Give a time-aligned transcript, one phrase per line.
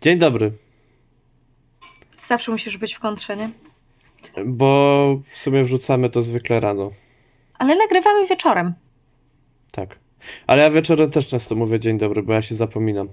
[0.00, 0.52] Dzień dobry.
[2.18, 3.50] Zawsze musisz być w kontrze, nie?
[4.46, 6.90] Bo w sumie wrzucamy to zwykle rano.
[7.58, 8.74] Ale nagrywamy wieczorem.
[9.72, 9.98] Tak.
[10.46, 13.08] Ale ja wieczorem też często mówię dzień dobry, bo ja się zapominam.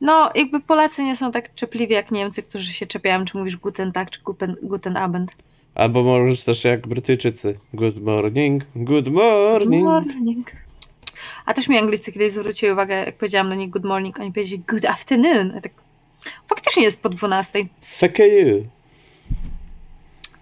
[0.00, 3.92] No, jakby Polacy nie są tak czepliwi jak Niemcy, którzy się czepiają, czy mówisz guten
[3.92, 5.36] tak, czy guten, guten Abend.
[5.74, 7.58] Albo możesz też jak Brytyjczycy.
[7.74, 9.84] Good morning, good morning.
[9.84, 10.50] morning.
[11.50, 14.62] A też mi Anglicy kiedyś zwrócili uwagę, jak powiedziałam do nich good morning, oni powiedzieli
[14.68, 15.52] good afternoon.
[15.54, 15.72] Ja tak,
[16.46, 17.66] faktycznie jest po 12.
[17.82, 18.66] Fuck you.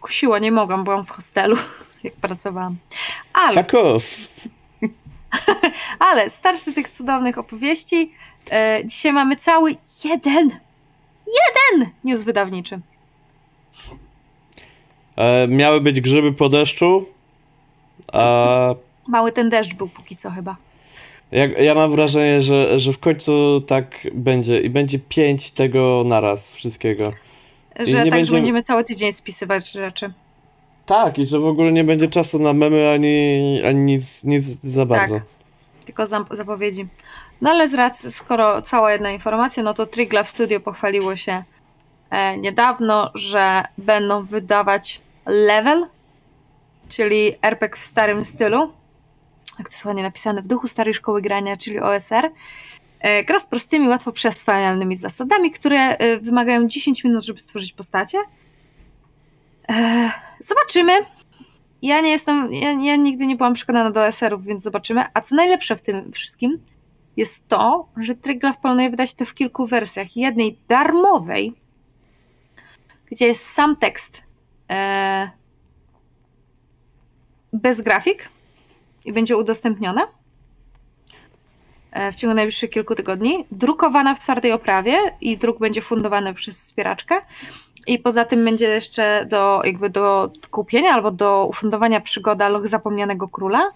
[0.01, 1.57] Kusiła, nie mogłam, byłam w hostelu,
[2.05, 2.77] jak pracowałam.
[3.33, 3.55] Ale,
[6.11, 8.13] ale starszy tych cudownych opowieści.
[8.51, 10.51] E, dzisiaj mamy cały jeden,
[11.27, 12.81] jeden news wydawniczy.
[15.17, 17.07] E, miały być grzyby po deszczu,
[18.13, 18.75] a
[19.07, 20.57] Mały ten deszcz był póki co chyba.
[21.33, 26.53] Ja, ja mam wrażenie, że, że w końcu tak będzie i będzie pięć tego naraz
[26.53, 27.13] wszystkiego.
[27.79, 30.13] Że nie tak, że będziemy- będziemy cały tydzień spisywać rzeczy.
[30.87, 34.87] Tak, i że w ogóle nie będzie czasu na memy ani, ani nic, nic za
[34.87, 35.15] bardzo.
[35.15, 35.25] Tak.
[35.85, 36.87] Tylko zapowiedzi.
[37.41, 41.43] No ale z racji, skoro cała jedna informacja, no to Triglav Studio pochwaliło się
[42.11, 45.85] e, niedawno, że będą wydawać Level,
[46.89, 48.73] czyli RPG w starym stylu.
[49.59, 52.31] Jak to jest ładnie napisane, w duchu starej szkoły grania, czyli OSR.
[53.01, 58.19] E, gra z prostymi, łatwo przeswalalnymi zasadami, które e, wymagają 10 minut, żeby stworzyć postacie.
[59.69, 60.93] E, zobaczymy.
[61.83, 65.05] Ja nie jestem, ja, ja nigdy nie byłam przekonana do OSR-ów, więc zobaczymy.
[65.15, 66.59] A co najlepsze w tym wszystkim
[67.17, 70.17] jest to, że Triglav planuje wydać to w kilku wersjach.
[70.17, 71.55] Jednej darmowej,
[73.11, 74.23] gdzie jest sam tekst
[77.53, 78.29] bez grafik
[79.09, 80.07] i będzie udostępniona
[81.93, 83.45] e, w ciągu najbliższych kilku tygodni.
[83.53, 87.21] Drukowana w twardej oprawie i druk będzie fundowany przez wspieraczkę.
[87.87, 93.29] I poza tym będzie jeszcze do, jakby do kupienia albo do ufundowania przygoda Loch Zapomnianego
[93.29, 93.71] Króla.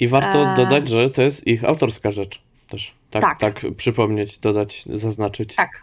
[0.00, 0.54] I warto E.
[0.56, 2.94] dodać, że to jest ich autorska rzecz też.
[3.10, 3.38] Tak, tak.
[3.38, 3.62] Tak.
[3.76, 5.54] przypomnieć, dodać, zaznaczyć.
[5.54, 5.82] Tak.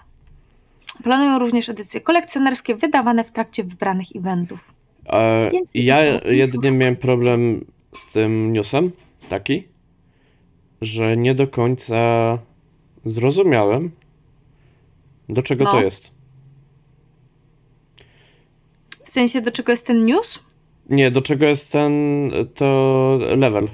[1.04, 4.74] Planują również edycje kolekcjonerskie wydawane w trakcie wybranych eventów.
[5.10, 7.66] E, ja jedynie miałem problem
[7.96, 8.92] z tym newsem,
[9.30, 9.64] taki,
[10.82, 11.98] że nie do końca
[13.06, 13.92] zrozumiałem,
[15.30, 15.72] do czego No.
[15.72, 16.12] to jest.
[19.04, 20.40] W sensie, do czego jest ten news?
[20.90, 23.68] Nie, do czego jest ten, to level.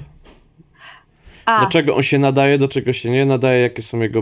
[1.46, 4.22] A, Do czego on się nadaje, do czego się nie nadaje, jakie są jego,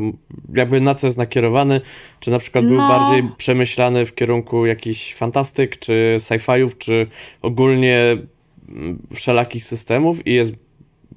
[0.53, 1.81] jakby na co jest nakierowany,
[2.19, 2.87] czy na przykład był No.
[2.87, 7.07] bardziej przemyślany w kierunku jakichś fantastyk, czy sci-fiów, czy
[7.41, 8.17] ogólnie
[9.15, 10.51] wszelakich systemów i jest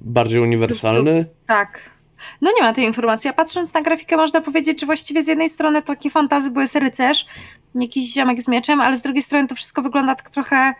[0.01, 1.25] bardziej uniwersalny.
[1.45, 1.93] tak.
[2.41, 5.49] No nie ma tej informacji, a patrząc na grafikę można powiedzieć, że właściwie z jednej
[5.49, 7.25] strony takie fantazy, bo jest rycerz,
[7.75, 10.73] jakiś ziomek z mieczem, ale z drugiej strony to wszystko wygląda tak trochę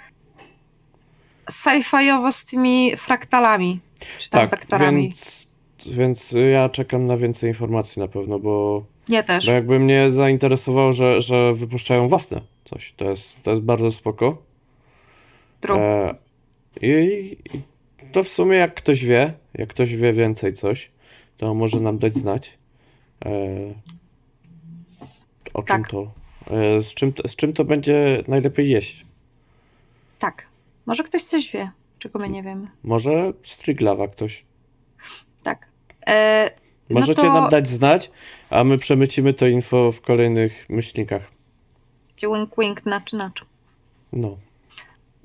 [1.52, 3.80] sci-fiowo z tymi fraktalami,
[4.20, 5.02] czy tam Tak, wektorami.
[5.02, 5.48] więc,
[5.86, 9.46] więc ja czekam na więcej informacji na pewno, bo, Ja też.
[9.46, 12.94] bo jakby mnie zainteresowało, że, że wypuszczają własne coś.
[12.98, 14.38] To jest, to jest bardzo spoko.
[15.62, 15.80] True.
[15.80, 16.16] E,
[16.82, 16.88] I
[17.54, 17.62] i
[18.12, 20.92] to w sumie jak ktoś wie, jak ktoś wie więcej coś,
[21.38, 22.58] to może nam dać znać.
[23.26, 23.30] E,
[25.54, 25.88] o czym Tak.
[25.92, 26.12] to?
[26.52, 29.06] E, z, czym, to- z czym to będzie najlepiej jeść?
[30.20, 30.48] Tak.
[30.86, 32.68] Może ktoś coś wie, czego my nie wiemy.
[32.84, 34.46] Może Striglawa ktoś.
[35.44, 35.68] Tak.
[36.08, 36.50] E,
[36.90, 38.12] no Możecie to- nam dać znać,
[38.50, 41.32] a my przemycimy to info w kolejnych myślnikach.
[42.22, 43.46] Wink wink, nacz nacz.
[44.14, 44.38] No.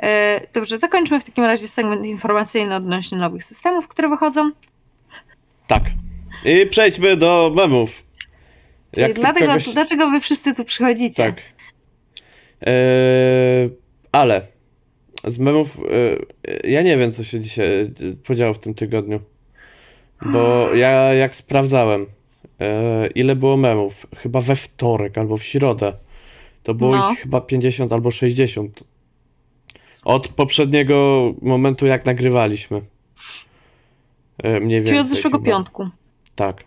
[0.03, 4.51] E, dobrze, zakończmy w takim razie segment informacyjny odnośnie nowych systemów, które wychodzą.
[5.67, 5.83] Tak.
[6.45, 8.03] I przejdźmy do memów.
[8.93, 11.25] Tu dlatego, kogoś- dlaczego wy wszyscy tu przychodzicie?
[11.25, 11.43] Tak.
[12.61, 13.71] Eee,
[14.13, 14.47] ale
[15.25, 15.77] z memów.
[16.49, 17.87] e, ja nie wiem, co się dzisiaj e,
[18.25, 19.21] podziało w tym tygodniu.
[20.27, 22.07] Bo ja jak sprawdzałem,
[22.61, 25.93] e, ile było memów, chyba we wtorek albo w środę,
[26.63, 27.13] to było No.
[27.13, 28.85] ich chyba 50 albo 60.
[30.05, 32.83] Od poprzedniego momentu, jak nagrywaliśmy.
[34.39, 34.89] E, mniej więcej.
[34.89, 35.51] Czyli od zeszłego chyba.
[35.51, 35.89] piątku.
[36.35, 36.65] Tak.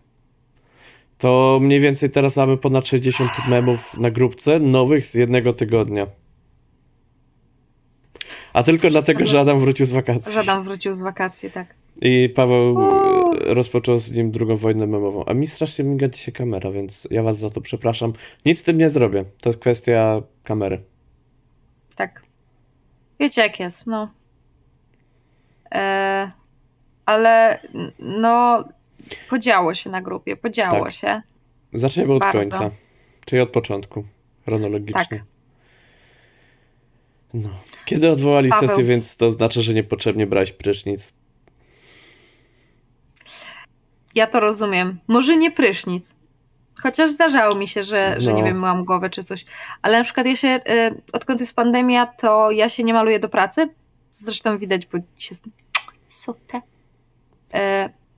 [1.17, 6.07] To mniej więcej teraz mamy ponad 60 memów na grupce, nowych z jednego tygodnia.
[8.53, 10.33] A tylko dlatego, że Adam wrócił z wakacji.
[10.33, 11.75] Żadan wrócił z wakacji, tak.
[12.01, 13.33] I Paweł O.
[13.35, 15.25] e, rozpoczął z nim drugą wojnę memową.
[15.25, 18.13] A mi strasznie miga dzisiaj kamera, więc ja was za to przepraszam.
[18.45, 19.25] Nic z tym nie zrobię.
[19.41, 20.81] To jest kwestia kamery.
[21.95, 22.30] Tak.
[23.21, 24.11] Wiecie jak jest, no.
[25.73, 26.31] E,
[27.05, 27.61] ale
[27.99, 28.63] no,
[29.29, 30.93] podziało się na grupie, podziało Tak.
[30.93, 31.21] się.
[31.73, 32.39] Zaczniemy od Bardzo.
[32.39, 32.71] końca.
[33.25, 34.03] Czyli od początku.
[34.45, 35.05] Chronologicznie.
[35.09, 35.23] Tak.
[37.33, 37.49] No.
[37.85, 38.69] Kiedy odwołali Paweł.
[38.69, 41.13] sesję, więc to znaczy, że niepotrzebnie brać prysznic.
[44.15, 44.99] Ja to rozumiem.
[45.07, 46.15] Może nie prysznic.
[46.83, 48.47] Chociaż zdarzało mi się, że, że nie No.
[48.47, 49.45] wiem, myłam głowę czy coś.
[49.81, 53.29] Ale na przykład ja się, y, odkąd jest pandemia, to ja się nie maluję do
[53.29, 53.69] pracy.
[54.09, 55.41] Zresztą widać, bo się z...
[56.07, 56.57] sotę.
[56.57, 57.59] Y,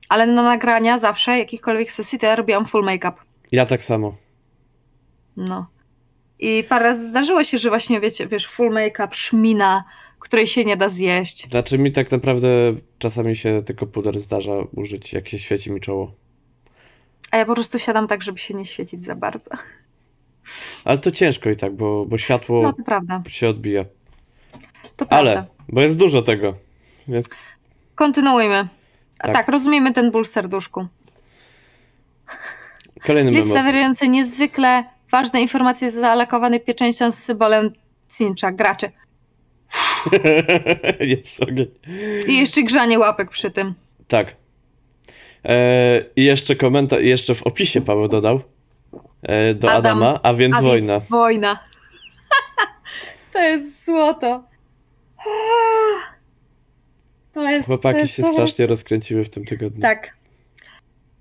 [0.09, 3.13] ale na nagrania zawsze, jakichkolwiek sesji, to ja robiłam full make-up.
[3.51, 4.15] Ja tak samo.
[5.37, 5.67] No.
[6.39, 9.83] I parę razy zdarzyło się, że właśnie, wiecie, wiesz, full make-up, szmina,
[10.19, 11.49] której się nie da zjeść.
[11.49, 12.47] Znaczy mi tak naprawdę
[12.99, 16.11] czasami się tylko puder zdarza użyć, jak się świeci mi czoło.
[17.33, 19.51] A ja po prostu siadam tak, żeby się nie świecić za bardzo.
[20.85, 22.73] Ale to ciężko i tak, bo, bo światło
[23.09, 23.85] No, się odbija.
[24.95, 25.15] To prawda.
[25.31, 26.53] Ale, bo jest dużo tego.
[27.07, 27.29] Więc
[27.95, 28.67] Kontynuujmy.
[29.19, 29.33] A Tak.
[29.33, 29.47] tak.
[29.47, 30.87] rozumiemy ten ból w serduszku.
[33.05, 33.53] kolejny List memo.
[33.59, 37.73] zawierający niezwykle ważne informacje zaalakowany pieczęścią z symbolem
[38.17, 38.91] cincha, graczy.
[40.99, 41.67] jest ogień.
[42.27, 43.73] I jeszcze grzanie łapek przy tym.
[44.07, 44.35] Tak.
[45.45, 48.41] E, I jeszcze komentarz, jeszcze w opisie Paweł dodał
[49.21, 50.99] e, do Adam, Adama, a więc A wojna.
[50.99, 51.59] Więc wojna.
[53.33, 54.43] to jest złoto.
[57.33, 57.61] To jest.
[57.61, 59.81] to Chłopaki jest się strasznie rozkręciły w tym tygodniu.
[59.81, 60.17] Tak.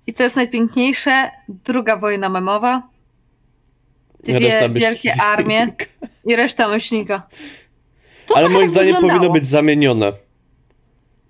[0.07, 1.31] I to jest najpiękniejsze.
[1.49, 2.89] Druga wojna memowa.
[4.23, 5.67] Dwie wielkie armie
[6.25, 7.27] i reszta myślnika.
[8.27, 9.19] To Ale trochę moim tak zdaniem wyglądało.
[9.19, 10.13] powinno być zamienione.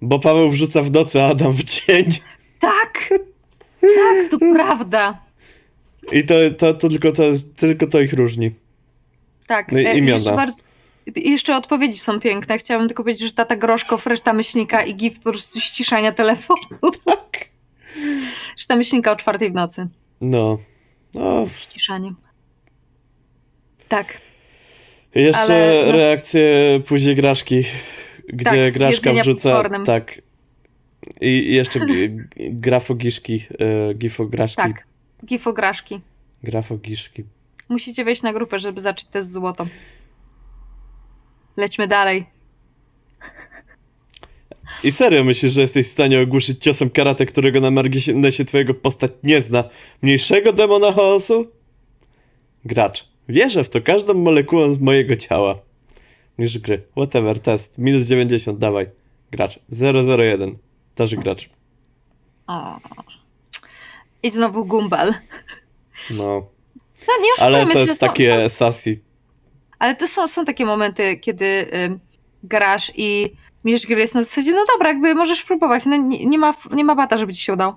[0.02, 2.06] Bo Paweł wrzuca w nocy, a Adam w dzień.
[2.64, 3.10] Tak!
[3.82, 5.22] Tak, to prawda.
[6.12, 7.24] I to, to, to, tylko, to,
[7.56, 8.52] tylko to ich różni.
[9.48, 9.72] Tak.
[9.72, 10.14] No i e, imiona.
[10.14, 10.64] Jeszcze, bardzo,
[11.16, 12.58] jeszcze odpowiedzi są piękne.
[12.58, 16.92] Chciałabym tylko powiedzieć, że tata Groszkow, reszta myślnika i gif po prostu ściszania telefonu.
[17.06, 17.46] Tak.
[18.58, 19.88] Reszta myślnika o czwartej w nocy.
[20.22, 20.58] No.
[21.14, 21.48] no.
[21.56, 22.14] Ściszanie.
[23.88, 24.18] Tak.
[25.16, 25.92] Jeszcze Ale, no.
[25.92, 26.44] reakcje
[26.88, 27.64] później Graszki,
[28.28, 29.52] gdzie Tak, Graszka wrzuca...
[29.52, 29.86] popcornem.
[29.86, 30.22] Tak.
[31.22, 33.46] I jeszcze gi- grafogiszki,
[33.90, 34.62] e, gifograszki.
[34.62, 34.88] Tak.
[35.26, 36.02] Gifograszki.
[36.44, 37.24] Grafogiszki.
[37.70, 39.66] Musicie wejść na grupę, żeby zacząć test złoto.
[41.58, 42.26] Lećmy dalej.
[44.84, 49.12] I serio myślisz, że jesteś w stanie ogłuszyć ciosem karate, którego na marginesie twojego postać
[49.24, 49.64] nie zna,
[50.02, 51.48] mniejszego demona chaosu?
[52.66, 53.08] Gracz.
[53.30, 55.60] Wierzę w to każdą molekułą z mojego ciała.
[56.38, 56.82] Niż gry.
[56.92, 57.78] Whatever, test.
[57.78, 58.86] Minus 90, dawaj.
[59.32, 59.60] Gracz.
[60.18, 60.58] 001.
[60.96, 61.50] Też gracz.
[62.48, 62.80] O.
[64.24, 65.14] I znowu Gumball.
[66.10, 66.48] No.
[67.08, 69.00] No nie Ale to jest są, takie Są, sassy.
[69.80, 71.46] ale to są, są takie momenty, kiedy
[71.86, 72.00] ym,
[72.44, 73.34] grasz i
[73.66, 75.86] mierz gry jest na zasadzie, no dobra, jakby możesz próbować.
[75.86, 77.76] No, nie, nie, ma, nie ma bata, żeby ci się udało.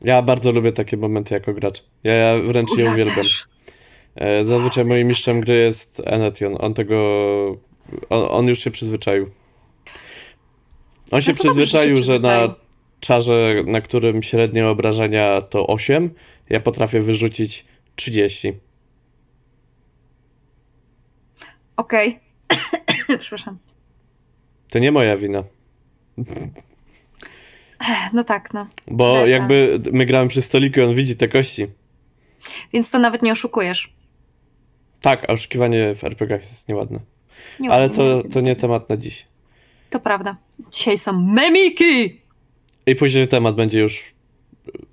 [0.00, 1.84] Ja bardzo lubię takie momenty jako gracz.
[2.04, 3.16] Ja, ja wręcz je Ja uwielbiam.
[3.16, 3.46] też.
[4.14, 6.56] E, Zazwyczaj moim mistrzem gry jest Enetion.
[6.60, 6.96] On tego.
[8.10, 9.30] On, on już się przyzwyczaił.
[11.12, 12.54] On się No się przyzwyczaił, że na
[13.00, 16.10] czarze, na którym średnie obrażenia to 8,
[16.50, 17.64] ja potrafię wyrzucić
[17.96, 18.52] 30.
[21.76, 22.18] Okej.
[23.20, 23.58] Przepraszam.
[24.70, 25.44] To nie moja wina.
[28.12, 28.66] No tak, no.
[28.86, 29.26] Bo Zresztą.
[29.26, 31.66] jakby my gramy przy stoliku i on widzi te kości.
[32.72, 33.92] Więc to nawet nie oszukujesz.
[35.00, 37.00] Tak, a oszukiwanie w RPG jest nieładne.
[37.60, 39.26] Nie Ale to, to nie temat na dziś.
[39.90, 40.36] To prawda.
[40.70, 42.20] Dzisiaj są memiki!
[42.86, 44.14] I później temat będzie już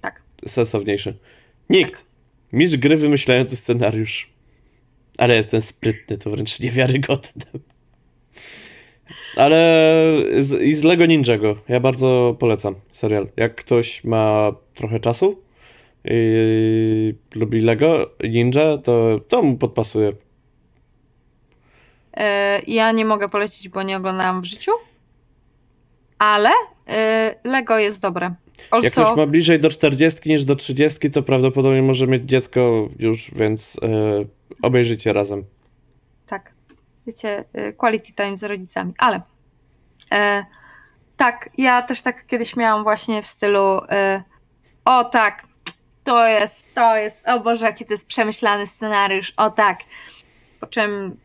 [0.02, 0.22] Tak.
[0.48, 1.18] sensowniejszy.
[1.70, 2.06] Nikt.
[2.54, 4.30] Mistrz gry wymyślający scenariusz.
[5.18, 7.46] Ale jestem sprytny, to wręcz niewiarygodne.
[9.36, 9.58] Ale
[10.42, 11.56] z, i z Lego Ninjago.
[11.70, 13.28] Ja bardzo polecam serial.
[13.38, 15.42] Jak ktoś ma trochę czasu
[16.06, 20.14] i lubi Lego Ninja, to, to mu podpasuje.
[22.14, 24.72] E, ja nie mogę polecić, bo nie oglądałam w życiu.
[26.20, 26.50] Ale
[26.88, 28.26] e, Lego jest dobre.
[28.26, 32.88] Jak Also, ktoś ma bliżej do 40 niż do 30, to prawdopodobnie może mieć dziecko
[33.00, 33.88] już, więc e,
[34.62, 35.44] obejrzyjcie razem.
[36.28, 36.54] tak.
[37.08, 37.44] Wiecie,
[37.78, 38.94] quality time z rodzicami.
[38.98, 39.22] Ale
[40.12, 40.46] e,
[41.18, 44.24] tak, ja też tak kiedyś miałam właśnie w stylu e,
[44.86, 45.44] o tak,
[46.04, 49.80] to jest, to jest, o Boże, jaki to jest przemyślany scenariusz, o tak.
[50.60, 51.18] Po czym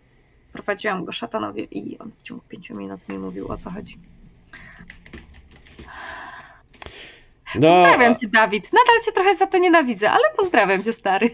[0.62, 3.98] prowadziłam go szatanowi i on w ciągu pięciu minut mi mówił, o co chodzi.
[7.54, 8.64] No, Pozdrawiam cię, Dawid.
[8.72, 11.30] Nadal cię trochę za to nienawidzę, ale pozdrawiam cię, stary.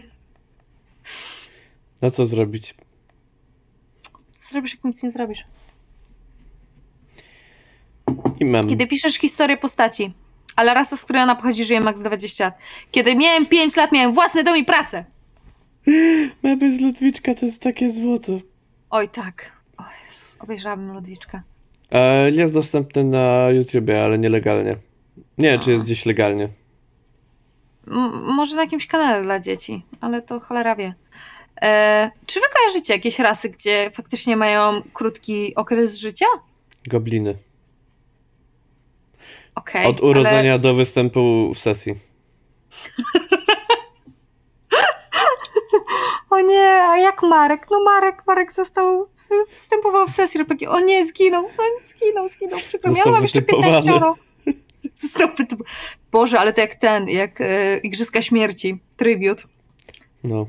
[2.01, 2.75] no co zrobić?
[4.33, 5.43] Co zrobisz, jak nic nie zrobisz?
[8.39, 8.67] I mem.
[8.69, 10.13] Kiedy piszesz historię postaci,
[10.55, 12.57] Ale rasa, z której ona pochodzi, żyje max 20 lat.
[12.91, 15.05] Kiedy miałem 5 lat, miałem własny dom i pracę.
[16.43, 18.31] Memy z Ludwiczka to jest takie złoto.
[18.95, 19.51] Oj tak.
[19.77, 21.43] O Jezus, obejrzałabym Ludwiczka.
[21.91, 24.77] E, jest dostępny na YouTubie, ale nielegalnie.
[25.37, 26.49] Nie wiem, czy jest gdzieś legalnie.
[27.87, 30.93] M- może na jakimś kanale dla dzieci, ale to cholera wie.
[31.61, 36.25] E, czy wy kojarzycie jakieś rasy, gdzie faktycznie mają krótki okres życia?
[36.87, 37.37] Gobliny.
[39.55, 39.85] Okej.
[39.85, 41.95] Od urodzenia do występu w sesji.
[46.29, 46.29] Ale...
[46.29, 47.67] O nie, a jak Marek?
[47.71, 49.07] No Marek, Marek został,
[49.53, 50.69] występował w sesji RPG.
[50.69, 52.97] O nie, zginął, no, zginął, zginął, przykro mi.
[52.97, 53.81] Ja Został mam jeszcze wytypowany.
[53.81, 54.13] 15
[54.95, 55.63] Został wytyp-
[56.11, 59.43] Boże, ale to jak ten, jak e, Igrzyska Śmierci, tribut.
[60.23, 60.47] No.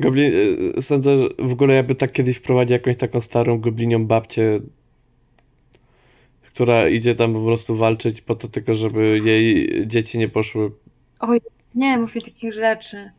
[0.00, 0.32] Goblin,
[0.78, 4.60] y, sądzę, że w ogóle jakby tak kiedyś wprowadzić jakąś taką starą goblinią babcię,
[6.42, 10.70] która idzie tam po prostu walczyć po to tylko, żeby jej dzieci nie poszły.
[11.20, 11.40] Oj,
[11.74, 13.10] nie mów mi takich rzeczy.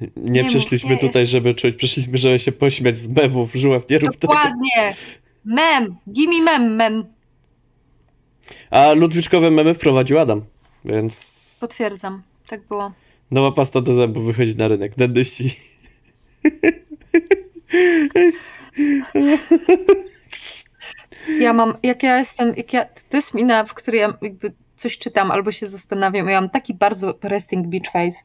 [0.00, 3.88] Nie, Nie mów, przyszliśmy nie, tutaj, żeby czuć, przyszliśmy, żeby się pośmiać z memów, żółw,
[3.90, 4.32] nie rób tego.
[4.34, 4.94] Dokładnie.
[5.44, 7.04] Mem, gimme mem, men.
[8.70, 10.44] A ludwiczkowe memy wprowadził Adam,
[10.84, 12.92] więc Potwierdzam, tak było.
[13.30, 14.94] nowa pasta do zębów wychodzi na rynek.
[14.96, 15.56] Dendyści.
[21.40, 24.98] Ja mam, jak ja jestem, jak ja, to jest mina, w której ja jakby coś
[24.98, 28.18] czytam albo się zastanawiam, ja mam taki bardzo resting beach face.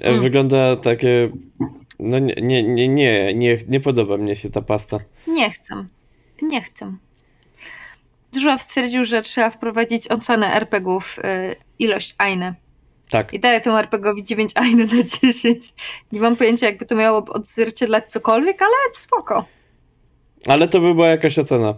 [0.00, 0.22] E, Mm.
[0.22, 1.30] Wygląda takie...
[1.98, 4.98] No nie, nie, nie, nie, nie, nie podoba mnie się ta pasta.
[5.26, 5.86] Nie chcę.
[6.42, 6.96] Nie chcę.
[8.36, 12.54] Żuław stwierdził, że trzeba wprowadzić ocenę RPGów, y, ilość ajny.
[13.10, 13.34] Tak.
[13.34, 15.74] I daję temu RPGowi 9 ajny na 10.
[16.12, 19.44] Nie mam pojęcia, jakby to miało odzwierciedlać cokolwiek, ale spoko.
[20.46, 21.74] Ale to by była jakaś ocena.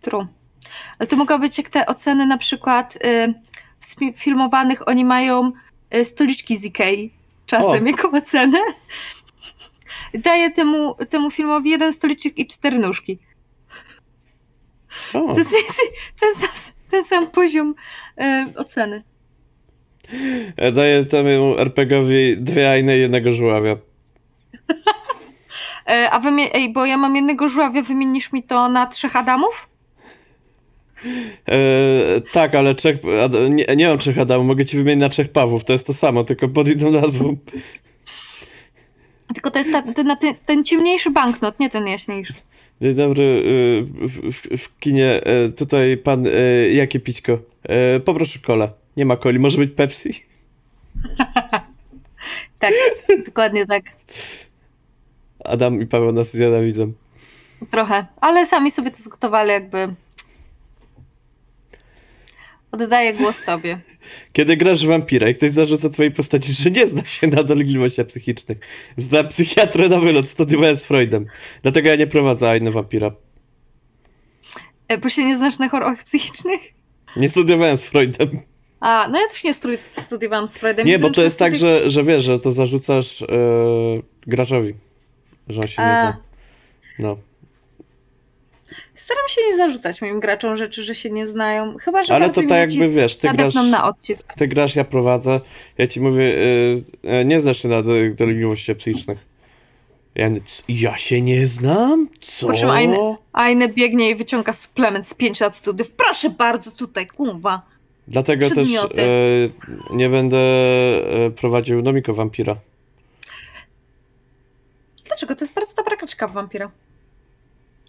[0.00, 0.26] True.
[0.98, 5.52] Ale to mogą być jak te oceny na przykład y, filmowanych, oni mają
[6.04, 7.10] stoliczki z Ikei
[7.46, 7.86] czasem O.
[7.86, 8.58] jako ocenę.
[10.14, 13.18] Daję temu, temu filmowi jeden stoliczek i cztery nóżki.
[15.14, 15.54] O, To jest
[16.20, 16.48] ten sam,
[16.90, 17.74] ten sam poziom
[18.20, 19.02] y, oceny.
[20.56, 23.76] e, daję temu RPGowi dwie ajne i jednego żuławia.
[25.88, 29.68] E, a wymie- ej, bo ja mam jednego żuławia, wymienisz mi to na trzech Adamów?
[31.48, 35.28] E, tak, ale trzech, Ad- nie, nie mam trzech Adamów, mogę ci wymienić na trzech
[35.28, 37.36] Pawłów, to jest to samo, tylko pod inną nazwą.
[39.34, 42.34] Tylko to jest ta, ten, ten, ten ciemniejszy banknot, nie ten jaśniejszy.
[42.80, 46.30] Dzień dobry, y, w, w, w kinie, e, tutaj pan, e,
[46.70, 47.38] jakie pićko?
[48.04, 48.70] Poproszę kolę.
[48.96, 50.10] Nie ma coli, może być Pepsi?
[52.58, 52.72] Tak,
[53.26, 53.84] dokładnie tak.
[55.44, 56.92] Adam i Paweł nas znienawidzą.
[57.70, 59.94] Trochę, ale sami sobie to zgotowali jakby.
[62.84, 63.78] Oddaję głos tobie.
[64.32, 68.06] Kiedy grasz w wampira i ktoś zarzuca twojej postaci, że nie zna się na dolegliwościach
[68.06, 68.58] psychicznych,
[68.96, 71.26] zna psychiatrę na wylot, studiowałem z Freudem.
[71.62, 73.10] Dlatego ja nie prowadzę Ajny Wampira.
[74.88, 76.60] E, Bo się nie znasz na chorobach psychicznych?
[77.16, 78.40] Nie studiowałem z Freudem.
[78.80, 80.86] A, no ja też nie stru- studiowałam z Freudem.
[80.86, 83.26] Nie, bo wiem, to jest tak, studi- że, że wiesz, że to zarzucasz e,
[84.26, 84.74] graczowi,
[85.48, 86.02] że on się nie A.
[86.02, 86.16] zna.
[86.98, 87.16] No.
[88.94, 91.76] Staram się nie zarzucać moim graczom rzeczy, że się nie znają.
[91.76, 94.34] Chyba, że Ale to tak jakby wiesz, ty grasz, na odcisk.
[94.34, 95.40] ty grasz, ja prowadzę,
[95.78, 96.34] ja ci mówię,
[97.04, 99.18] e, nie znasz się na do- dolegliwościach psychicznych.
[100.14, 100.30] Ja,
[100.68, 102.08] ja się nie znam?
[102.20, 102.46] Co?
[102.46, 105.92] Po czym Ajny- Ajne biegnie i wyciąga suplement z 5 lat studiów.
[105.92, 107.62] Proszę bardzo, tutaj, kurwa.
[108.08, 109.02] Dlatego też Przedmioty.
[109.02, 109.08] e,
[109.96, 110.36] nie będę
[111.26, 112.56] e, prowadził Nomiko Wampira.
[115.04, 115.36] Dlaczego?
[115.36, 116.70] To jest bardzo dobra kaczka w wampira.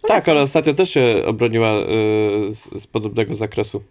[0.06, 1.84] Tak, ale ostatnio też się obroniła e,
[2.54, 3.82] z, z podobnego zakresu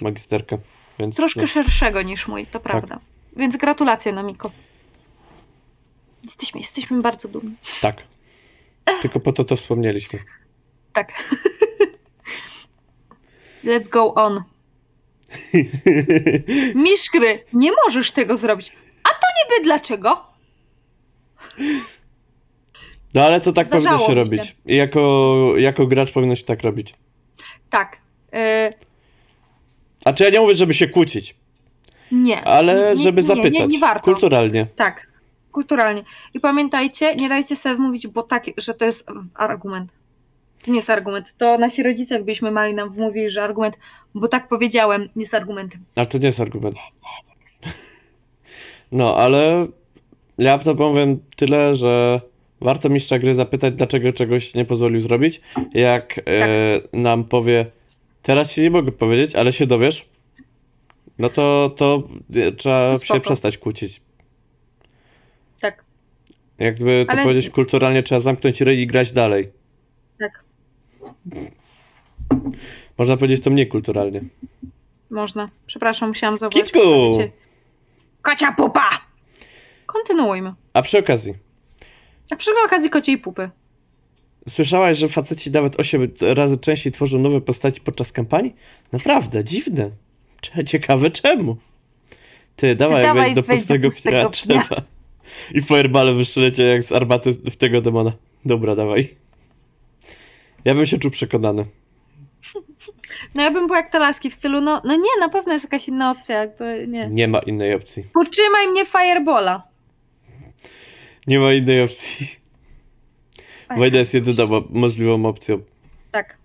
[0.00, 0.58] magisterka,
[0.98, 3.00] więc Troszkę no, szerszego niż mój, to prawda.
[3.36, 4.50] Więc gratulacje, Nomiko.
[6.24, 7.54] Jesteśmy, jesteśmy bardzo dumni.
[7.80, 8.02] tak.
[9.02, 10.18] Tylko po to to wspomnieliśmy.
[10.92, 11.12] Tak.
[13.64, 14.42] Let's go on.
[16.74, 18.72] Miszkry, nie możesz tego zrobić.
[19.04, 20.26] A to niby dlaczego?
[23.16, 24.56] No ale to tak Zdarzało powinno się robić.
[24.66, 26.94] Jako, jako gracz powinno się tak robić.
[27.70, 27.98] Tak.
[28.34, 28.70] y,
[30.04, 31.36] A czy ja nie mówię, żeby się kłócić,
[32.12, 32.44] nie.
[32.44, 33.52] ale nie, żeby nie, zapytać.
[33.52, 34.04] Nie, nie warto.
[34.04, 34.66] Kulturalnie.
[34.76, 35.06] Tak.
[35.52, 36.02] Kulturalnie.
[36.34, 39.94] I pamiętajcie, nie dajcie sobie wmówić, bo tak, że to jest argument.
[40.64, 41.34] To nie jest argument.
[41.38, 43.78] To nasi rodzice, jakbyśmy mali nam wmówili, że argument,
[44.14, 45.84] bo tak powiedziałem, nie jest argumentem.
[45.96, 46.76] Ale to nie jest argument.
[48.92, 49.66] No, ale
[50.38, 52.20] ja to powiem tyle, że
[52.60, 55.40] Warto mistrza gry zapytać, dlaczego czegoś nie pozwolił zrobić.
[55.74, 56.48] Jak e,
[56.92, 57.66] nam powie,
[58.22, 60.08] teraz ci nie mogę powiedzieć, ale się dowiesz,
[61.18, 62.02] no to, to
[62.34, 63.20] e, trzeba No się spoko.
[63.20, 64.00] przestać kłócić.
[65.60, 65.84] Tak,
[66.58, 69.48] Jakby to Ale- powiedzieć kulturalnie, trzeba zamknąć ryj i grać dalej.
[70.18, 70.44] tak,
[72.98, 74.20] Można powiedzieć to mniej kulturalnie.
[75.10, 75.50] można.
[75.66, 76.64] Przepraszam, musiałam zauważyć.
[76.64, 77.10] Kitku!
[78.22, 78.88] Kocia pupa!
[79.86, 80.54] Kontynuujmy.
[80.72, 81.34] A przy okazji,
[82.30, 83.50] A przy okazji kociej pupy.
[84.48, 88.54] słyszałaś, że faceci nawet 8 razy częściej tworzą nowe postaci podczas kampanii?
[88.92, 89.90] Naprawdę, dziwne.
[90.66, 91.56] Ciekawe czemu.
[92.56, 94.82] Ty, dawaj, dawaj, wejdź do do pustego, pustego pnia, trzeba.
[95.54, 98.12] I fireball wyszylecie jak z armaty w tego demona.
[98.44, 99.08] Dobra, dawaj.
[100.64, 101.66] Ja bym się czuł przekonany.
[103.34, 105.64] No ja bym była jak te laski w stylu, no, no nie, na pewno jest
[105.64, 107.08] jakaś inna opcja, jakby nie.
[107.10, 108.04] Nie ma innej opcji.
[108.14, 109.62] Potrzymaj mnie Firebola.
[111.26, 112.26] Nie ma innej opcji.
[113.68, 115.60] Oj, Wojna jest jedyną mo- możliwą opcją.
[116.10, 116.36] Tak.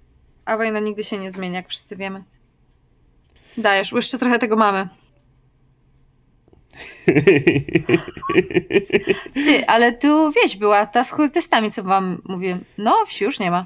[0.46, 2.24] A wojna nigdy się nie zmienia, jak wszyscy wiemy.
[3.58, 4.90] Dajesz, jeszcze trochę tego mamy.
[9.34, 12.66] Ty, ale tu wieś była, ta z kultystami, co wam mówiłem.
[12.78, 13.66] No, wsi już nie ma.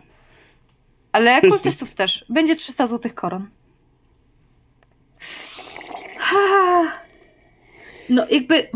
[1.11, 2.25] Ale kultystów też.
[2.29, 3.49] Będzie 300 złotych koron.
[8.09, 8.69] No, jakby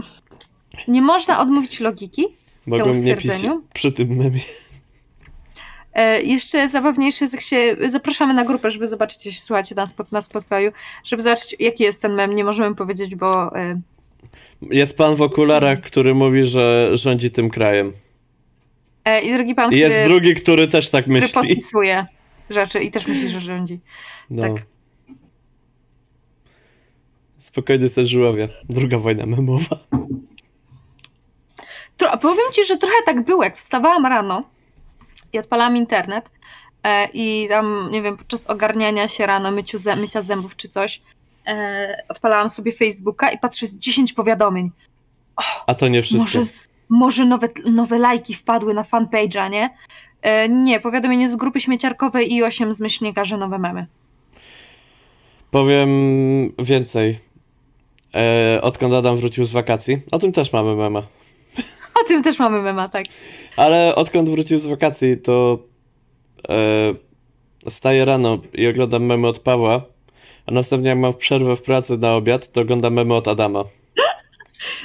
[0.89, 2.27] nie można odmówić logiki.
[2.65, 3.63] Mogą pić stwierdzeniu?
[3.73, 4.39] przy tym memie.
[5.93, 10.11] E, jeszcze zabawniejsze jest, jak się zapraszamy na grupę, żeby zobaczyć, jeśli słuchacie nas pod,
[10.11, 10.71] na Spotify'u,
[11.03, 12.35] żeby zobaczyć, jaki jest ten mem.
[12.35, 13.81] Nie możemy powiedzieć, bo e,
[14.61, 17.93] Jest pan w okularach, który mówi, że rządzi tym krajem.
[19.05, 21.33] e, i drugi pan, I jest który, drugi, który też tak który myśli.
[21.33, 22.05] podpisuje
[22.49, 23.79] rzeczy i też myśli, że rządzi.
[24.29, 24.41] No.
[24.43, 24.65] tak.
[27.37, 28.47] Spokojny sen żuławia.
[28.69, 29.77] Druga wojna memowa.
[31.99, 34.43] Tro, powiem ci, że trochę tak było, jak wstawałam rano
[35.33, 36.31] i odpalałam internet
[36.83, 41.01] e, i tam, nie wiem, podczas ogarniania się rano, myciu mycia zębów czy coś,
[41.47, 44.71] e, odpalałam sobie Facebooka i patrzę, jest 10 powiadomień.
[45.67, 46.39] A to nie wszystko.
[46.39, 46.45] Może,
[46.89, 49.69] może nowe, nowe lajki wpadły na fanpage'a, nie?
[50.21, 53.85] E, nie, powiadomienie z grupy śmieciarkowej i 8 z myślnika, że nowe memy.
[55.51, 55.89] Powiem
[56.59, 57.19] więcej.
[58.15, 61.03] E, odkąd Adam wrócił z wakacji, o tym też mamy mema.
[61.95, 63.05] O tym też mamy mema, tak.
[63.55, 65.59] Ale odkąd wrócił z wakacji, to
[66.49, 66.93] e,
[67.69, 69.81] wstaję rano i oglądam memy od Pawła,
[70.45, 73.63] a następnie jak mam przerwę w pracy na obiad, to oglądam memy od Adama.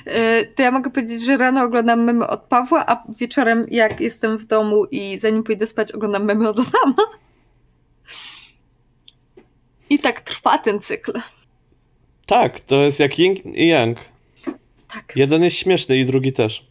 [0.06, 4.38] E, to ja mogę powiedzieć, że rano oglądam memy od Pawła, a wieczorem jak jestem
[4.38, 7.10] w domu i zanim pójdę spać oglądam memy od Adama.
[9.90, 11.12] I tak trwa ten cykl.
[12.26, 13.98] Tak, to jest jak yin i yang.
[14.88, 16.66] Tak, Jeden jest śmieszny i drugi też.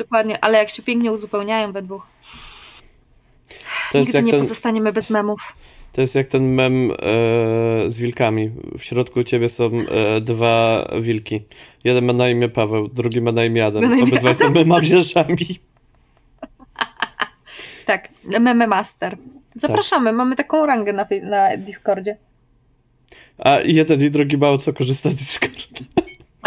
[0.00, 2.06] Dokładnie, ale jak się pięknie uzupełniają we dwóch.
[3.92, 5.40] To jest Nigdy nie ten, pozostaniemy bez memów.
[5.92, 6.94] to jest jak ten mem e,
[7.90, 8.50] z wilkami.
[8.78, 11.42] W środku ciebie są e, dwa wilki.
[11.84, 13.82] Jeden ma na imię Paweł, drugi ma na imię Adam.
[13.84, 15.36] Na imię Obydwaj są memamierzami.
[17.86, 18.08] Tak,
[18.40, 19.16] meme master.
[19.54, 22.16] Zapraszamy, mamy taką rangę na, na Discordzie.
[23.38, 25.56] A jeden i drugi mało co korzysta z Discorda.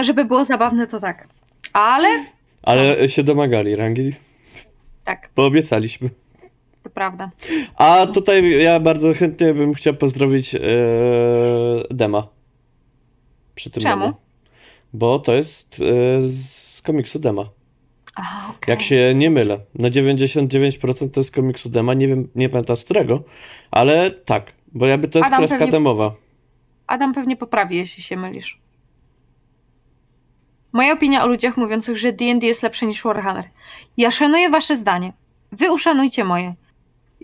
[0.01, 1.27] Żeby było zabawne, to tak.
[1.73, 2.07] Ale
[2.63, 4.13] Ale się domagali rangi,
[5.03, 6.09] tak, bo obiecaliśmy.
[6.83, 7.31] to prawda.
[7.75, 10.59] A tutaj ja bardzo chętnie bym chciał pozdrowić e,
[11.91, 12.27] Dema.
[13.55, 13.99] Przy tym Czemu?
[14.01, 14.13] memie.
[14.93, 17.49] Bo to jest e, z komiksu Dema.
[18.15, 18.71] A, okej.
[18.71, 19.59] Jak się nie mylę.
[19.75, 21.93] Na 99% to jest komiksu Dema.
[21.93, 23.23] Nie wiem, nie pamiętam z którego,
[23.71, 24.51] ale tak.
[24.71, 26.15] Bo jakby to jest Adam kreska pewnie- demowa.
[26.87, 28.59] Adam pewnie poprawi, jeśli się mylisz.
[30.73, 33.45] Moja opinia o ludziach mówiących, że D&D jest lepsze niż Warhammer.
[33.97, 35.13] Ja szanuję wasze zdanie.
[35.51, 36.53] Wy uszanujcie moje.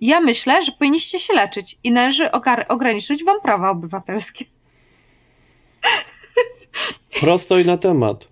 [0.01, 2.31] Ja myślę, że powinniście się leczyć i należy
[2.67, 4.45] ograniczyć wam prawa obywatelskie.
[7.21, 8.27] Prosto i na temat.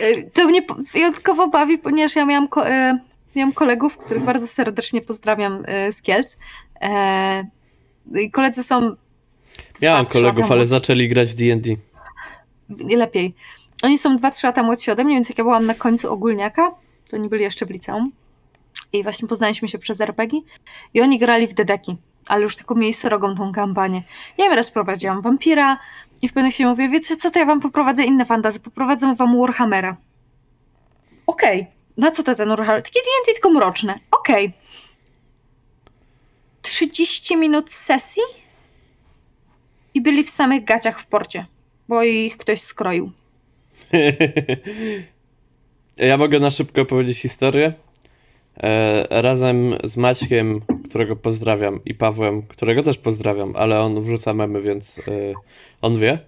[0.00, 2.98] Y, To mnie wyjątkowo bawi, ponieważ ja miałam, ko- e,
[3.36, 6.36] miałam kolegów, których bardzo serdecznie pozdrawiam e, z Kielc.
[6.80, 7.44] E,
[8.20, 8.96] I koledzy są
[9.72, 11.76] trzy kolegów, ale zaczęli grać w D&D.
[12.96, 13.34] lepiej.
[13.82, 16.74] Oni są 2-3 lata młodsi ode mnie, więc jak ja byłam na końcu ogólniaka,
[17.10, 18.12] to oni byli jeszcze w liceum.
[18.92, 20.40] I właśnie poznaliśmy się przez RPG
[20.94, 21.96] i oni grali w Dedeki,
[22.28, 24.02] ale już taką mieli srogą tą kampanię.
[24.38, 25.78] Ja im raz prowadziłam Wampira
[26.22, 29.38] i w pewnym chwili mówię, wiecie co, to ja wam poprowadzę inne fantazy, poprowadzę wam
[29.38, 29.96] Warhammera.
[31.26, 32.82] Okej, na co to ten Warhammer?
[32.82, 33.98] Takie D&D tylko mroczne.
[34.10, 34.52] Okej.
[36.62, 38.22] 30 minut sesji
[39.94, 41.46] i byli w samych gaciach w porcie,
[41.88, 43.12] bo ich ktoś skroił.
[45.96, 47.72] Ja mogę na szybko opowiedzieć historię.
[48.56, 54.62] e, razem z Maćkiem, którego pozdrawiam, i Pawłem, którego też pozdrawiam, ale on wrzuca memy,
[54.62, 55.02] więc e,
[55.82, 56.18] on wie.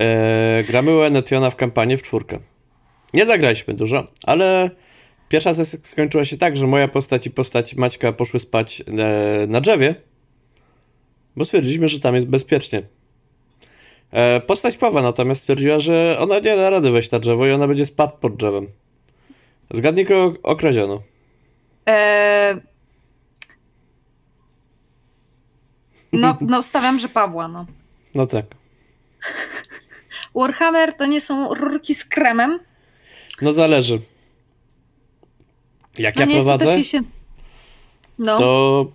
[0.00, 2.38] E, gramy u Enetiona w kampanię w czwórkę.
[3.14, 4.70] Nie zagraliśmy dużo, ale
[5.28, 9.60] pierwsza sesja skończyła się tak, że moja postać i postać Maćka poszły spać e, na
[9.60, 9.94] drzewie,
[11.36, 12.82] bo stwierdziliśmy, że tam jest bezpiecznie.
[14.12, 17.68] E, postać Pawła natomiast stwierdziła, że ona nie da rady wejść na drzewo i ona
[17.68, 18.66] będzie spać pod drzewem.
[19.70, 21.02] Zgadnij, kogo okradziono.
[21.88, 22.60] E...
[26.12, 27.66] No, no, stawiam, że Pawła, no.
[28.14, 28.44] No tak.
[30.34, 32.60] Warhammer to nie są rurki z kremem.
[33.42, 34.00] No zależy.
[35.98, 37.02] Jak No ja prowadzę, się...
[38.18, 38.86] No, to,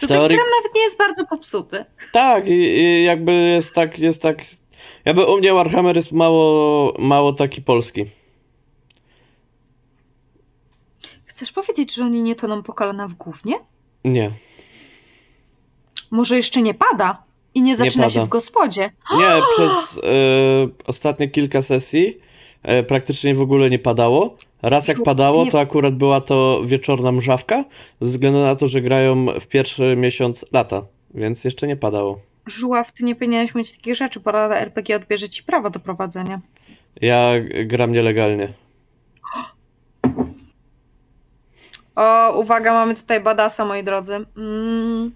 [0.00, 1.84] to ten teorii krem nawet nie jest bardzo popsuty.
[2.12, 4.38] tak i, i jakby jest tak, jest tak.
[5.04, 8.04] Jakby u mnie Warhammer jest mało, mało taki polski.
[11.24, 13.54] Chcesz powiedzieć, że oni nie toną po kolana w gównie?
[14.04, 14.30] Nie.
[16.10, 17.22] Może jeszcze nie pada
[17.54, 18.26] i nie zaczyna się pada.
[18.26, 18.90] w gospodzie.
[19.16, 20.02] Nie, przez e,
[20.86, 22.20] ostatnie kilka sesji
[22.86, 24.36] praktycznie w ogóle nie padało.
[24.62, 27.64] Raz jak padało, to akurat była to wieczorna mrzawka,
[28.00, 30.82] ze względu na to, że grają w pierwszy miesiąc lata,
[31.14, 32.20] więc jeszcze nie padało.
[32.46, 36.40] Żuław, ty nie powinieneś mieć takich rzeczy, bo Rada RPG odbierze ci prawo do prowadzenia.
[37.02, 37.32] Ja
[37.64, 38.52] gram nielegalnie.
[41.96, 44.14] O, uwaga, mamy tutaj badasa, moi drodzy.
[44.36, 45.12] Mm.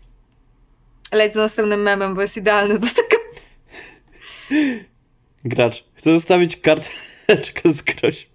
[1.13, 3.23] Leć z następnym memem, bo jest idealny do tego.
[5.45, 5.85] Gracz.
[5.95, 7.10] Chcę zostawić karteczkę
[7.65, 8.29] z groźb.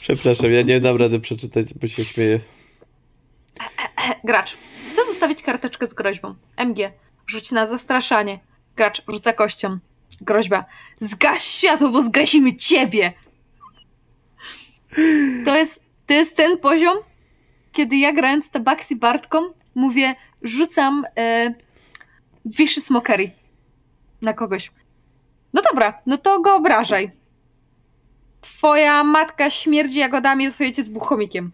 [0.00, 2.40] Przepraszam, ja nie dam rady przeczytać, bo się śmieję.
[4.24, 4.56] Gracz.
[4.92, 6.34] Chcę zostawić karteczkę z groźbą.
[6.56, 6.92] MG.
[7.26, 8.38] Rzuć na zastraszanie.
[8.76, 9.02] Gracz.
[9.08, 9.78] Rzuca kością.
[10.20, 10.64] Groźba.
[11.00, 13.12] Zgaś światło, bo zgasimy ciebie.
[15.44, 16.98] To jest, to jest ten poziom,
[17.72, 21.54] kiedy ja grając Tabaxi Bartką mówię, rzucam e,
[22.44, 23.30] Wiszy Smokery
[24.22, 24.72] na kogoś.
[25.52, 27.10] No dobra, no to go obrażaj.
[28.60, 31.50] Twoja matka śmierdzi jagodami, a twój ojciec był chomikiem.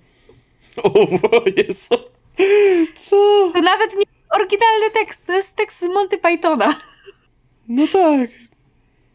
[0.82, 1.94] O, Jezu.
[2.94, 3.16] Co?
[3.54, 6.74] To nawet nie jest oryginalny tekst, to jest tekst z Monty Pythona.
[7.68, 8.30] No tak.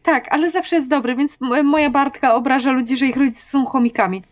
[0.02, 4.22] Tak, ale zawsze jest dobry, więc moja Bartka obraża ludzi, że ich rodzice są chomikami.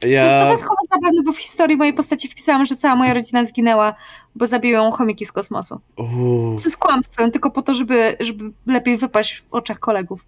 [0.00, 0.44] Co jest Ja...
[0.44, 3.94] dodatkowo zabawne, bo w historii mojej postaci wpisałam, że cała moja rodzina zginęła,
[4.34, 5.80] bo zabiły ją chomiki z kosmosu.
[5.96, 6.56] Uuu.
[6.58, 10.24] Co jest kłamstwem, tylko po to, żeby, żeby lepiej wypaść w oczach kolegów.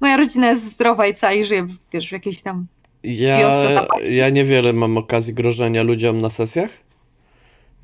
[0.00, 2.66] Moja rodzina jest zdrowa i cała i żyje, wiesz, w jakiejś tam...
[3.02, 6.70] Ja, wiosce na ja niewiele mam okazji grożenia ludziom na sesjach,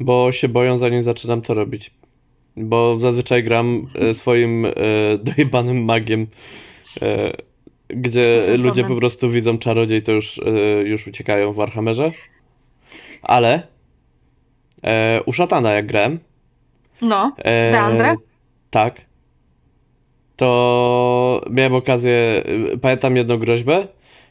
[0.00, 1.90] bo się boją zanim zaczynam to robić.
[2.56, 4.70] Bo zazwyczaj gram e, swoim e,
[5.22, 6.26] dojebanym magiem,
[7.02, 7.32] e,
[7.88, 10.42] gdzie ludzie po prostu widzą czarodziej, to już, e,
[10.82, 12.12] już uciekają w Warhammerze.
[13.22, 13.62] Ale
[14.84, 16.18] e, u szatana jak grałem,
[17.02, 18.14] No, E, Deandre?
[18.70, 19.05] Tak.
[20.36, 22.42] To miałem okazję,
[22.74, 23.86] y, pamiętam jedną groźbę,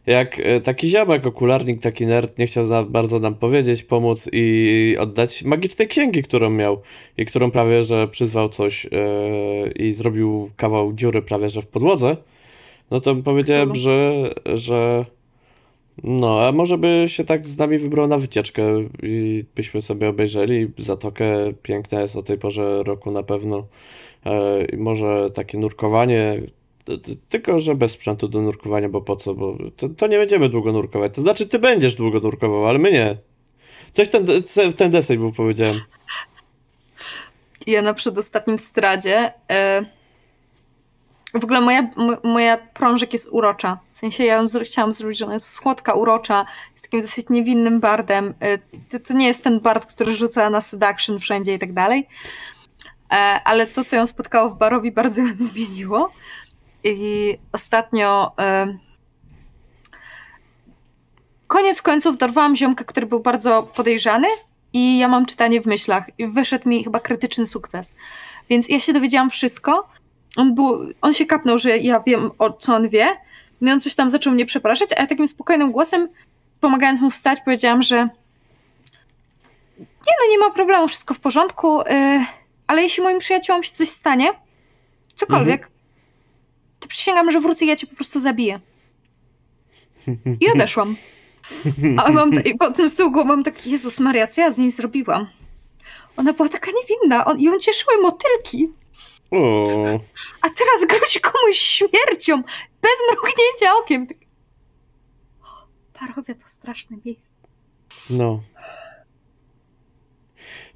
[0.05, 4.97] jak y, taki ziomek, okularnik, taki nerd nie chciał za bardzo nam powiedzieć, pomóc i
[4.99, 6.81] oddać magicznej księgi, którą miał
[7.17, 8.89] i którą prawie, że przyzwał coś y,
[9.75, 12.17] i zrobił kawał dziury prawie, że w podłodze,
[12.91, 15.05] no to powiedziałem, że, że
[16.03, 18.63] no, a może by się tak z nami wybrał na wycieczkę
[19.03, 21.25] i byśmy sobie obejrzeli Zatokę.
[21.63, 23.67] Piękna jest o tej porze roku na pewno.
[24.25, 26.41] E, może takie nurkowanie,
[27.29, 29.33] tylko że bez sprzętu do nurkowania, bo po co?
[29.33, 31.15] Bo to, to nie będziemy długo nurkować.
[31.15, 33.17] To znaczy, ty będziesz długo nurkował, ale my nie.
[33.91, 34.25] Coś ten,
[34.71, 35.81] w ten deseń był powiedziałem.
[37.67, 39.33] ja na przedostatnim stradzie.
[39.49, 39.85] E...
[41.41, 41.89] W ogóle moja,
[42.23, 43.79] moja prążek jest urocza.
[43.93, 48.33] W sensie ja chciałam zrobić, że ona jest słodka, urocza, jest takim dosyć niewinnym bardem.
[48.41, 52.07] E, To, to nie jest ten bard, który rzuca na seduction wszędzie i tak dalej.
[53.11, 56.11] E, Ale to, co ją spotkało w barowi, bardzo ją zmieniło.
[56.83, 58.31] I ostatnio.
[58.39, 58.77] E...
[61.47, 64.27] Koniec końców dorwałam ziomka, który był bardzo podejrzany,
[64.75, 66.09] i ja mam czytanie w myślach.
[66.17, 67.95] I wyszedł mi chyba krytyczny sukces.
[68.49, 69.87] Więc ja się dowiedziałam wszystko.
[70.37, 73.07] On, był, on się kapnął, że ja wiem, o co on wie.
[73.61, 76.07] No i on coś tam zaczął mnie przepraszać, a ja takim spokojnym głosem,
[76.61, 78.09] pomagając mu wstać, powiedziałam, że
[79.79, 82.25] nie no, nie ma problemu, wszystko w porządku, yy,
[82.67, 84.33] ale jeśli moim przyjaciołom się coś stanie,
[85.15, 85.71] cokolwiek,
[86.79, 88.59] to przysięgam, że wrócę i ja cię po prostu zabiję.
[90.39, 90.95] I odeszłam.
[91.97, 95.27] A mam, i potem z tyłu mam tak, Jezus Maria, co ja z niej zrobiłam?
[96.17, 98.67] Ona była taka niewinna, on, ją cieszyły motylki.
[99.31, 99.65] O,
[100.41, 102.43] A teraz grozi komuś śmiercią,
[102.81, 104.07] bez mrugnięcia okiem.
[104.07, 104.17] Tak-
[105.93, 107.29] Parowia to straszne miejsce.
[108.09, 108.43] No.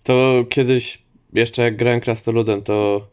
[0.03, 3.07] To kiedyś, jeszcze jak grałem krasnoludem, to,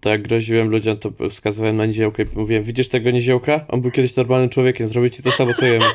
[0.00, 3.64] to jak groziłem ludziom, to wskazywałem na niziołkę i mówiłem, widzisz tego niziołka?
[3.68, 5.84] On był kiedyś normalnym człowiekiem, zrobi ci to samo, co jemu.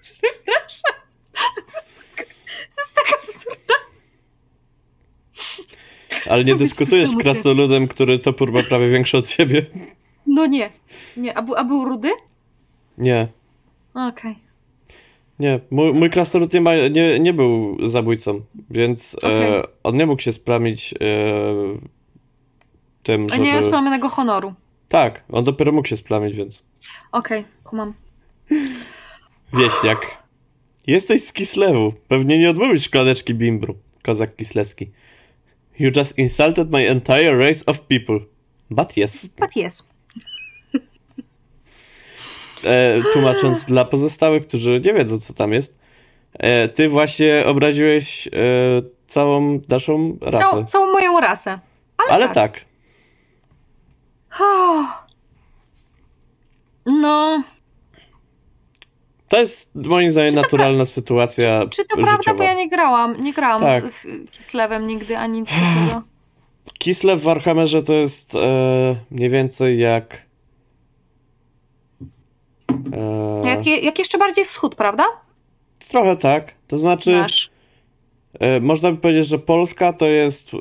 [0.00, 0.92] Przepraszam.
[2.76, 3.74] To jest taka absurda.
[6.26, 9.66] Ale nie dyskutujesz z krasnoludem, który topór ma prawie większy od ciebie.
[10.26, 10.70] No nie.
[11.16, 12.10] Nie, a, bu, a był rudy?
[12.98, 13.28] Nie,
[13.94, 14.43] Okej.
[15.38, 15.60] Nie.
[15.70, 19.62] Mój, mój krasnolud nie, ma, nie, nie był zabójcą, więc e, Okej.
[19.82, 20.96] on nie mógł się spramić e,
[23.02, 23.56] tym, A nie żeby...
[23.56, 24.54] jest plamionego honoru.
[24.88, 26.64] Tak, on dopiero mógł się splamić, więc...
[27.12, 27.94] Okej, kumam.
[29.52, 30.24] Wieśniak.
[30.86, 31.92] Jesteś z Kislewu.
[32.08, 33.74] Pewnie nie odmówisz szklaneczki bimbru.
[34.02, 34.90] Kozak kislewski.
[35.78, 38.18] You just insulted my entire race of people.
[38.70, 39.26] But yes.
[39.40, 39.84] But yes.
[42.66, 45.78] E, tłumacząc dla pozostałych, którzy nie wiedzą, co tam jest.
[46.32, 48.30] E, ty właśnie obraziłeś e,
[49.06, 50.44] całą naszą rasę.
[50.44, 51.58] Całą, całą moją rasę.
[52.08, 52.34] Ale tak.
[52.34, 52.64] tak.
[54.40, 55.04] Oh.
[56.86, 57.42] No,
[59.28, 62.38] To jest moim zdaniem naturalna sytuacja czy to prawda, życiowa.
[62.38, 63.84] bo ja nie grałam, nie grałam Tak.
[64.30, 66.02] Kislewem nigdy, ani nic takiego.
[66.78, 70.23] Kislew w Warhammerze to jest e, mniej więcej jak...
[72.92, 75.04] E, Jak, jak jeszcze bardziej wschód, prawda?
[75.88, 76.52] Trochę tak.
[76.68, 77.50] To znaczy, Nasz.
[78.40, 80.54] e, można by powiedzieć, że Polska to jest.
[80.54, 80.56] E,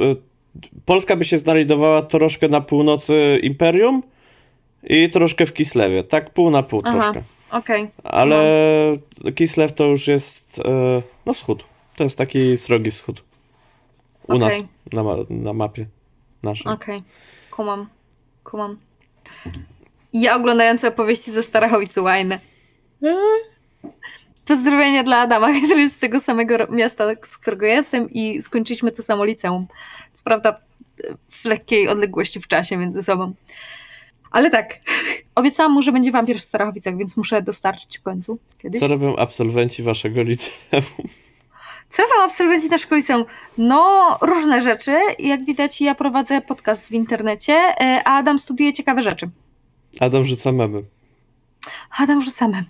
[0.86, 4.04] Polska by się znajdowała troszkę na północy Imperium
[4.84, 6.04] i troszkę w Kislewie.
[6.04, 7.00] Tak, pół na pół Aha.
[7.00, 7.22] troszkę.
[7.52, 7.88] Okej.
[8.04, 8.38] Ale
[9.36, 10.60] Kislew to już jest.
[10.66, 11.64] E, no, wschód.
[11.96, 13.24] To jest taki srogi wschód.
[14.28, 14.40] U Okej.
[14.40, 14.54] nas
[14.94, 15.86] na, na mapie
[16.44, 16.72] naszej.
[16.72, 17.04] Okej,
[17.52, 17.88] kumam,
[18.44, 18.78] kumam.
[20.14, 22.40] Ja oglądająca opowieści ze Starachowicu Łajny.
[24.46, 29.04] Pozdrowienia dla Adama, który jest z tego samego miasta, z którego jestem i skończyliśmy to
[29.04, 29.68] samo liceum.
[30.14, 30.60] Co prawda
[31.30, 33.34] w lekkiej odległości w czasie między sobą.
[34.32, 34.80] Ale tak,
[35.36, 38.80] obiecałam mu, że będzie wampir w Starachowicach, więc muszę dostarczyć w końcu kiedyś.
[38.80, 40.56] Co robią absolwenci waszego liceum?
[41.90, 43.26] Co robią absolwenci naszego liceum?
[43.58, 44.98] No, różne rzeczy.
[45.20, 49.30] Jak widać, ja prowadzę podcast w internecie, e, a Adam studiuje ciekawe rzeczy.
[50.00, 50.84] Adam rzuca memy.
[52.00, 52.68] Adam rzuca memy.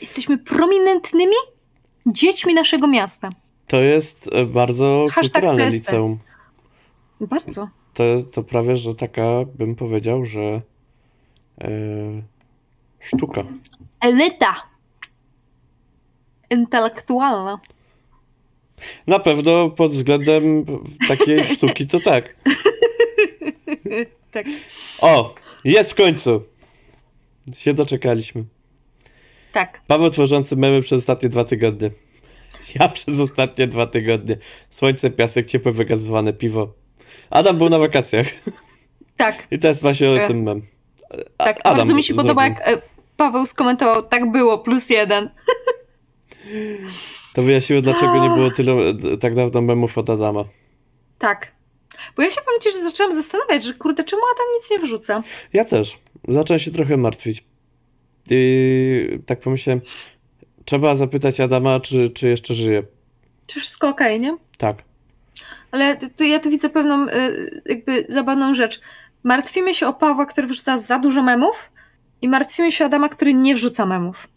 [0.00, 1.36] Jesteśmy prominentnymi
[2.06, 3.28] dziećmi naszego miasta.
[3.66, 5.78] To jest e, bardzo Hashtag kulturalne testy.
[5.78, 6.18] liceum.
[7.20, 7.68] Bardzo.
[7.94, 9.22] To, to prawie, że taka,
[9.58, 10.40] bym powiedział, że
[11.60, 11.68] e,
[13.00, 13.42] sztuka.
[14.00, 14.54] Elita.
[16.50, 17.60] Intelektualna.
[19.06, 20.64] Na pewno pod względem
[21.08, 22.34] takiej sztuki to tak.
[24.36, 24.46] Tak.
[25.00, 26.42] O, jest w końcu.
[27.56, 28.44] Się doczekaliśmy.
[29.52, 29.80] Tak.
[29.86, 31.90] Paweł tworzący memy przez ostatnie dwa tygodnie.
[32.80, 34.36] Ja przez ostatnie dwa tygodnie.
[34.70, 36.72] Słońce, piasek, ciepłe, wygazowane piwo.
[37.30, 38.26] Adam był na wakacjach.
[39.16, 39.46] Tak.
[39.50, 40.62] I teraz właśnie o E, tym mem.
[41.38, 41.60] A- Tak.
[41.64, 42.58] Adam Bardzo mi się podoba, zrobił.
[42.66, 42.82] jak e,
[43.16, 45.30] Paweł skomentował, tak było, plus jeden.
[47.34, 48.74] To wyjaśniło, dlaczego nie było tyle
[49.20, 50.44] tak dawno memów od Adama.
[51.18, 51.55] Tak.
[52.16, 55.22] Bo ja się powiem ci, że zaczęłam zastanawiać, że kurde, czemu Adam nic nie wrzuca?
[55.52, 55.98] Ja też.
[56.28, 57.44] Zacząłem się trochę martwić.
[58.30, 59.80] I tak pomyślałem,
[60.64, 62.82] trzeba zapytać Adama, czy, czy jeszcze żyje.
[63.46, 64.36] Czy wszystko okej, nie?
[64.58, 64.76] Tak.
[65.70, 68.80] Ale to ja tu widzę pewną y, jakby zabawną rzecz.
[69.22, 71.70] Martwimy się o Pawła, który wrzuca za dużo memów
[72.22, 74.28] i martwimy się o Adama, który nie wrzuca memów.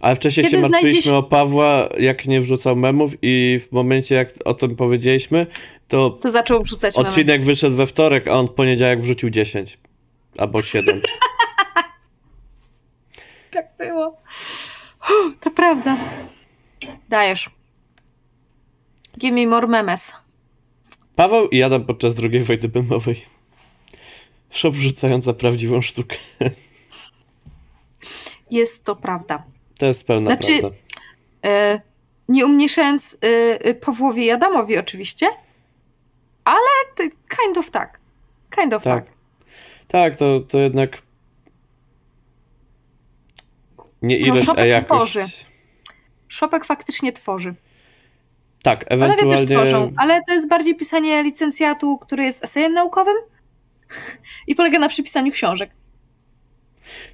[0.00, 4.14] Ale wcześniej Kiedy się martwiliśmy znajdziesz- o Pawła, jak nie wrzucał memów i w momencie,
[4.14, 5.46] jak o tym powiedzieliśmy,
[5.88, 9.78] to To zaczął wrzucać odcinek wyszedł we wtorek, a on w poniedziałek wrzucił 10.
[10.38, 11.00] Albo 7.
[13.50, 14.16] Tak było.
[15.00, 15.96] Uff, To prawda.
[17.08, 17.50] Dajesz.
[19.18, 20.12] Give me more memes.
[21.16, 23.24] Paweł i Adam podczas drugiej wojny memowej.
[24.50, 26.16] Shop wrzucająca prawdziwą sztukę.
[28.50, 29.44] Jest to prawda.
[29.78, 30.78] To jest pełna Znaczy- prawda.
[31.44, 31.80] E,
[32.28, 33.26] nie umniejszając e,
[33.64, 35.28] e, Pawłowi i Adamowi oczywiście,
[36.44, 38.00] ale kind of tak.
[38.56, 39.04] Kind of tak.
[39.04, 39.14] Tak.
[39.88, 41.02] Tak, to, to jednak
[44.02, 45.12] nie No, ilość, Shopek a jakość.
[45.12, 45.26] tworzy.
[46.28, 47.54] Szopek faktycznie tworzy.
[48.62, 53.16] Tak, Panowie też ewentualnie tworzą, ale to jest bardziej pisanie licencjatu, który jest esejem naukowym
[54.46, 55.70] i polega na przypisaniu książek.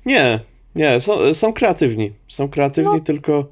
[0.06, 0.40] Nie,
[0.74, 2.12] nie, są, są kreatywni.
[2.28, 3.00] Są kreatywni, No.
[3.00, 3.48] tylko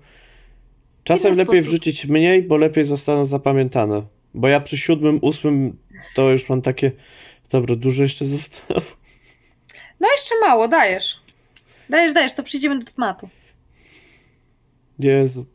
[1.04, 1.68] czasem lepiej sposób.
[1.68, 4.02] wrzucić mniej, bo lepiej zostaną zapamiętane.
[4.34, 5.76] Bo ja przy siódmym, ósmym
[6.14, 6.92] to już mam takie,
[7.50, 8.80] dobra, dużo jeszcze zostało.
[10.00, 11.16] No jeszcze mało, dajesz.
[11.90, 13.28] Dajesz, dajesz, to przejdziemy do tematu.
[14.98, 15.46] Jezu.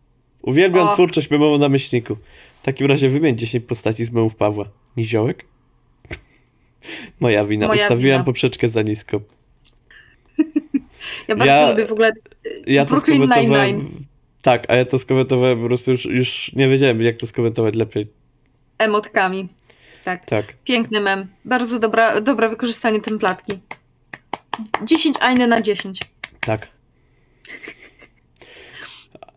[0.42, 0.94] Uwielbiam Och.
[0.94, 2.18] twórczość memową na myślniku.
[2.62, 4.66] W takim razie wymień 10 postaci z memów Pawła.
[4.98, 5.46] Niziołek?
[7.20, 7.68] Moja wina.
[7.68, 8.24] Moja Ustawiłam wina.
[8.24, 9.22] poprzeczkę za nisko.
[11.28, 12.12] Ja bardzo Ja- lubię w ogóle
[12.68, 13.22] Ja to Brooklyn.
[13.22, 13.86] Nine-Nine.
[14.44, 18.08] Tak, a ja to skomentowałem po prostu już, już nie wiedziałem, jak to skomentować lepiej.
[18.78, 19.50] emotkami.
[20.04, 20.26] Tak.
[20.26, 20.46] Tak.
[20.64, 21.28] Piękny mem.
[21.46, 23.60] Bardzo dobra, dobre wykorzystanie templatki.
[24.84, 26.00] 10 ajny na 10.
[26.40, 26.68] Tak.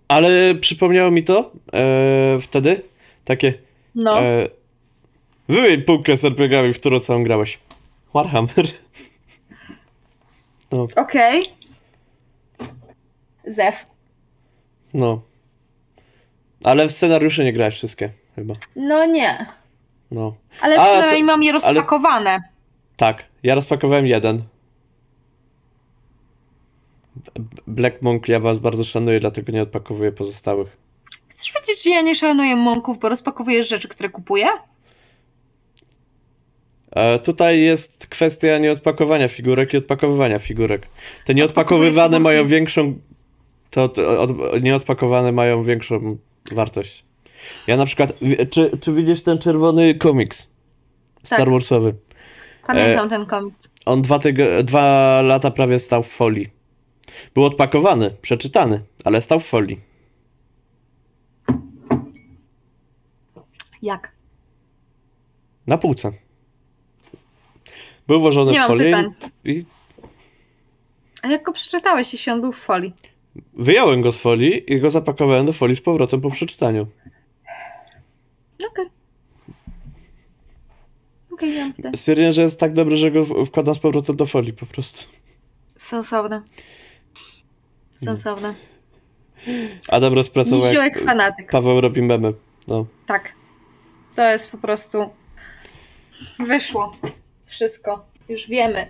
[0.09, 2.83] Ale przypomniało mi to e, wtedy
[3.25, 3.55] takie.
[3.95, 4.23] No.
[4.23, 4.47] E,
[5.49, 7.59] wymień półkę z RPG-ami, w którą całą grałeś.
[8.15, 8.67] Warhammer.
[10.73, 11.45] No, Okej.
[13.49, 13.87] Zef.
[14.95, 15.23] no.
[16.65, 18.55] Ale w scenariusze nie grałeś wszystkie, chyba.
[18.77, 19.47] No nie.
[20.11, 20.35] No.
[20.61, 22.43] Ale A, przynajmniej to- mam je rozpakowane.
[22.97, 24.43] Tak, ja rozpakowałem jeden.
[27.67, 30.77] Black Monk ja was bardzo szanuję, dlatego nie odpakowuję pozostałych.
[31.29, 34.47] Chcesz powiedzieć, że ja nie szanuję mąków, bo rozpakowuję rzeczy, które kupuję?
[36.91, 40.87] E, tutaj jest kwestia nieodpakowania figurek i odpakowywania figurek.
[41.25, 42.99] Te nieodpakowywane mają większą.
[43.71, 46.19] To, to od, nieodpakowane mają większą
[46.53, 47.05] wartość.
[47.67, 48.13] Ja na przykład.
[48.51, 50.47] Czy, czy widzisz ten czerwony komiks?
[51.25, 51.49] Star Tak.
[51.51, 51.95] Warsowy.
[52.67, 53.69] Pamiętam E, ten komiks.
[53.87, 56.47] On dwa, tyg- dwa lata prawie stał w folii.
[57.35, 59.81] Był odpakowany, przeczytany, ale stał w folii.
[63.83, 64.13] Jak?
[65.67, 66.13] Na półce.
[68.07, 69.15] Był włożony Nie w mam folię pytań.
[69.45, 69.65] i
[71.23, 72.93] A jak go przeczytałeś, jeśli on był w folii?
[73.53, 76.87] Wyjąłem go z folii i go zapakowałem do folii z powrotem po przeczytaniu.
[78.71, 78.87] Okej.
[81.33, 81.93] Okej, nie mam pytań.
[81.97, 85.05] Stwierdziłem, że jest tak dobry, że go wkładam z powrotem do folii po prostu.
[85.67, 86.43] Sensowne.
[87.95, 88.55] Sensowne.
[89.89, 91.51] Adam rozpracował jak fanatyk.
[91.51, 92.33] Paweł robi memy.
[92.69, 92.87] No.
[93.07, 93.33] Tak.
[94.15, 94.99] To jest po prostu.
[96.39, 96.97] Wyszło.
[97.47, 98.07] Wszystko.
[98.29, 98.87] Już wiemy.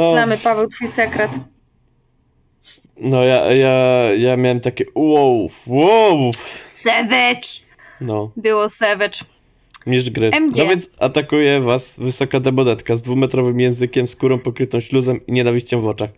[0.00, 1.30] O, Znamy, Paweł, twój sekret.
[2.96, 3.74] no ja, ja,
[4.18, 6.30] ja miałem takie wow, wow.
[6.66, 7.48] Savage!
[8.00, 9.18] No, Było Savage.
[9.86, 10.30] mistrz gry.
[10.40, 10.56] MG.
[10.56, 15.86] No więc atakuje was wysoka demonetka z dwumetrowym językiem, skórą pokrytą śluzem i nienawiścią w
[15.86, 16.10] oczach.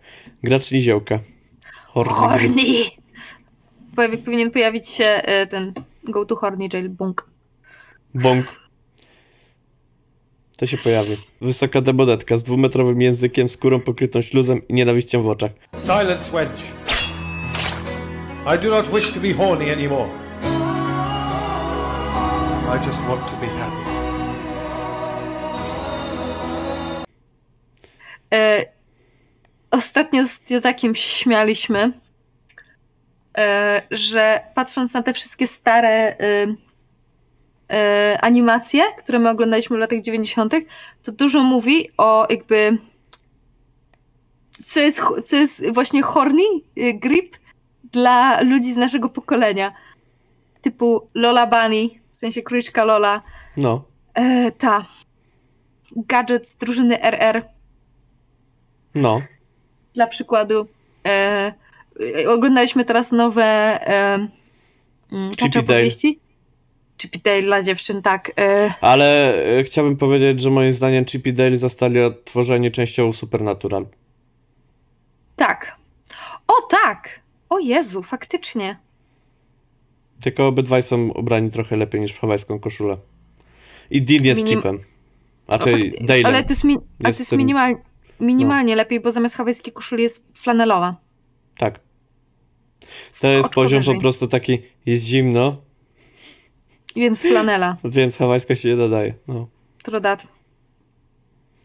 [0.43, 1.19] Gracz niziołka.
[1.87, 2.13] Horny.
[2.13, 2.63] Horny!
[4.25, 7.25] Powinien pojawić się e, ten Go to Horny Jail Bunk.
[8.15, 8.62] Bąk.
[10.57, 11.17] To się pojawi.
[11.41, 15.51] Wysoka demonetka z dwumetrowym językiem, skórą pokrytą śluzem i nienawiścią w oczach.
[15.81, 16.59] Silence, wench.
[18.45, 20.09] I do not wish to be horny anymore.
[22.73, 23.93] I just want to be happy.
[28.33, 28.65] E,
[29.71, 31.91] ostatnio z Jotakiem się śmialiśmy,
[33.37, 36.55] e, że patrząc na te wszystkie stare e,
[38.21, 40.53] animacje, które my oglądaliśmy w latach 90.,
[41.03, 42.77] to dużo mówi o jakby
[44.65, 46.41] co jest, co jest właśnie horny
[46.77, 47.35] e, grip
[47.91, 49.73] dla ludzi z naszego pokolenia.
[50.61, 53.21] Typu Lola Bunny, w sensie króliczka Lola,
[53.57, 53.83] No.
[54.13, 54.85] e, ta
[55.95, 57.45] gadżet z drużyny RR,
[58.95, 59.21] No.
[59.93, 60.67] dla przykładu.
[61.07, 61.53] E,
[62.23, 64.27] e, oglądaliśmy teraz nowe e,
[65.11, 66.19] mm, kacze opowieści.
[67.03, 68.31] Chippy Dale dla dziewczyn, tak.
[68.39, 73.85] E, Ale e, chciałbym powiedzieć, że moim zdaniem Chip i Dale zostali odtworzeni częściowo Supernatural.
[75.35, 75.75] tak.
[76.47, 77.19] O tak!
[77.49, 78.77] O Jezu, faktycznie.
[80.21, 82.97] Tylko obydwaj są ubrani trochę lepiej niż w hawajską koszulę.
[83.89, 84.79] I Dean jest Minim- Chipem.
[85.49, 86.25] Znaczy Dale'em.
[86.27, 87.75] Ale to jest, mi, a to Jest jest minimal,
[88.19, 90.95] minimalnie lepiej, bo zamiast hawajskiej koszuli jest flanelowa.
[91.57, 91.79] Tak.
[93.21, 93.95] To jest Oczko poziom wyżej.
[93.95, 95.57] po prostu taki, jest zimno,
[96.95, 97.77] Więc flanela.
[97.83, 99.13] więc hawajska się nie nadaje.
[99.27, 99.47] No.
[99.83, 100.27] True that.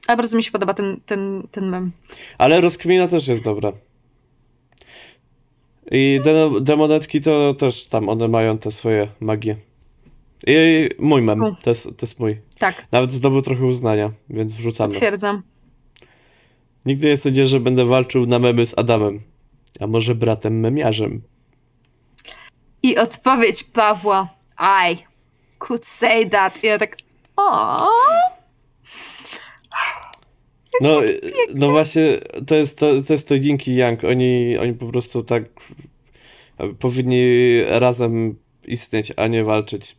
[0.07, 1.93] Ale bardzo mi się podoba ten, ten, ten mem.
[2.39, 3.73] Ale rozkmina też jest dobra.
[5.91, 9.57] I de- demonetki to też tam, one mają te swoje magie.
[10.47, 11.55] I mój mem, U.
[11.63, 12.41] to jest, to jest mój.
[12.59, 14.93] Tak, Nawet zdobył trochę uznania, więc wrzucamy.
[14.93, 15.43] potwierdzam.
[16.87, 19.21] Nigdy nie sądziłem, że będę walczył na memy z Adamem.
[19.81, 21.23] A może bratem memiarzem?
[22.83, 24.29] I odpowiedź Pawła.
[24.91, 24.97] I
[25.59, 26.65] could say that.
[26.65, 26.97] I ja tak.
[27.37, 27.89] O.
[30.81, 31.01] No,
[31.55, 34.05] no właśnie, to jest to, to jest to dzięki Young.
[34.05, 35.45] Oni, oni po prostu tak
[36.79, 39.97] powinni razem istnieć, a nie walczyć.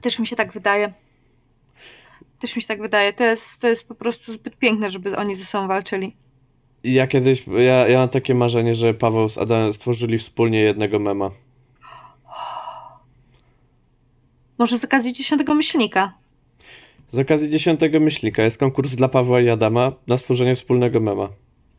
[0.00, 0.92] Też mi się tak wydaje.
[2.40, 3.12] Też mi się tak wydaje.
[3.12, 6.16] To jest, to jest po prostu zbyt piękne, żeby oni ze sobą walczyli.
[6.84, 11.30] Ja kiedyś, ja, ja mam takie marzenie, że Paweł z Adamem stworzyli wspólnie jednego mema.
[14.58, 16.12] Może z okazji dziesiątego myślnika.
[17.10, 21.28] Z okazji dziesiątego myślnika jest konkurs dla Pawła i Adama na stworzenie wspólnego mema.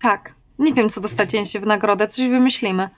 [0.01, 0.35] Tak.
[0.59, 2.07] Nie wiem, co dostać się w nagrodę.
[2.07, 2.89] Coś wymyślimy.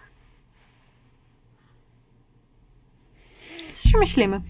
[3.73, 4.41] Coś wymyślimy.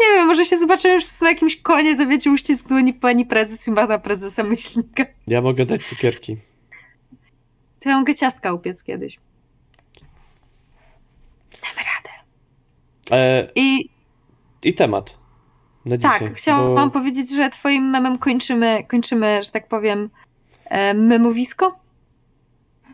[0.00, 3.68] Nie wiem, może się zobaczymy już na jakimś konie, to wiecie, uścisk dłoni pani prezes
[3.68, 5.04] i pana prezesa myślnika.
[5.26, 6.36] Ja mogę dać cukierki.
[7.80, 9.18] To ja mogę ciastka upiec kiedyś.
[13.10, 13.88] E, I
[14.62, 15.14] I temat.
[15.84, 16.20] Na dzisiaj.
[16.20, 20.10] tak, chciałam bo- powiedzieć, że twoim memem kończymy, kończymy, że tak powiem,
[20.64, 21.80] e, memowisko.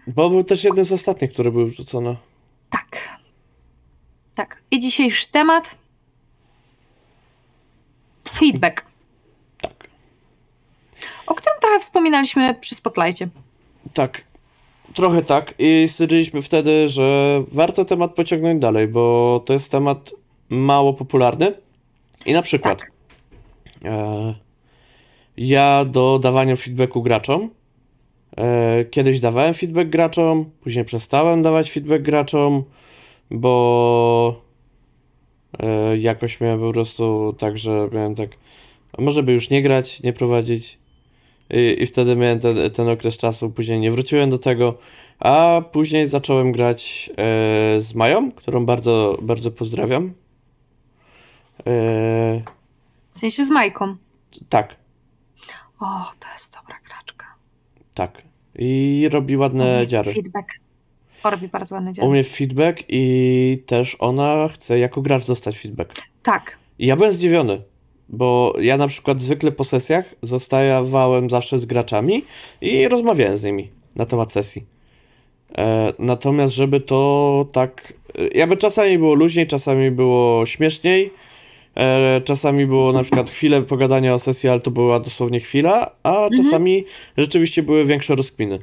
[0.06, 2.16] Bo był też jeden z ostatnich, który był wrzucony.
[2.70, 3.18] Tak.
[4.34, 4.62] Tak.
[4.70, 5.74] I dzisiejszy temat.
[8.28, 8.84] Feedback,
[9.62, 9.88] Tak.
[11.26, 13.28] o którym trochę wspominaliśmy przy Spotlightie.
[13.94, 14.22] Tak.
[14.94, 15.54] Trochę tak.
[15.58, 20.10] I stwierdziliśmy wtedy, że warto temat pociągnąć dalej, bo to jest temat
[20.48, 21.52] mało popularny.
[22.26, 22.92] I na przykład Tak.
[23.84, 24.34] e,
[25.36, 27.50] ja do dawania feedbacku graczom
[28.36, 32.64] e, kiedyś dawałem feedback graczom, później przestałem dawać feedback graczom,
[33.30, 34.42] bo
[35.58, 38.30] e, jakoś miałem po prostu tak, że miałem tak,
[38.98, 40.78] a może by już nie grać, nie prowadzić.
[41.50, 44.78] I, i wtedy miałem ten, ten okres czasu, później nie wróciłem do tego,
[45.18, 50.12] a później zacząłem grać e, z Mają, którą bardzo, bardzo pozdrawiam.
[51.66, 52.42] E,
[53.08, 53.96] W sensie z Majką.
[54.48, 54.76] tak,
[55.80, 55.86] O,
[56.20, 57.26] to jest dobra graczka.
[57.94, 58.22] tak.
[58.54, 60.14] I robi ładne dziary.
[60.14, 60.48] Feedback.
[61.22, 62.08] O, robi bardzo ładny dziary.
[62.08, 65.92] Umie feedback i też ona chce jako gracz dostać feedback.
[66.22, 66.58] Tak.
[66.78, 67.62] I ja byłem zdziwiony,
[68.10, 72.22] bo ja na przykład zwykle po sesjach zostawałem zawsze z graczami
[72.60, 74.64] i rozmawiałem z nimi na temat sesji.
[75.58, 81.10] E, natomiast żeby to tak, e, jakby czasami było luźniej, czasami było śmieszniej,
[81.74, 86.28] e, czasami było na przykład chwilę pogadania o sesji, ale to była dosłownie chwila, a
[86.36, 86.84] czasami
[87.16, 88.58] rzeczywiście były większe rozkminy.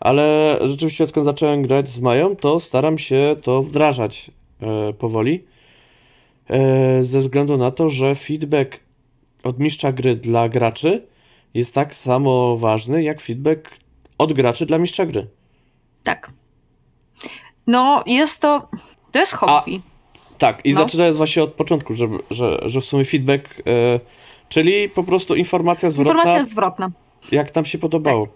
[0.00, 4.30] Ale rzeczywiście odkąd zacząłem grać z Mają, to staram się to wdrażać
[4.62, 5.44] e, powoli.
[6.50, 8.80] E, ze względu na to, że feedback
[9.42, 11.06] od mistrza gry dla graczy
[11.54, 13.70] jest tak samo ważny jak feedback
[14.18, 15.26] od graczy dla mistrza gry.
[16.02, 16.30] Tak.
[17.66, 18.68] No, jest to.
[19.12, 19.80] To jest hobby.
[20.38, 20.76] Tak, i No.
[20.80, 24.00] zaczynając właśnie od początku, że, że, że w sumie feedback, e,
[24.48, 26.90] czyli po prostu informacja zwrotna, Informacja zwrotna.
[27.32, 28.28] jak nam się podobało.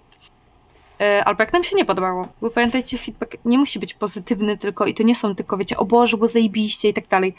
[1.01, 2.29] E, albo jak nam się nie podobało.
[2.41, 5.85] Bo pamiętajcie, feedback nie musi być pozytywny tylko i to nie są tylko, wiecie, o
[5.85, 7.35] Boże, bo zajebiście i tak dalej.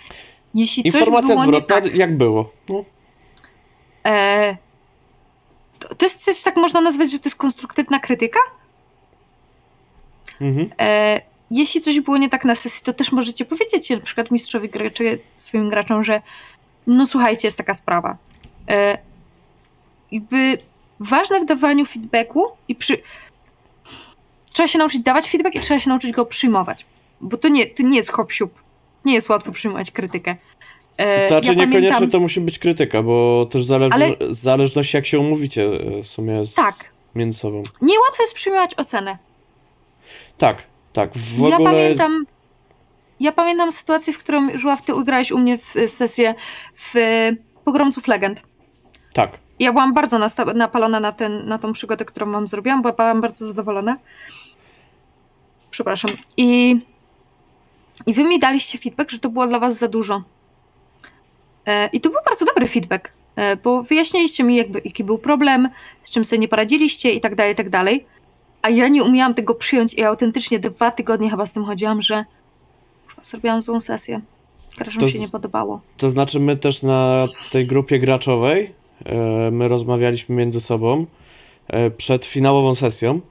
[0.53, 2.51] Jeśli coś Informacja było zwrotna, tak, jak było.
[2.69, 2.83] No,
[4.07, 4.57] e,
[5.79, 8.39] to, to jest też tak można nazwać, że to jest konstruktywna krytyka?
[10.41, 10.69] mhm.
[10.79, 14.69] E, jeśli coś było nie tak na sesji, to też możecie powiedzieć na przykład mistrzowi
[14.69, 16.21] gry, czy swoim graczom, że
[16.87, 18.17] no słuchajcie, jest taka sprawa.
[18.69, 18.97] E,
[20.11, 20.57] jakby
[20.99, 22.97] ważne w dawaniu feedbacku i przy...
[24.53, 26.85] Trzeba się nauczyć dawać feedback i trzeba się nauczyć go przyjmować.
[27.21, 28.31] Bo to nie, to nie jest hop
[29.05, 30.35] Nie jest łatwo przyjmować krytykę.
[30.97, 34.97] E, znaczy ja niekoniecznie pamiętam- to musi być krytyka, bo też zależy, Ale- w zależności
[34.97, 36.75] jak się umówicie e, w sumie z, Tak.
[37.15, 37.63] między sobą.
[37.81, 39.17] Niełatwo jest przyjmować ocenę.
[40.37, 41.13] Tak, tak.
[41.13, 42.25] W Ja ogóle pamiętam.
[43.19, 46.35] Ja pamiętam sytuację, w którą Żuław, ty ugrałeś u mnie w sesję
[46.75, 48.41] w y, Pogromców Legend.
[49.13, 49.31] tak.
[49.59, 50.19] Ja byłam bardzo
[50.55, 53.97] napalona na, ten, na tą przygodę, którą wam zrobiłam, bo byłam bardzo zadowolona.
[55.71, 56.11] Przepraszam.
[56.37, 56.79] I,
[58.05, 60.23] I wy mi daliście feedback, że to było dla was za dużo.
[61.67, 65.69] E, I to był bardzo dobry feedback, e, bo wyjaśniliście mi, jakby, jaki był problem,
[66.01, 68.05] z czym sobie nie poradziliście i tak dalej, i tak dalej.
[68.61, 72.25] A ja nie umiałam tego przyjąć i autentycznie dwa tygodnie chyba z tym chodziłam, że
[73.23, 74.21] zrobiłam złą sesję.
[74.77, 75.81] Graczom To się nie podobało.
[75.97, 78.73] To znaczy my też na tej grupie graczowej,
[79.05, 81.05] e, my rozmawialiśmy między sobą
[81.97, 83.21] przed finałową sesją,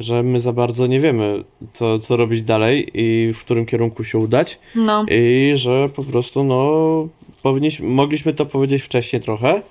[0.00, 4.18] że my za bardzo nie wiemy, co, co robić dalej i w którym kierunku się
[4.18, 5.04] udać No.
[5.10, 7.08] i że po prostu no
[7.44, 9.62] powinniśmy, mogliśmy to powiedzieć wcześniej trochę,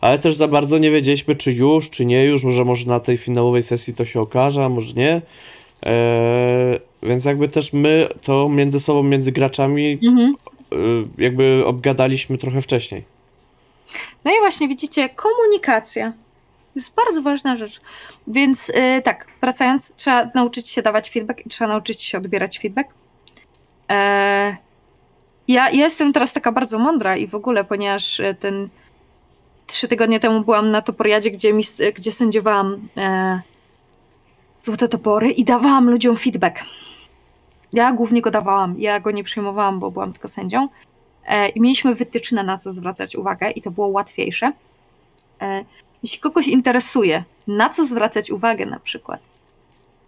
[0.00, 3.18] ale też za bardzo nie wiedzieliśmy, czy już, czy nie już, może może na tej
[3.18, 5.22] finałowej sesji to się okaże, a może nie.
[5.86, 10.34] E, więc jakby też my to między sobą, między graczami Mhm.
[10.72, 13.04] y, jakby obgadaliśmy trochę wcześniej.
[14.24, 16.12] No i właśnie widzicie, komunikacja
[16.76, 17.80] jest bardzo ważna rzecz.
[18.26, 22.88] Więc yy, tak, wracając, trzeba nauczyć się dawać feedback i trzeba nauczyć się odbierać feedback.
[23.88, 24.56] Eee,
[25.52, 28.68] ja, ja jestem teraz taka bardzo mądra i w ogóle, ponieważ e, ten
[29.66, 33.40] trzy tygodnie temu byłam na Toporiadzie, gdzie, mi, gdzie sędziowałam e,
[34.60, 36.64] złote topory i dawałam ludziom feedback.
[37.72, 40.68] Ja głównie go dawałam, ja go nie przyjmowałam, bo byłam tylko sędzią.
[41.26, 44.52] E, I mieliśmy wytyczne, na co zwracać uwagę, i to było łatwiejsze.
[45.40, 45.64] E,
[46.02, 49.20] jeśli kogoś interesuje, na co zwracać uwagę na przykład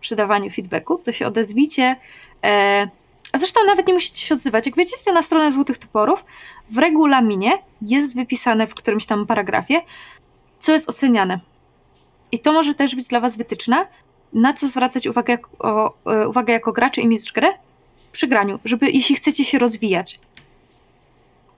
[0.01, 1.97] przy dawaniu feedbacku, to się odezwijcie.
[2.45, 2.89] E,
[3.35, 4.67] a zresztą nawet nie musicie się odzywać.
[4.67, 6.25] Jak wejdziecie na stronę Złotych Toporów,
[6.71, 9.81] w regulaminie jest wypisane w którymś tam paragrafie,
[10.59, 11.41] co jest oceniane.
[12.33, 13.87] I to może też być dla Was wytyczne,
[14.33, 17.47] na co zwracać uwagę, jak, o, e, uwagę jako gracze i mistrz gry
[18.13, 20.21] przy graniu, żeby jeśli chcecie się rozwijać.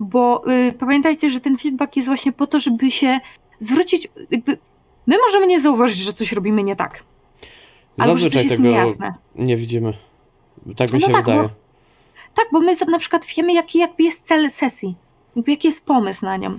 [0.00, 3.20] Bo y, pamiętajcie, że ten feedback jest właśnie po to, żeby się
[3.60, 4.58] zwrócić, jakby
[5.06, 7.02] my możemy nie zauważyć, że coś robimy nie tak.
[7.98, 9.14] Albo że coś Zazwyczaj jest tego niejasne.
[9.34, 9.92] nie widzimy.
[10.76, 11.48] Tak mi No się tak, bo- wydaje.
[12.36, 14.94] Tak, bo my na przykład wiemy, jaki jakby jest cel sesji,
[15.46, 16.58] jaki jest pomysł na nią.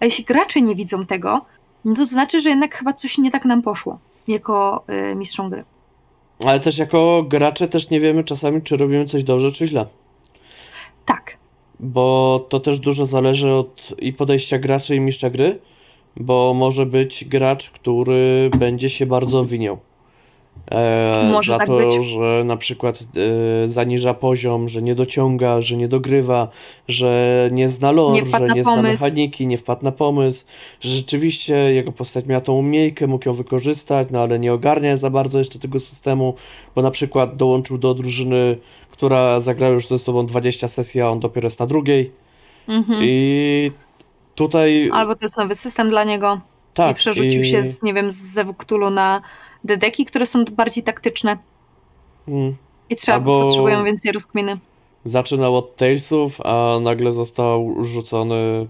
[0.00, 1.44] A jeśli gracze nie widzą tego,
[1.84, 3.98] no to znaczy, że jednak chyba coś nie tak nam poszło
[4.28, 5.64] jako y, mistrzom gry.
[6.46, 9.86] Ale też jako gracze też nie wiemy czasami, czy robimy coś dobrze, czy źle.
[11.04, 11.36] Tak,
[11.80, 15.58] Bo to też dużo zależy od i podejścia graczy i mistrza gry,
[16.16, 19.78] bo może być gracz, który będzie się bardzo winiał.
[20.70, 22.06] E, Może za tak to, być.
[22.06, 22.98] że na przykład
[23.64, 26.48] e, zaniża poziom, że nie dociąga, że nie dogrywa,
[26.88, 29.04] że nie zna lore, Nie że nie zna pomysł.
[29.04, 30.44] mechaniki, nie wpadł na pomysł,
[30.80, 35.10] że rzeczywiście jego postać miała tą umiejkę, mógł ją wykorzystać, no ale nie ogarnia za
[35.10, 36.34] bardzo jeszcze tego systemu,
[36.74, 38.56] bo na przykład dołączył do drużyny,
[38.90, 42.12] która zagrała już ze sobą 20 sesji, a on dopiero jest na drugiej.
[42.68, 42.98] mhm.
[43.02, 43.70] I
[44.34, 46.40] tutaj albo to jest nowy system dla niego
[46.74, 46.90] tak.
[46.90, 49.22] i przerzucił i- się z, nie wiem, z Zewuktulu na
[49.64, 51.38] dedeki, które są bardziej taktyczne
[52.28, 52.56] mm,
[52.90, 54.58] i trzeba Albo- potrzebują więcej rozkminy.
[55.04, 58.66] Zaczynał od Talesów, a nagle został rzucony,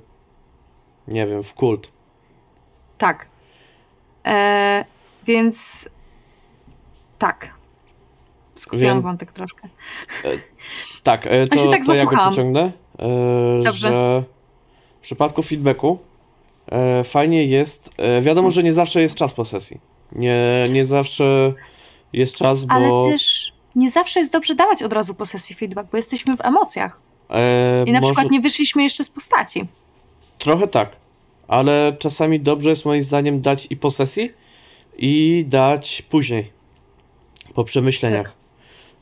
[1.09, 1.89] nie wiem, w kult.
[2.99, 3.26] Tak.
[4.26, 4.84] E,
[5.24, 5.89] więc
[7.18, 7.55] tak.
[8.57, 9.03] Skupiłam Wiem.
[9.03, 9.68] wątek troszkę.
[11.03, 13.89] Tak, e, to, się tak to ja go pociągnę, e, Dobrze.
[13.89, 14.22] że
[14.99, 15.99] w przypadku feedbacku
[16.72, 19.80] e, fajnie jest, e, wiadomo, że nie zawsze jest czas po sesji.
[20.12, 21.52] Nie, nie zawsze
[22.12, 25.90] jest czas, bo Ale też nie zawsze jest dobrze dawać od razu po sesji feedback,
[25.90, 27.00] bo jesteśmy w emocjach.
[27.30, 29.66] e, I na może, przykład nie wyszliśmy jeszcze z postaci.
[30.38, 30.96] trochę tak,
[31.48, 34.30] ale czasami dobrze jest moim zdaniem dać i po sesji
[34.98, 36.52] i dać później,
[37.54, 38.26] po przemyśleniach.
[38.26, 38.34] Tak.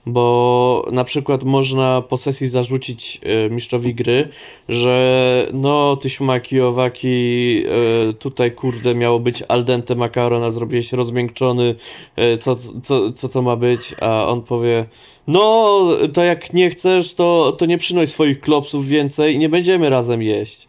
[0.07, 4.28] Bo na przykład można po sesji zarzucić e, mistrzowi gry,
[4.68, 7.64] że no ty śmaki owaki,
[8.09, 11.74] e, tutaj kurde miało być al dente makaron, a zrobiłeś rozmiękczony,
[12.16, 14.86] e, co, co, co to ma być, a on powie
[15.26, 15.78] no
[16.12, 20.22] to jak nie chcesz, to, to nie przynoś swoich klopsów więcej i nie będziemy razem
[20.22, 20.68] jeść.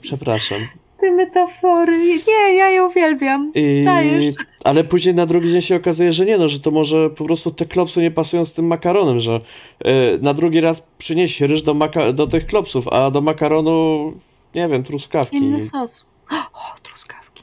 [0.00, 0.81] Przepraszam.
[1.02, 1.98] Te metafory.
[2.28, 3.52] Nie, ja je uwielbiam.
[3.54, 3.82] I...
[3.84, 4.34] Dajesz.
[4.64, 7.50] Ale później na drugi dzień się okazuje, że nie, no, że to może po prostu
[7.50, 9.40] te klopsy nie pasują z tym makaronem, że
[9.84, 14.12] e, na drugi raz przynieś ryż do, maka- do tych klopsów, a do makaronu,
[14.54, 15.36] nie wiem, truskawki.
[15.36, 16.04] Inny sos.
[16.30, 17.42] O, truskawki.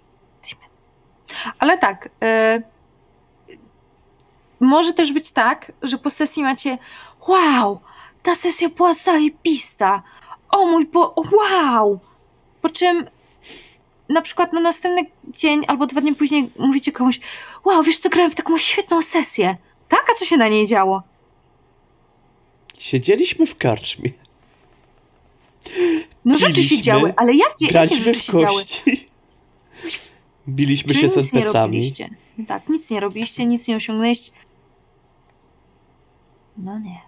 [1.59, 2.09] Ale tak.
[2.23, 2.63] y,
[4.59, 6.77] może też być tak, że po sesji macie
[7.27, 7.79] wow,
[8.23, 10.03] ta sesja była zajebista.
[10.49, 11.99] O mój bo, wow.
[12.61, 13.05] Po czym
[14.09, 17.19] na przykład na następny dzień albo dwa dni później mówicie komuś
[17.65, 19.57] wow, wiesz co, grałem w taką świetną sesję.
[19.87, 20.05] Tak?
[20.11, 21.03] A co się na niej działo?
[22.77, 24.09] Siedzieliśmy w karczmie,
[26.25, 28.45] No rzeczy się Piliśmy, działy, ale jakie, jakie graliśmy rzeczy w się działy?
[28.45, 29.05] kości,
[30.47, 32.09] biliśmy Czyli się nic nie robiliście.
[32.47, 34.31] Tak, nic nie robiliście, nic nie osiągnęliście.
[36.57, 37.01] No nie.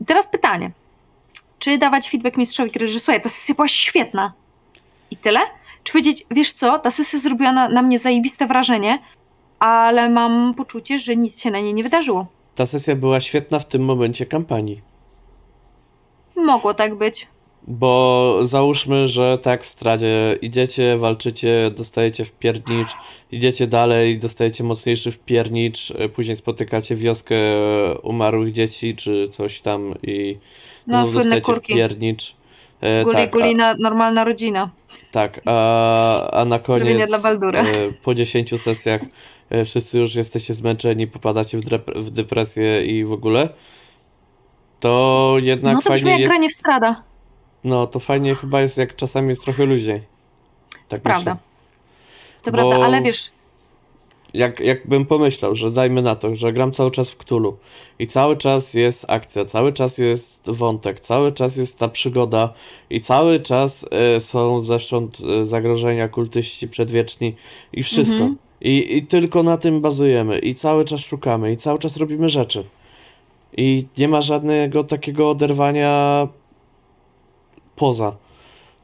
[0.00, 0.70] I teraz pytanie.
[1.58, 4.32] Czy dawać feedback mistrzowi gry, że słuchaj, ta sesja była świetna
[5.10, 5.40] i tyle?
[5.90, 8.98] Czy powiedzieć, wiesz co, ta sesja zrobiła na, na mnie zajebiste wrażenie,
[9.58, 12.26] ale mam poczucie, że nic się na niej nie wydarzyło.
[12.54, 14.80] Ta sesja była świetna w tym momencie kampanii.
[16.36, 17.26] Mogło tak być.
[17.66, 22.88] Bo załóżmy, że tak w stradzie idziecie, walczycie, dostajecie w piernicz,
[23.32, 29.60] idziecie dalej, dostajecie mocniejszy w piernicz, e, później spotykacie wioskę e, umarłych dzieci czy coś
[29.60, 30.36] tam i
[30.86, 31.72] No, słynne dostajecie kurki.
[31.72, 32.39] w piernicz.
[32.80, 34.70] E, Guli, tak, guli, na, normalna rodzina.
[35.12, 37.60] tak, a, a na koniec dla Baldura.
[37.62, 37.66] e,
[38.04, 39.00] po 10 sesjach
[39.50, 41.62] e, wszyscy już jesteście zmęczeni, popadacie w,
[41.96, 43.48] w depresję i w ogóle.
[44.80, 46.32] To jednak no to fajnie jak jest.
[46.32, 47.02] granie w strada.
[47.64, 50.02] No, to fajnie chyba jest, jak czasami jest trochę luźniej.
[50.88, 51.34] Tak Prawda.
[51.34, 51.46] myślę.
[52.42, 53.30] To Bo- prawda, ale wiesz,
[54.34, 57.56] jak, jakbym pomyślał, że dajmy na to, że gram cały czas w Cthulhu
[57.98, 62.52] i cały czas jest akcja, cały czas jest wątek, cały czas jest ta przygoda
[62.90, 67.34] i cały czas e, są zewsząd e, zagrożenia, kultyści przedwieczni
[67.72, 68.14] i wszystko.
[68.14, 68.36] Mhm.
[68.60, 72.64] I, I tylko na tym bazujemy i cały czas szukamy i cały czas robimy rzeczy.
[73.56, 76.28] I nie ma żadnego takiego oderwania
[77.76, 78.16] poza.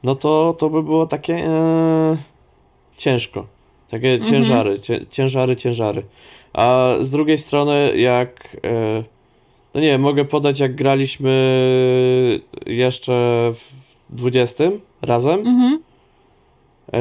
[0.02, 2.16] No to, to by było takie e,
[2.96, 3.55] ciężko.
[3.90, 4.30] Takie Mhm.
[4.30, 6.02] ciężary, cię, ciężary, ciężary.
[6.52, 8.56] A z drugiej strony, jak.
[8.64, 9.04] E,
[9.74, 11.30] no nie mogę podać, jak graliśmy
[12.66, 13.12] jeszcze
[13.54, 14.64] w 20
[15.02, 15.40] razem.
[15.40, 15.82] Mhm.
[16.92, 17.00] E,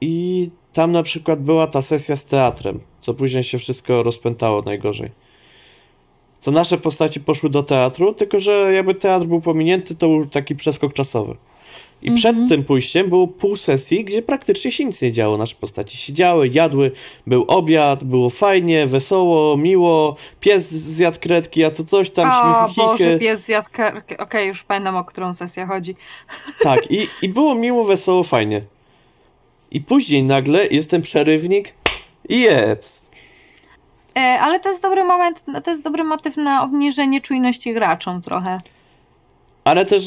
[0.00, 5.10] I tam na przykład była ta sesja z teatrem, co później się wszystko rozpętało najgorzej.
[6.38, 10.56] Co nasze postaci poszły do teatru, tylko że jakby teatr był pominięty, to był taki
[10.56, 11.36] przeskok czasowy.
[12.04, 12.16] I Mhm.
[12.16, 15.36] przed tym pójściem było pół sesji, gdzie praktycznie się nic nie działo.
[15.36, 16.90] Nasze postaci siedziały, jadły,
[17.26, 22.80] był obiad, było fajnie, wesoło, miło, pies zjadł kredki, a to coś tam, O śmichy,
[22.80, 24.18] Boże, pies zjadł karkę.
[24.18, 25.96] Okej, już pamiętam, o którą sesję chodzi.
[26.62, 28.62] Tak, i, i było miło, wesoło, fajnie.
[29.70, 31.74] I później nagle jest ten przerywnik
[32.28, 33.02] i jeps.
[34.16, 38.58] E, ale to jest dobry moment, to jest dobry motyw na obniżenie czujności graczom trochę.
[39.64, 40.02] Ale też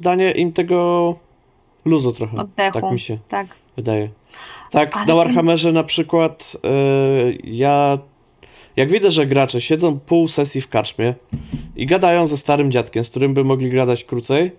[0.00, 1.14] danie im tego
[1.84, 2.36] luzu trochę.
[2.36, 2.80] Oddechu.
[2.80, 3.46] Tak mi się Tak.
[3.76, 4.08] wydaje.
[4.70, 7.98] Tak, Ale na Warhammerze na przykład yy, ja
[8.76, 11.14] jak widzę, że gracze siedzą pół sesji w karczmie
[11.76, 14.50] i gadają ze starym dziadkiem, z którym by mogli gadać krócej,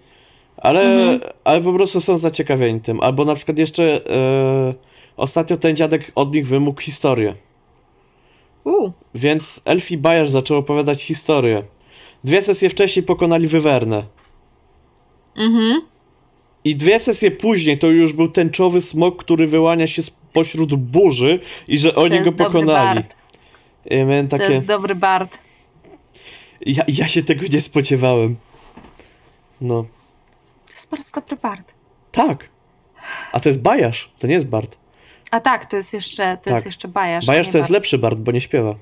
[0.58, 1.20] ale, Mhm.
[1.44, 3.00] ale po prostu są zaciekawieni tym.
[3.02, 4.74] Albo na przykład jeszcze yy,
[5.18, 7.36] ostatnio ten dziadek od nich wymógł historię.
[8.64, 11.64] U, Więc Elfi Bajarz zaczął opowiadać historię.
[12.24, 14.04] Dwie sesje wcześniej pokonali Wywernę.
[15.38, 15.82] mhm.
[16.64, 21.78] I dwie sesje później to już był tęczowy smok, który wyłania się spośród burzy i
[21.80, 22.96] że oni To go jest dobry pokonali.
[23.00, 23.16] Bard.
[23.86, 24.54] Ja miałem To takie...
[24.54, 25.38] jest dobry Bard.
[26.66, 28.36] Ja, ja się tego nie spodziewałem.
[29.62, 29.86] No.
[30.68, 31.74] To jest bardzo dobry Bard.
[32.12, 32.50] Tak.
[33.32, 34.78] A to jest Bajarz, to nie jest Bard.
[35.32, 36.54] A tak, to jest jeszcze, to Tak.
[36.54, 38.76] jest jeszcze Bajarz nie to jest lepszy Bard, bo nie śpiewa.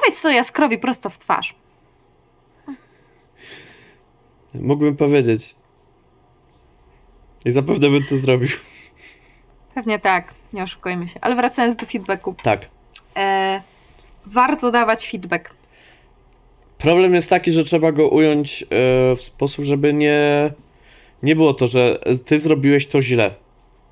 [0.00, 1.54] Powiedz co Jaskrowi prosto w twarz.
[4.54, 5.54] Mógłbym powiedzieć.
[7.44, 8.48] I zapewne bym to zrobił.
[9.74, 11.20] Pewnie tak, nie oszukujmy się.
[11.20, 12.34] Ale wracając do feedbacku.
[12.42, 12.66] Tak.
[13.16, 13.62] E,
[14.26, 15.50] warto dawać feedback.
[16.78, 18.66] Problem jest taki, że trzeba go ująć e,
[19.16, 20.50] w sposób, żeby nie,
[21.22, 23.34] nie było to, że ty zrobiłeś to źle.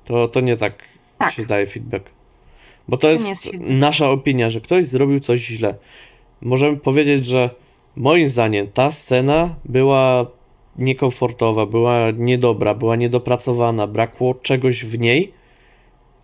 [0.05, 0.83] To, to nie tak,
[1.17, 1.33] Tak.
[1.33, 2.09] się daje feedback.
[2.87, 5.75] Bo to jest, jest nasza opinia, że ktoś zrobił coś źle.
[6.41, 7.49] Możemy powiedzieć, że
[7.95, 10.25] moim zdaniem ta scena była
[10.75, 15.33] niekomfortowa, była niedobra, była niedopracowana, brakło czegoś w niej,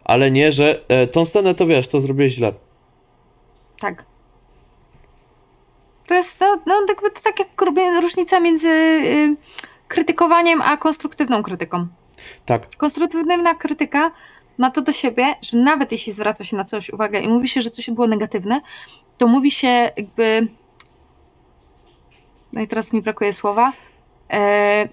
[0.03, 2.53] ale nie, że e, tą scenę to wiesz, to zrobiłeś źle.
[3.80, 4.05] Tak.
[6.07, 7.47] To jest to, no, jakby to tak jak
[8.01, 9.36] różnica między y,
[9.88, 11.88] krytykowaniem a konstruktywną krytyką.
[12.45, 14.12] Tak, Konstruktywna krytyka
[14.58, 17.62] ma to do siebie, że nawet jeśli zwraca się na coś uwagę i mówi się,
[17.62, 18.62] że coś było negatywne,
[19.18, 20.47] to mówi się jakby.
[22.54, 23.74] No i teraz mi brakuje słowa.
[24.30, 24.89] E,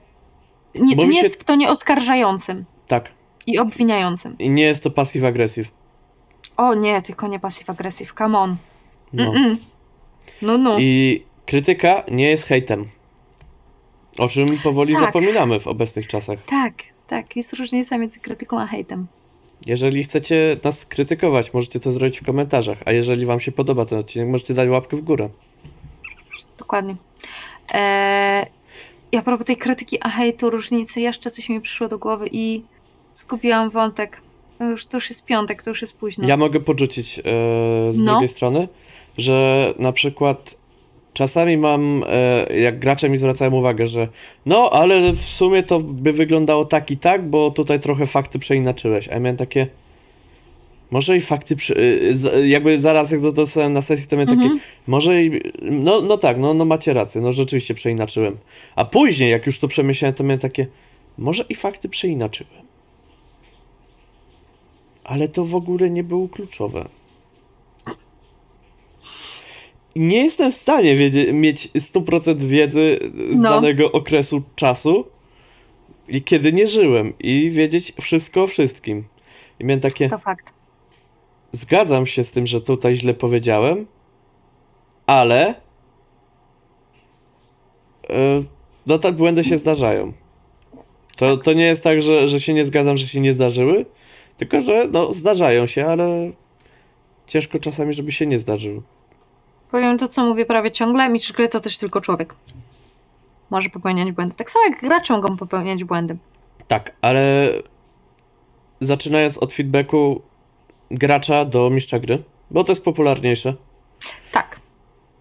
[0.74, 3.12] nie, Mówi nie się- jest w tonie oskarżającym tak.
[3.46, 4.38] i obwiniającym.
[4.38, 5.70] I nie jest to passive aggressive.
[6.56, 8.56] O nie, tylko nie passive aggressive, come on.
[9.12, 9.32] No.
[9.32, 9.56] Mm-mm.
[10.42, 10.78] No, no.
[10.78, 12.88] I krytyka nie jest hejtem.
[14.18, 15.02] O czym powoli Tak.
[15.04, 16.38] zapominamy w obecnych czasach.
[16.46, 16.74] Tak,
[17.06, 19.06] tak, jest różnica między krytyką a hejtem.
[19.66, 23.98] Jeżeli chcecie nas krytykować, możecie to zrobić w komentarzach, a jeżeli wam się podoba ten
[23.98, 25.28] odcinek, możecie dać łapkę w górę.
[26.58, 26.96] Dokładnie.
[27.74, 28.46] Eee,
[29.12, 32.62] I a propos tej krytyki a hejtu, różnicy, jeszcze coś mi przyszło do głowy i
[33.14, 34.20] zgubiłam wątek.
[34.58, 36.28] To już, to już jest piątek, to już jest późno.
[36.28, 37.22] Ja mogę podrzucić e,
[37.92, 38.12] z No.
[38.12, 38.68] drugiej strony,
[39.18, 40.54] że na przykład
[41.18, 44.08] czasami mam, e, jak gracze mi zwracają uwagę, że
[44.46, 49.08] no, ale w sumie to by wyglądało tak i tak, bo tutaj trochę fakty przeinaczyłeś.
[49.08, 49.66] A ja miałem takie,
[50.90, 51.56] może i fakty,
[52.34, 54.60] e, jakby zaraz jak dostałem na sesji, to miałem takie, Mhm.
[54.86, 58.36] może i, no, no tak, no, no macie rację, no rzeczywiście przeinaczyłem.
[58.76, 60.66] A później, jak już to przemyślałem, to miałem takie,
[61.18, 62.62] może i fakty przeinaczyłem.
[65.04, 66.84] Ale to w ogóle nie było kluczowe.
[69.98, 72.98] Nie jestem w stanie wiedzie, mieć 100% wiedzy
[73.32, 73.50] z No.
[73.50, 75.04] danego okresu czasu,
[76.08, 79.04] i kiedy nie żyłem, i wiedzieć wszystko o wszystkim.
[79.60, 80.52] I miałem takie, To fakt.
[81.52, 83.86] zgadzam się z tym, że tutaj źle powiedziałem,
[85.06, 85.54] ale
[88.08, 88.44] yy,
[88.86, 90.12] no tak błędy się zdarzają.
[91.16, 93.86] To, to nie jest tak, że, że się nie zgadzam, że się nie zdarzyły,
[94.36, 96.30] tylko że no, zdarzają się, ale
[97.26, 98.82] ciężko czasami, żeby się nie zdarzyły.
[99.70, 101.08] Powiem to, co mówię prawie ciągle.
[101.08, 102.34] Mistrz gry to też tylko człowiek.
[103.50, 104.34] Może popełniać błędy.
[104.34, 106.16] Tak samo jak gracze mogą popełniać błędy.
[106.68, 107.48] Tak, ale
[108.80, 110.22] zaczynając od feedbacku
[110.90, 113.54] gracza do mistrza gry, bo to jest popularniejsze.
[114.32, 114.60] Tak.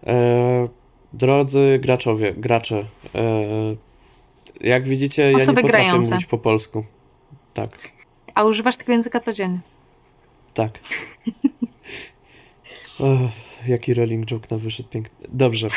[0.06, 0.68] E,
[1.12, 2.84] drodzy graczowie, gracze,
[3.14, 3.20] e,
[4.60, 6.10] jak widzicie, ja nie Osoby potrafię grające.
[6.14, 6.84] mówić po polsku.
[7.54, 7.68] Tak,
[8.34, 9.60] A używasz tego języka codziennie.
[10.54, 10.78] tak.
[13.66, 15.28] Jaki rolling joke na wyszedł piękny.
[15.32, 15.68] Dobrze,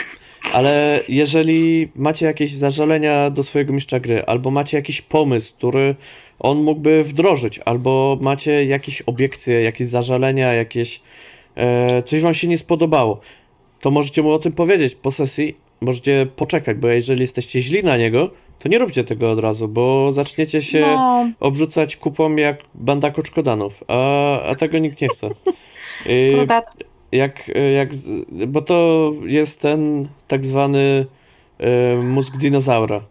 [0.54, 5.96] ale jeżeli macie jakieś zażalenia do swojego mistrza gry, albo macie jakiś pomysł, który
[6.40, 11.02] on mógłby wdrożyć, albo macie jakieś obiekcje, jakieś zażalenia, jakieś
[11.56, 13.20] e, coś wam się nie spodobało,
[13.82, 17.98] to możecie mu o tym powiedzieć po sesji, możecie poczekać, bo jeżeli jesteście źli na
[17.98, 18.30] niego,
[18.60, 23.84] to nie róbcie tego od razu, bo zaczniecie się No, obrzucać kupą jak banda koczkodanów,
[23.88, 25.30] a, a tego nikt nie chce.
[26.06, 26.32] I?
[27.12, 27.90] Jak, jak,
[28.48, 31.06] bo to jest ten tak zwany
[31.60, 33.02] e, mózg dinozaura,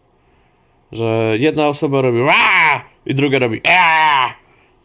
[0.92, 2.84] że jedna osoba robi Raa!
[3.07, 4.34] i druga robi Aa!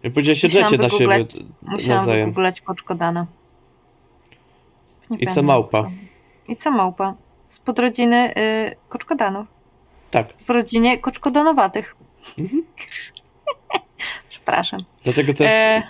[0.04, 1.26] i później się drzecie na siebie
[1.62, 3.26] Musiałam wygooglać koczkodana.
[5.10, 5.92] Nie I co małpa?
[6.48, 7.14] I co małpa?
[7.48, 9.48] Z podrodziny y, koczkodanów.
[10.12, 11.96] Tak, W rodzinie koczkodanowatych.
[12.40, 12.64] Mhm.
[14.30, 14.80] Przepraszam.
[15.04, 15.84] dlatego to jest E,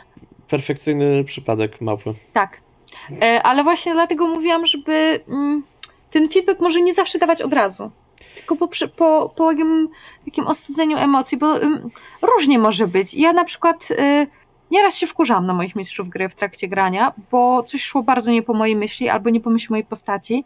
[0.48, 2.14] perfekcyjny przypadek małpy.
[2.34, 2.65] tak.
[3.22, 5.64] E, ale właśnie dlatego mówiłam, żeby mm,
[6.12, 7.92] ten feedback może nie zawsze dawać od razu.
[8.36, 9.90] Tylko po, po, po jakim,
[10.26, 11.56] jakim ostudzeniu emocji, bo
[12.22, 13.14] różnie może być.
[13.14, 14.28] Ja na przykład y,
[14.72, 18.44] nieraz się wkurzam na moich mistrzów gry w trakcie grania, bo coś szło bardzo nie
[18.44, 20.46] po mojej myśli albo nie po myśli mojej postaci.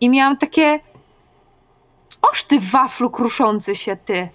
[0.00, 0.80] I miałam takie.
[2.32, 4.28] Oż ty waflu kruszący się, ty.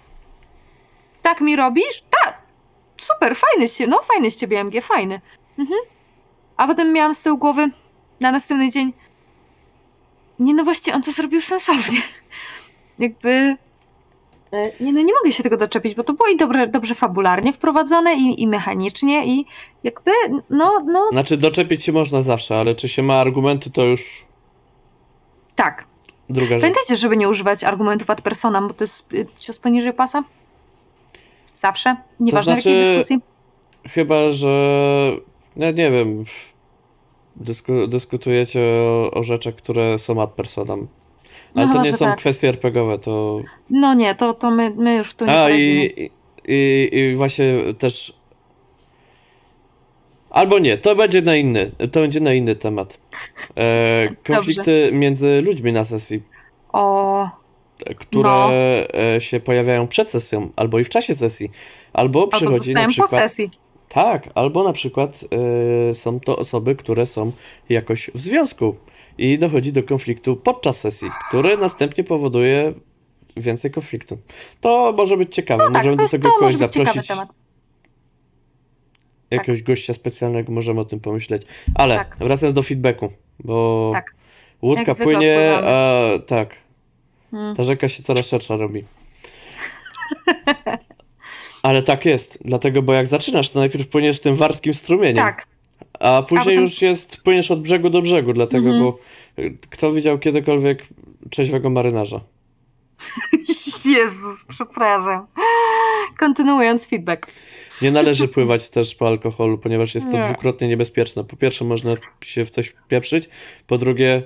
[1.22, 2.04] Tak mi robisz?
[2.22, 2.38] Tak.
[2.96, 3.90] Super, fajny ciebie.
[3.90, 5.20] No, fajny z ciebie, MG, fajny.
[5.58, 5.78] Mhm.
[6.56, 7.70] A potem miałam z tyłu głowy
[8.20, 8.92] na następny dzień.
[10.38, 12.02] Nie, no właściwie on to zrobił sensownie.
[12.98, 13.56] Jakby.
[14.52, 17.52] e, Nie, no nie mogę się tego doczepić, bo to było i dobre, dobrze fabularnie
[17.52, 19.46] wprowadzone, i, i mechanicznie, i
[19.84, 20.10] jakby,
[20.50, 24.24] no, no, Znaczy doczepić się można zawsze, ale czy się ma argumenty, to już
[25.54, 25.86] tak.
[26.30, 26.60] druga rzecz.
[26.60, 30.24] Pamiętajcie, żeby nie używać argumentów ad personam, bo to jest y, cios poniżej pasa.
[31.54, 31.96] Zawsze.
[32.20, 33.20] Nieważne w jakiej znaczy- dyskusji.
[33.88, 35.12] Chyba, że
[35.56, 36.24] ja nie wiem,
[37.36, 40.86] dysku, dyskutujecie o, o rzeczach, które są ad personam.
[41.54, 42.18] Ale No to nie są tak.
[42.18, 43.40] kwestie RPGowe, to...
[43.70, 45.94] No nie, to, to my, my już tu nie A i,
[46.48, 48.12] i, i właśnie też...
[50.30, 53.00] Albo nie, to będzie na inny, to będzie na inny temat.
[53.56, 56.22] E, konflikty między ludźmi na sesji,
[56.72, 57.28] O,
[57.98, 58.50] które No.
[59.16, 61.50] e, się pojawiają przed sesją, albo i w czasie sesji,
[61.92, 63.10] albo albo przychodzi na zostałem po przykład...
[63.22, 63.50] sesji.
[63.94, 65.24] Tak, albo na przykład
[65.90, 67.32] y, są to osoby, które są
[67.68, 68.76] jakoś w związku
[69.18, 72.72] i dochodzi do konfliktu podczas sesji, który następnie powoduje
[73.36, 74.18] więcej konfliktu.
[74.60, 75.64] To może być ciekawe.
[75.64, 77.08] No tak, możemy do tego kogoś zaprosić,
[79.30, 81.42] jakiegoś gościa specjalnego, możemy o tym pomyśleć.
[81.74, 82.16] Ale Tak.
[82.18, 83.12] wracając do feedbacku,
[83.44, 84.14] bo Tak.
[84.62, 86.54] łódka płynie, a tak,
[87.32, 87.56] Mm.
[87.56, 88.84] ta rzeka się coraz szersza robi.
[91.64, 95.24] Ale tak jest, dlatego, bo jak zaczynasz, to najpierw płyniesz tym wartkim strumieniem.
[95.24, 95.46] Tak.
[96.00, 98.84] A później potem- już jest, płyniesz od brzegu do brzegu, dlatego, Mhm.
[98.84, 98.98] bo
[99.42, 100.86] y, kto widział kiedykolwiek
[101.30, 102.20] trzeźwego marynarza?
[103.96, 105.26] Jezus, przepraszam.
[106.18, 107.26] Kontynuując feedback.
[107.82, 110.22] Nie należy pływać też po alkoholu, ponieważ jest to Nie.
[110.24, 111.24] dwukrotnie niebezpieczne.
[111.24, 113.28] Po pierwsze, można się w coś wpieprzyć,
[113.66, 114.22] po drugie,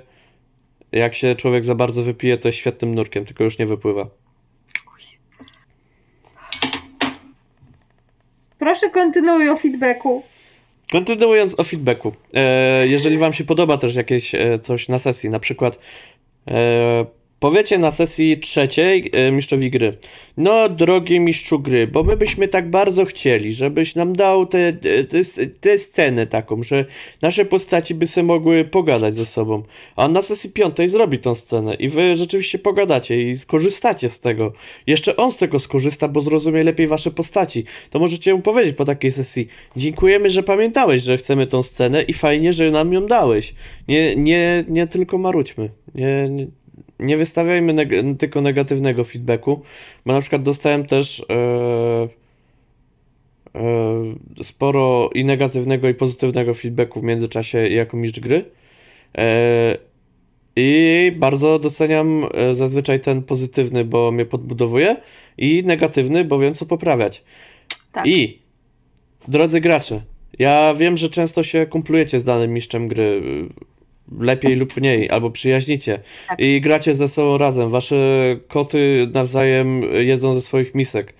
[0.91, 4.07] jak się człowiek za bardzo wypije, to jest świetnym nurkiem, tylko już nie wypływa.
[8.69, 10.23] Proszę kontynuuj o feedbacku.
[10.91, 15.39] Kontynuując o feedbacku, e, jeżeli Wam się podoba też jakieś e, coś na sesji, na
[15.39, 15.79] przykład
[16.47, 17.05] e,
[17.39, 19.97] powiecie na sesji trzeciej e, mistrzowi gry,
[20.37, 25.03] no drogi mistrzu gry, bo my byśmy tak bardzo chcieli, żebyś nam dał tę te,
[25.03, 26.85] te, te scenę taką, że
[27.21, 29.63] nasze postaci by se mogły pogadać ze sobą,
[29.95, 34.53] a na sesji piątej zrobi tą scenę i Wy rzeczywiście pogadacie i skorzystacie z tego.
[34.87, 37.63] Jeszcze on z tego skorzysta, bo zrozumie lepiej Wasze postaci.
[37.89, 42.13] To możecie mu powiedzieć po takiej sesji, dziękujemy, że pamiętałeś, że chcemy tą scenę i
[42.13, 43.53] fajnie, że nam ją dałeś.
[43.87, 45.69] Nie, nie, nie tylko marudźmy.
[45.95, 46.47] Nie, nie,
[46.99, 49.61] nie wystawiajmy neg- tylko negatywnego feedbacku,
[50.05, 52.07] bo na przykład dostałem też e,
[53.55, 58.45] e, sporo i negatywnego i pozytywnego feedbacku w międzyczasie jako mistrz gry.
[59.17, 59.77] E,
[60.55, 64.95] I bardzo doceniam zazwyczaj ten pozytywny, bo mnie podbudowuje,
[65.39, 67.23] i negatywny, bo wiem co poprawiać.
[67.91, 68.07] Tak.
[68.07, 68.39] I
[69.27, 70.01] drodzy gracze,
[70.39, 73.21] ja wiem, że często się kumplujecie z danym mistrzem gry,
[74.19, 76.39] lepiej lub mniej, albo przyjaźnicie Tak.
[76.39, 77.69] i gracie ze sobą razem.
[77.69, 77.95] Wasze
[78.47, 81.13] koty nawzajem jedzą ze swoich misek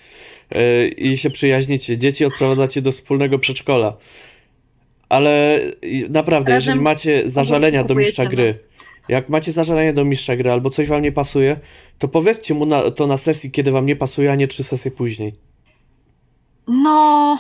[0.55, 1.97] y, i się przyjaźnicie.
[1.97, 3.97] Dzieci odprowadzacie do wspólnego przedszkola.
[5.09, 5.59] Ale
[6.09, 8.29] naprawdę, Razem jeżeli macie zażalenia do mistrza no.
[8.29, 8.59] gry,
[9.09, 11.59] jak macie zażalenie do mistrza gry albo coś wam nie pasuje,
[11.97, 14.91] to powiedzcie mu na, to na sesji, kiedy wam nie pasuje, a nie trzy sesje
[14.91, 15.33] później.
[16.67, 17.39] No,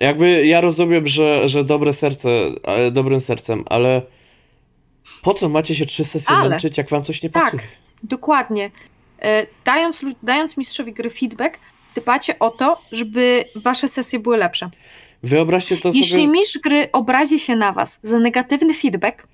[0.00, 2.28] Jakby ja rozumiem, że, że dobre serce,
[2.62, 4.02] e, dobrym sercem, ale
[5.24, 7.62] po co macie się trzy sesje Ale- męczyć, jak wam coś nie tak, pasuje?
[8.02, 8.70] dokładnie.
[9.22, 11.58] E, Dając, dając mistrzowi gry feedback,
[11.94, 14.70] dbacie o to, żeby wasze sesje były lepsze.
[15.22, 16.26] Wyobraźcie to Jeśli sobie.
[16.26, 19.26] mistrz gry obrazi się na was za negatywny feedback,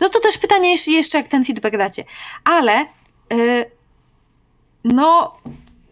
[0.00, 2.04] no to też pytanie jeszcze- jeszcze, jak ten feedback dacie.
[2.44, 2.86] Ale
[3.32, 3.70] y,
[4.84, 5.36] no,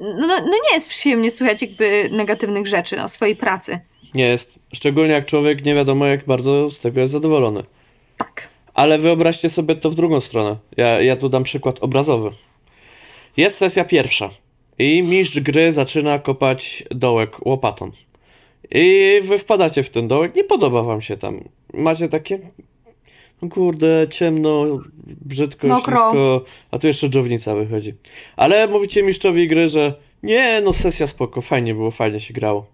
[0.00, 3.80] no, no nie jest przyjemnie słuchać jakby negatywnych rzeczy o swojej pracy.
[4.14, 4.58] Nie jest.
[4.74, 7.62] Szczególnie jak człowiek nie wiadomo, jak bardzo z tego jest zadowolony.
[8.18, 8.48] Tak.
[8.74, 10.56] Ale wyobraźcie sobie to w drugą stronę.
[10.76, 12.30] Ja, ja tu dam przykład obrazowy.
[13.36, 14.30] Jest sesja pierwsza
[14.78, 17.90] i mistrz gry zaczyna kopać dołek łopatą.
[18.70, 21.44] I wy wpadacie w ten dołek, nie podoba wam się tam.
[21.74, 22.38] Macie takie,
[23.42, 25.96] no kurde, ciemno, brzydko, Mokro.
[25.96, 27.94] ślisko, a tu jeszcze dżownica wychodzi.
[28.36, 32.66] Ale mówicie mistrzowi gry, że nie, no sesja spoko, fajnie było, fajnie się grało.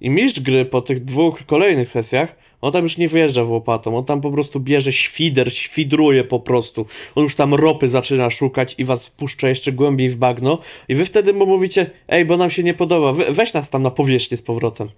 [0.00, 3.96] I mistrz gry po tych dwóch kolejnych sesjach, on tam już nie wyjeżdża w łopatą,
[3.96, 6.86] on tam po prostu bierze świder, świdruje po prostu.
[7.14, 10.58] On już tam ropy zaczyna szukać i was wpuszcza jeszcze głębiej w bagno.
[10.88, 13.82] I wy wtedy mu mówicie, ej, bo nam się nie podoba, we, weź nas tam
[13.82, 14.88] na powierzchnię z powrotem.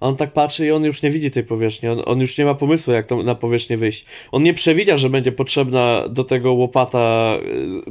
[0.00, 2.44] A on tak patrzy i on już nie widzi tej powierzchni, on, on już nie
[2.44, 4.04] ma pomysłu, jak to na powierzchnię wyjść.
[4.32, 7.36] On nie przewidział, że będzie potrzebna do tego łopata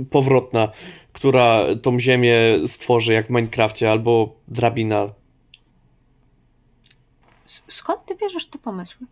[0.02, 0.72] y, powrotna,
[1.14, 2.36] która tą ziemię
[2.68, 5.25] stworzy, jak w Minecrafcie, albo drabina.
[7.68, 9.08] Skąd ty bierzesz te pomysły?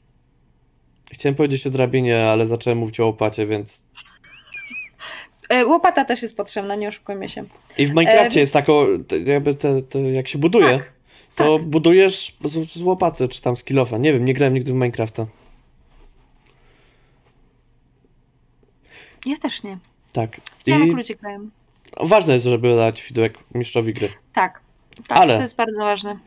[1.11, 3.83] Chciałem powiedzieć o drabinie, ale zacząłem mówić o łopacie, więc...
[5.49, 7.43] E, łopata też jest potrzebna, nie oszukujmy się.
[7.77, 8.87] I w Minecrafcie E, jest tako,
[9.25, 10.91] jakby te, te, jak się buduje, Tak,
[11.35, 13.97] to budujesz z, z łopaty, czy tam z kilofa.
[13.97, 15.25] Nie wiem, nie grałem nigdy w Minecrafta.
[19.25, 19.77] Ja też nie.
[20.11, 20.41] Tak.
[20.59, 21.49] Chciałam, jak I ludzie grają.
[22.01, 24.09] ważne jest, żeby dać feedback mistrzowi gry.
[24.33, 24.61] Tak.
[25.07, 26.19] Tak, Ale- to jest bardzo ważne.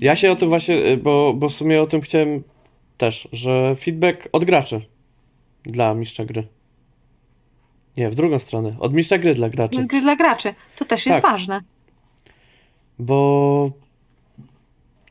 [0.00, 2.42] Ja się o tym właśnie, y, bo, bo w sumie o tym chciałem
[2.96, 4.80] też, że feedback od graczy
[5.62, 6.46] dla mistrza gry.
[7.96, 8.76] Nie, w drugą stronę.
[8.80, 9.86] Od mistrza gry dla graczy.
[9.86, 10.54] Gry dla graczy.
[10.76, 11.32] To też jest Tak.
[11.32, 11.60] ważne.
[12.98, 13.70] Bo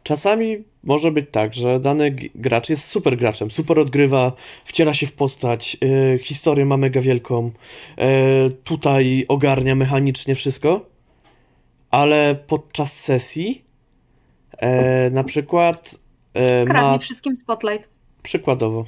[0.03, 4.31] czasami może być tak, że dany gracz jest super graczem, super odgrywa,
[4.65, 7.51] wciela się w postać, yy, historię ma mega wielką,
[7.97, 8.05] yy,
[8.63, 10.85] tutaj ogarnia mechanicznie wszystko,
[11.91, 13.66] ale podczas sesji
[14.57, 15.99] e, na przykład
[16.33, 17.89] e, ma Kradnie wszystkim spotlight.
[18.23, 18.85] przykładowo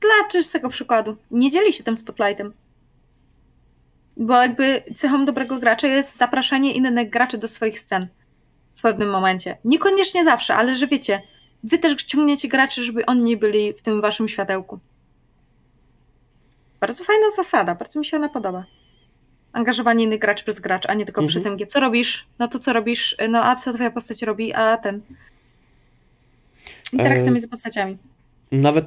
[0.00, 1.16] Dla czystego przykładu.
[1.30, 2.52] Nie dzieli się tym spotlightem.
[4.16, 8.08] Bo jakby cechą dobrego gracza jest zapraszanie innych graczy do swoich scen
[8.74, 9.58] w pewnym momencie.
[9.64, 11.22] Niekoniecznie zawsze, ale że wiecie,
[11.64, 14.78] wy też ciągniecie graczy, żeby oni byli w tym waszym światełku.
[16.80, 18.64] Bardzo fajna zasada, bardzo mi się ona podoba.
[19.54, 21.28] Angażowanie innych graczy przez gracz, a nie tylko Mhm.
[21.28, 21.66] przez MG.
[21.66, 22.26] Co robisz?
[22.38, 23.16] No to co robisz?
[23.28, 24.52] No a co twoja postać robi?
[24.52, 25.00] A ten.
[26.92, 27.96] Interakcja E, między postaciami.
[28.52, 28.86] Nawet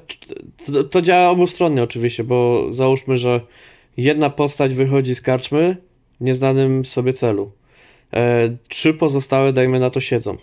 [0.73, 3.41] to, to działa obustronnie oczywiście, bo załóżmy, że
[3.97, 5.77] jedna postać wychodzi z karczmy
[6.21, 7.51] w nieznanym sobie celu.
[8.13, 10.37] E, trzy pozostałe, dajmy na to, siedzą.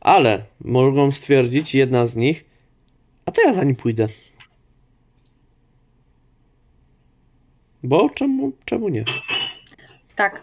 [0.00, 2.44] Ale mogą stwierdzić, jedna z nich,
[3.26, 4.08] a to ja za nim pójdę.
[7.82, 9.04] Bo czemu, czemu nie?
[10.16, 10.42] Tak,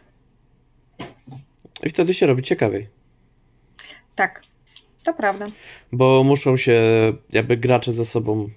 [1.84, 2.88] I wtedy się robi ciekawiej.
[4.16, 4.42] tak.
[5.04, 5.46] To prawda.
[5.92, 6.82] bo muszą się
[7.30, 8.50] jakby gracze ze sobą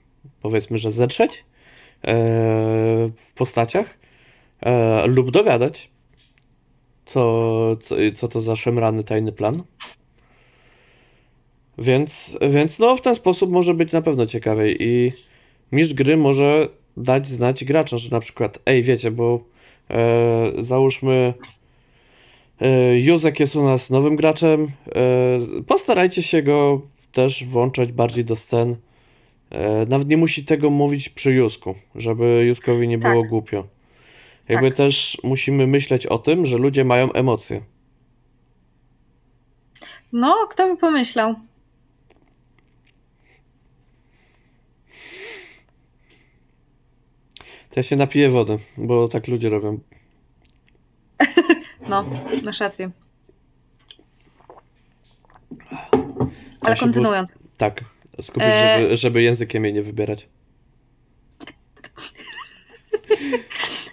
[0.43, 1.45] powiedzmy, że zetrzeć
[2.05, 2.15] e,
[3.17, 3.99] w postaciach
[4.61, 5.91] e, lub dogadać
[7.05, 9.63] co, co, co to za szemrany tajny plan.
[11.79, 15.13] Więc, więc no w ten sposób może być na pewno ciekawiej i
[15.73, 16.69] mistrz gry może
[17.03, 19.41] dać znać graczom, że na przykład ej wiecie, bo
[19.91, 21.35] e, załóżmy
[22.61, 24.71] e, Józek jest u nas nowym graczem.
[24.89, 26.81] E, postarajcie się go
[27.13, 28.77] też włączać bardziej do scen.
[29.51, 33.13] E, nawet nie musi tego mówić przy Józku, żeby Józkowi nie Tak.
[33.13, 33.67] było głupio.
[34.49, 34.77] Jakby Tak.
[34.77, 37.61] też musimy myśleć o tym, że ludzie mają emocje.
[40.13, 41.35] No, kto by pomyślał?
[47.71, 49.79] To ja się napiję wody, bo tak ludzie robią.
[51.89, 52.05] No,
[52.43, 52.91] masz rację.
[56.61, 57.39] Ale kontynuując.
[57.57, 57.81] Tak,
[58.23, 60.29] skupić, E- żeby, żeby językiem jej nie wybierać.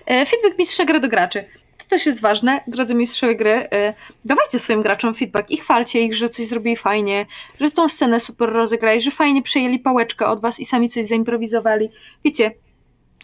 [0.06, 1.46] E, Feedback mistrza gry do graczy.
[1.78, 3.52] To też jest ważne, drodzy mistrzowie gry.
[3.52, 3.94] e,
[4.26, 7.26] Dawajcie swoim graczom feedback i chwalcie ich, że coś zrobili fajnie,
[7.62, 11.90] że tą scenę super rozegrali, że fajnie przejęli pałeczkę od was i sami coś zaimprowizowali.
[12.26, 12.52] Wiecie,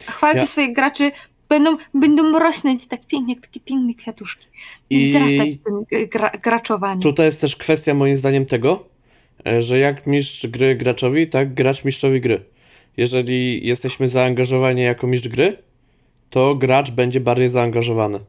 [0.05, 1.11] chwalcie Ja- swoich graczy,
[1.49, 4.47] będą, będą rosnąć tak pięknie, jak takie piękne kwiatuszki.
[4.89, 7.01] I, I wzrastać w tym gra, graczowanie.
[7.01, 8.85] tutaj jest też kwestia moim zdaniem tego,
[9.47, 12.43] e, że jak mistrz gry graczowi, tak gracz mistrzowi gry.
[12.97, 15.57] Jeżeli jesteśmy zaangażowani jako mistrz gry,
[16.29, 18.19] to gracz będzie bardziej zaangażowany.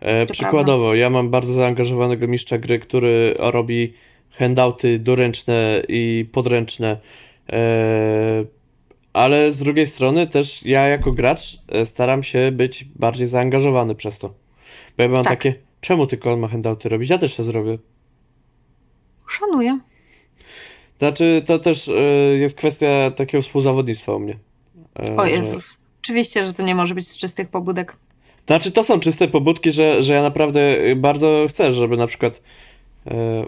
[0.00, 3.92] E, przykładowo, ja mam bardzo zaangażowanego mistrza gry, który robi
[4.30, 6.96] handouty doręczne i podręczne,
[7.52, 8.44] e,
[9.12, 14.18] ale z drugiej strony też ja jako gracz e, staram się być bardziej zaangażowany przez
[14.18, 14.34] to.
[14.96, 15.32] Bo ja mam Tak.
[15.32, 17.10] takie, czemu tylko on ma handouty robić?
[17.10, 17.78] Ja też to zrobię.
[19.28, 19.78] Szanuję.
[20.98, 21.92] Znaczy, to też e,
[22.38, 24.36] jest kwestia takiego współzawodnictwa u mnie.
[25.08, 25.76] E, O że- Jezus.
[26.02, 27.96] Oczywiście, że to nie może być z czystych pobudek.
[28.46, 32.42] Znaczy, to są czyste pobudki, że, że ja naprawdę bardzo chcę, żeby na przykład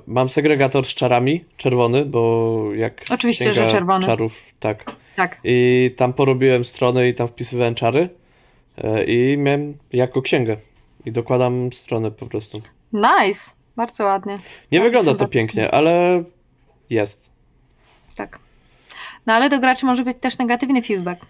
[0.06, 4.06] mam segregator z czarami, czerwony, bo jak Oczywiście, że czerwony.
[4.06, 4.84] czarów, tak.
[5.16, 5.40] Tak.
[5.44, 8.08] I tam porobiłem stronę i tam wpisywałem czary
[8.78, 10.56] e, i miałem jako księgę.
[11.04, 12.62] I dokładam stronę po prostu.
[12.92, 13.50] Nice.
[13.76, 14.38] Bardzo ładnie.
[14.72, 16.24] Nie wygląda to pięknie, ale
[16.90, 17.30] jest.
[18.14, 18.38] Tak.
[19.26, 21.26] No ale do graczy może być też negatywny feedback.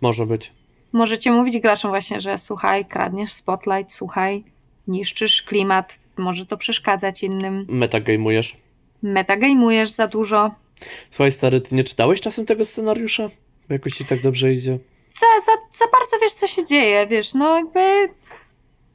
[0.00, 0.52] Może być.
[0.92, 4.44] Możecie mówić graczom właśnie, że słuchaj, kradniesz spotlight, słuchaj,
[4.88, 8.56] niszczysz klimat, może to przeszkadzać innym, Metagamujesz.
[9.02, 10.50] metagamujesz za dużo.
[11.10, 13.28] Słuchaj, stary, ty nie czytałeś czasem tego scenariusza?
[13.68, 14.78] Bo jakoś ci tak dobrze idzie.
[15.10, 18.08] Za, za, za bardzo wiesz, co się dzieje, wiesz, no jakby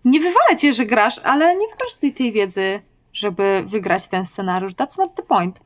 [0.06, 2.82] nie wywalę cię, że grasz, ale nie wykorzystuj tej wiedzy,
[3.14, 4.74] żeby wygrać ten scenariusz.
[4.74, 5.60] That's not the point.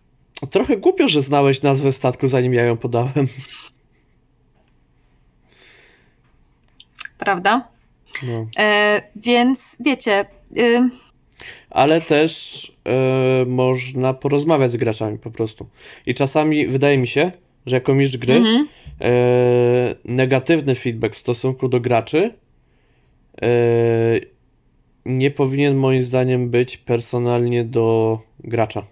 [0.49, 3.27] Trochę głupio, że znałeś nazwę statku, zanim ja ją podałem.
[7.17, 7.67] Prawda?
[8.23, 8.45] No.
[8.57, 10.25] E, więc wiecie,
[10.57, 10.89] y,
[11.69, 15.67] Ale też e, można porozmawiać z graczami po prostu.
[16.05, 17.31] I czasami wydaje mi się,
[17.65, 18.67] że jako mistrz gry mhm.
[19.01, 19.11] e,
[20.05, 22.33] negatywny feedback w stosunku do graczy
[23.41, 23.49] e,
[25.05, 28.85] nie powinien moim zdaniem być personalnie do gracza.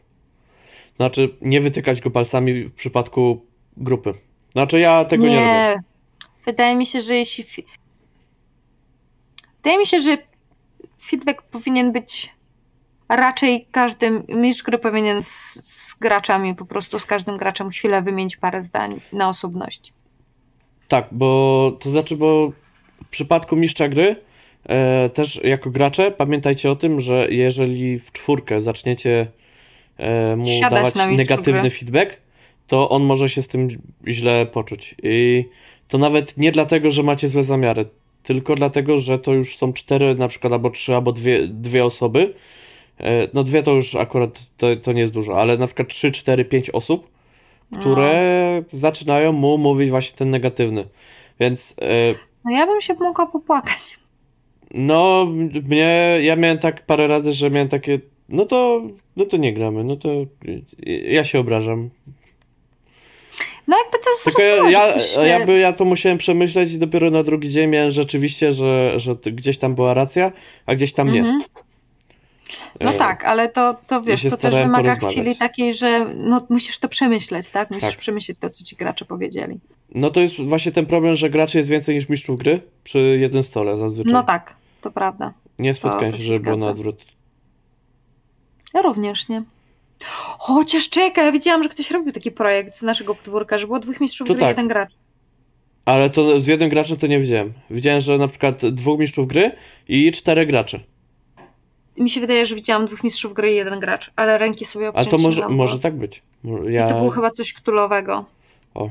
[0.95, 3.45] Znaczy, nie wytykać go palcami w przypadku
[3.77, 4.13] grupy.
[4.51, 5.83] Znaczy, ja tego nie, robię.
[6.45, 7.45] Wydaje mi się, że jeśli.
[9.57, 10.17] Wydaje mi się, że
[11.01, 12.29] feedback powinien być
[13.09, 14.23] raczej każdym.
[14.29, 19.01] Mistrz gry powinien z, z graczami, po prostu z każdym graczem chwilę wymienić parę zdań
[19.13, 19.93] na osobność.
[20.87, 22.51] Tak, bo to znaczy, bo
[23.03, 24.15] w przypadku mistrza gry
[24.69, 29.27] e, też jako gracze pamiętajcie o tym, że jeżeli w czwórkę zaczniecie
[29.97, 31.69] e, mu Siadać dawać negatywny gry.
[31.69, 32.21] feedback,
[32.67, 33.67] to on może się z tym
[34.07, 34.95] źle poczuć.
[35.03, 35.45] I
[35.87, 37.85] to nawet nie dlatego, że macie złe zamiary,
[38.23, 42.33] tylko dlatego, że to już są cztery na przykład, albo trzy, albo dwie, dwie osoby.
[42.99, 46.11] E, no dwie to już akurat to, to nie jest dużo, ale na przykład trzy,
[46.11, 47.09] cztery, pięć osób,
[47.79, 50.87] które zaczynają mu mówić właśnie ten negatywny.
[51.39, 53.99] Więc e, No ja bym się mogła popłakać.
[54.71, 55.25] no
[55.63, 58.81] mnie, ja miałem tak parę razy, że miałem takie, no to,
[59.15, 60.09] no to nie gramy, no to
[61.05, 61.89] ja się obrażam.
[63.67, 66.77] No jakby to jest Tylko ja, ja, jakoś, e, jakby ja to musiałem przemyśleć i
[66.77, 70.31] dopiero na drugi dzień miałem rzeczywiście, że, że gdzieś tam była racja,
[70.65, 71.19] a gdzieś tam nie.
[71.19, 71.43] mhm.
[72.81, 76.45] No E, tak, ale to, to wiesz, się to też wymaga chwili takiej, że no,
[76.49, 77.71] musisz to przemyśleć, tak?
[77.71, 77.97] Musisz Tak.
[77.97, 79.59] przemyśleć to, co ci gracze powiedzieli.
[79.95, 83.43] No to jest właśnie ten problem, że graczy jest więcej niż mistrzów gry przy jednym
[83.43, 84.13] stole zazwyczaj.
[84.13, 85.33] No tak, to prawda.
[85.59, 87.05] Nie spotkałem to się, się żeby było na odwrót.
[88.73, 89.43] Ja również nie.
[90.39, 93.99] Chociaż czekaj, ja widziałam, że ktoś robił taki projekt z naszego podwórka, że było dwóch
[93.99, 94.49] mistrzów To gry, tak.
[94.49, 94.91] jeden gracz.
[95.85, 97.53] Ale to z jednym graczem to nie widziałem.
[97.69, 99.51] Widziałem, że na przykład dwóch mistrzów gry
[99.87, 100.79] i czterech graczy.
[101.97, 104.89] Mi się wydaje, że widziałam dwóch mistrzów gry i jeden gracz, ale ręki sobie A
[104.89, 106.21] obciąć to może, może tak być.
[106.43, 106.89] Mo- I Ja...
[106.89, 108.25] to było chyba coś ktulowego.
[108.75, 108.89] O.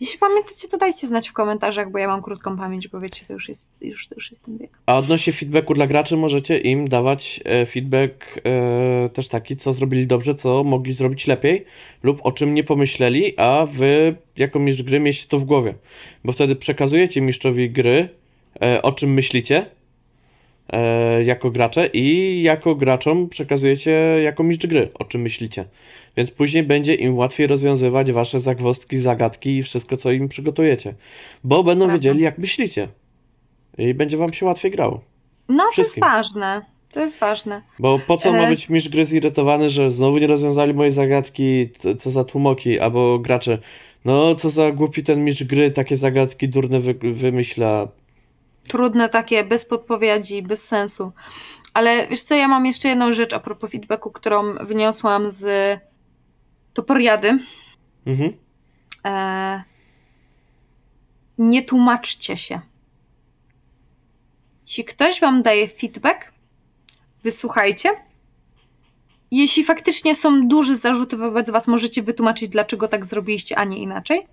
[0.00, 3.32] Jeśli pamiętacie, to dajcie znać w komentarzach, bo ja mam krótką pamięć, bo wiecie, to
[3.32, 4.70] już jest, już, to już jest ten wiek.
[4.86, 10.06] A odnośnie feedbacku dla graczy możecie im dawać e, feedback e, też taki, co zrobili
[10.06, 11.64] dobrze, co mogli zrobić lepiej
[12.02, 15.74] lub o czym nie pomyśleli, a wy jako mistrz gry mieliście to w głowie.
[16.24, 18.08] Bo wtedy przekazujecie mistrzowi gry,
[18.62, 19.66] e, o czym myślicie
[21.24, 23.90] jako gracze i jako graczom przekazujecie
[24.22, 25.64] jako mistrz gry, o czym myślicie.
[26.16, 30.94] Więc później będzie im łatwiej rozwiązywać wasze zagwozdki, zagadki i wszystko, co im przygotujecie.
[31.44, 31.94] Bo będą Prawda.
[31.94, 32.88] wiedzieli, jak myślicie.
[33.78, 35.00] I będzie wam się łatwiej grało.
[35.48, 36.00] No, Wszystkim.
[36.02, 36.62] to jest ważne.
[36.92, 37.62] To jest ważne.
[37.78, 38.48] Bo po co ma E.
[38.48, 43.58] być mistrz gry zirytowany, że znowu nie rozwiązali mojej zagadki, co za tłumoki, albo gracze,
[44.04, 47.88] no co za głupi ten mistrz gry, takie zagadki durne wy wymyśla.
[48.68, 51.12] Trudne takie, bez podpowiedzi, bez sensu.
[51.74, 55.46] Ale wiesz co, ja mam jeszcze jedną rzecz a propos feedbacku, którą wyniosłam z
[56.72, 57.38] Toporiady.
[58.06, 58.32] Mhm.
[59.04, 59.62] E,
[61.38, 62.60] nie tłumaczcie się.
[64.66, 66.32] Jeśli ktoś wam daje feedback,
[67.22, 67.88] wysłuchajcie.
[69.30, 74.26] Jeśli faktycznie są duże zarzuty wobec was, możecie wytłumaczyć, dlaczego tak zrobiliście, a nie inaczej.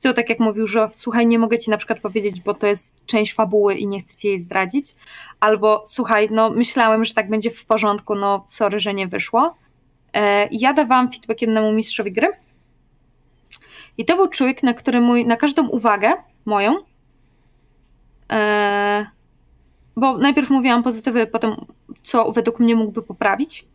[0.00, 3.06] Tyłu, tak jak mówił, że słuchaj, nie mogę ci na przykład powiedzieć, bo to jest
[3.06, 4.94] część fabuły i nie chcę ci jej zdradzić.
[5.40, 9.56] Albo słuchaj, no myślałem, że tak będzie w porządku, no sorry, że nie wyszło.
[10.12, 12.28] E, ja dawałam feedback jednemu mistrzowi gry,
[13.98, 16.12] i to był człowiek, na który mój, na każdą uwagę
[16.44, 16.76] moją,
[18.32, 19.06] e,
[19.96, 21.56] bo najpierw mówiłam pozytywy, potem
[22.02, 23.66] co według mnie mógłby poprawić.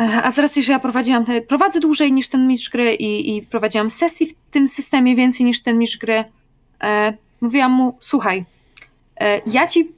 [0.00, 3.36] E, a z racji, że ja prowadziłam te, prowadzę dłużej niż ten mistrz gry i,
[3.36, 6.24] i prowadziłam sesji w tym systemie więcej niż ten mistrz gry,
[6.82, 8.44] e, mówiłam mu, słuchaj,
[9.20, 9.92] e, ja ci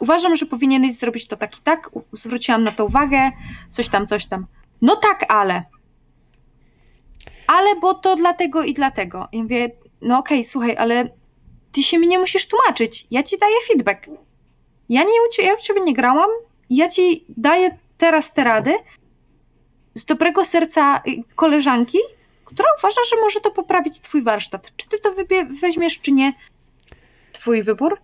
[0.00, 3.30] uważam, że powinieneś zrobić to tak i tak, zwróciłam na to uwagę,
[3.70, 4.46] coś tam, coś tam.
[4.82, 5.64] No tak, ale
[7.46, 9.28] ale bo to dlatego i dlatego.
[9.32, 9.70] I mówię,
[10.02, 11.08] no okej, słuchaj, ale
[11.72, 13.06] ty się mi nie musisz tłumaczyć.
[13.10, 14.06] Ja ci daję feedback.
[14.88, 16.30] Ja, nie, ja u ciebie nie grałam,
[16.70, 18.74] ja ci daję teraz te rady
[19.94, 21.02] z dobrego serca
[21.34, 21.98] koleżanki,
[22.44, 24.72] która uważa, że może to poprawić twój warsztat.
[24.76, 25.14] Czy ty to
[25.60, 26.32] weźmiesz, czy nie?
[27.32, 28.00] Twój wybór,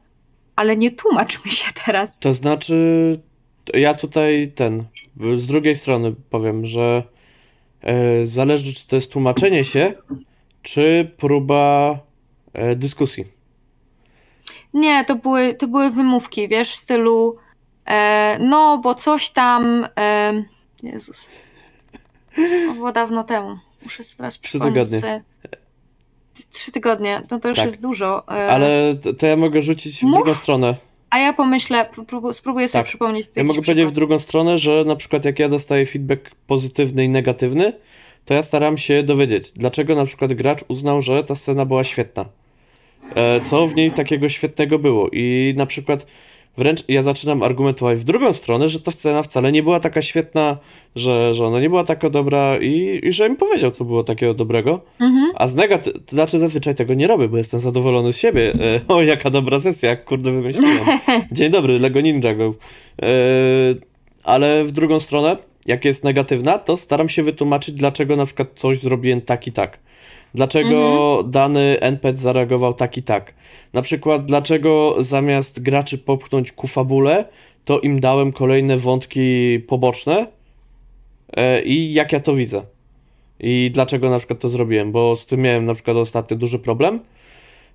[0.56, 2.18] ale nie tłumacz mi się teraz.
[2.18, 3.20] To znaczy,
[3.74, 4.84] ja tutaj ten,
[5.36, 7.02] z drugiej strony powiem, że
[7.80, 9.94] e, zależy, czy to jest tłumaczenie się,
[10.62, 11.98] czy próba
[12.52, 13.24] e, dyskusji.
[14.74, 17.36] Nie, to były, to były wymówki, wiesz, w stylu
[17.86, 20.32] e, no, bo coś tam e,
[20.82, 21.28] Jezus.
[22.66, 23.56] To było dawno temu.
[23.82, 25.00] Muszę sobie teraz Trzy tygodnie.
[25.00, 25.06] co.
[26.50, 27.66] Trzy tygodnie, no to już Tak.
[27.66, 28.22] jest dużo.
[28.28, 30.14] e, Ale to, ja mogę rzucić w Mów.
[30.14, 30.76] drugą stronę.
[31.10, 32.88] A ja pomyślę, prób- spróbuję sobie Tak.
[32.88, 33.26] przypomnieć.
[33.36, 37.08] Ja mogę powiedzieć w drugą stronę, że na przykład jak ja dostaję feedback pozytywny i
[37.08, 37.72] negatywny,
[38.24, 42.24] to ja staram się dowiedzieć, dlaczego na przykład gracz uznał, że ta scena była świetna.
[43.14, 45.08] E, co w niej takiego świetnego było.
[45.12, 46.06] I na przykład
[46.56, 50.56] wręcz ja zaczynam argumentować w drugą stronę, że ta scena wcale nie była taka świetna,
[50.96, 54.34] że, że ona nie była taka dobra i, i że mi powiedział, co było takiego
[54.34, 54.80] dobrego.
[55.00, 55.32] Mhm.
[55.34, 58.52] A z negaty- to znaczy zazwyczaj tego nie robię, bo jestem zadowolony z siebie.
[58.54, 60.84] E, o, jaka dobra sesja, jak kurde wymyśliłem.
[61.32, 62.54] Dzień dobry, Lego Ninjago.
[63.02, 63.06] E,
[64.24, 65.36] ale w drugą stronę,
[65.66, 69.78] jak jest negatywna, to staram się wytłumaczyć, dlaczego na przykład coś zrobiłem tak i tak.
[70.34, 73.34] Dlaczego dany NPC zareagował tak i tak.
[73.72, 77.24] Na przykład, dlaczego zamiast graczy popchnąć ku fabule,
[77.64, 80.26] to im dałem kolejne wątki poboczne
[81.36, 82.62] e, i jak ja to widzę.
[83.40, 87.00] I dlaczego na przykład to zrobiłem, bo z tym miałem na przykład ostatnio duży problem.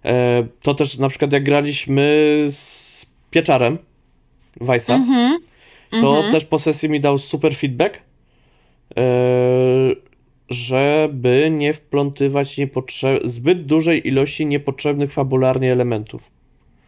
[0.05, 2.03] E, to też na przykład jak graliśmy
[2.49, 3.77] z Pieczarem
[4.61, 5.39] Weissa, Mhm.
[5.91, 6.31] to Mhm.
[6.31, 7.97] też po sesji mi dał super feedback,
[8.97, 9.01] e,
[10.49, 16.31] żeby nie wplątywać niepotrze- zbyt dużej ilości niepotrzebnych fabularnie elementów,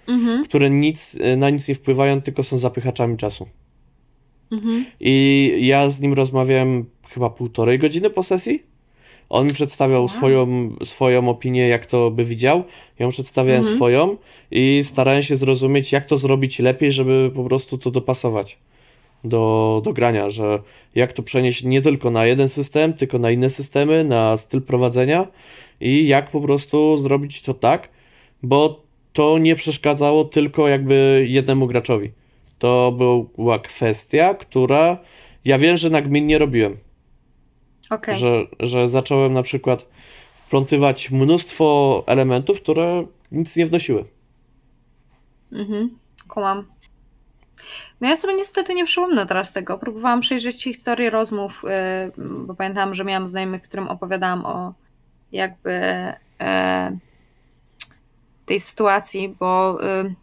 [0.07, 0.43] Mhm.
[0.45, 3.47] które nic, e, na nic nie wpływają, tylko są zapychaczami czasu.
[4.51, 4.85] Mhm.
[4.99, 8.63] I ja z nim rozmawiałem chyba półtorej godziny po sesji.
[9.29, 10.07] On mi przedstawiał Wow.
[10.07, 10.47] swoją,
[10.83, 12.63] swoją opinię, jak to by widział.
[12.99, 13.75] Ja mu przedstawiałem Mhm.
[13.77, 14.17] swoją
[14.51, 18.57] i starałem się zrozumieć, jak to zrobić lepiej, żeby po prostu to dopasować
[19.23, 20.61] do, do grania, że
[20.95, 25.27] jak to przenieść nie tylko na jeden system, tylko na inne systemy, na styl prowadzenia
[25.81, 27.89] i jak po prostu zrobić to tak,
[28.43, 28.83] bo
[29.13, 32.11] to nie przeszkadzało tylko jakby jednemu graczowi.
[32.59, 32.91] To
[33.35, 34.97] była kwestia, która
[35.45, 36.77] ja wiem, że nagminnie robiłem.
[37.89, 38.17] Okej.
[38.17, 39.85] Że, że zacząłem na przykład
[40.45, 44.05] wplątywać mnóstwo elementów, które nic nie wnosiły.
[45.51, 45.97] Mhm.
[46.27, 46.65] Kumam.
[48.01, 49.77] No ja sobie niestety nie przypomnę teraz tego.
[49.77, 51.61] Próbowałam przejrzeć historię rozmów,
[52.17, 54.73] yy, bo pamiętam, że miałam znajomych, którym opowiadałam o
[55.31, 55.71] jakby
[56.41, 56.97] e,
[58.45, 60.13] tej sytuacji, bo yy,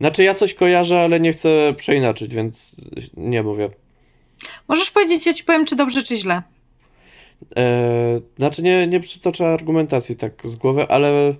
[0.00, 2.76] Znaczy ja coś kojarzę, ale nie chcę przeinaczyć, więc
[3.16, 3.70] nie mówię.
[4.68, 6.42] możesz powiedzieć, ja ci powiem, czy dobrze, czy źle.
[7.56, 11.34] E, znaczy nie, nie przytoczę argumentacji tak z głowy, ale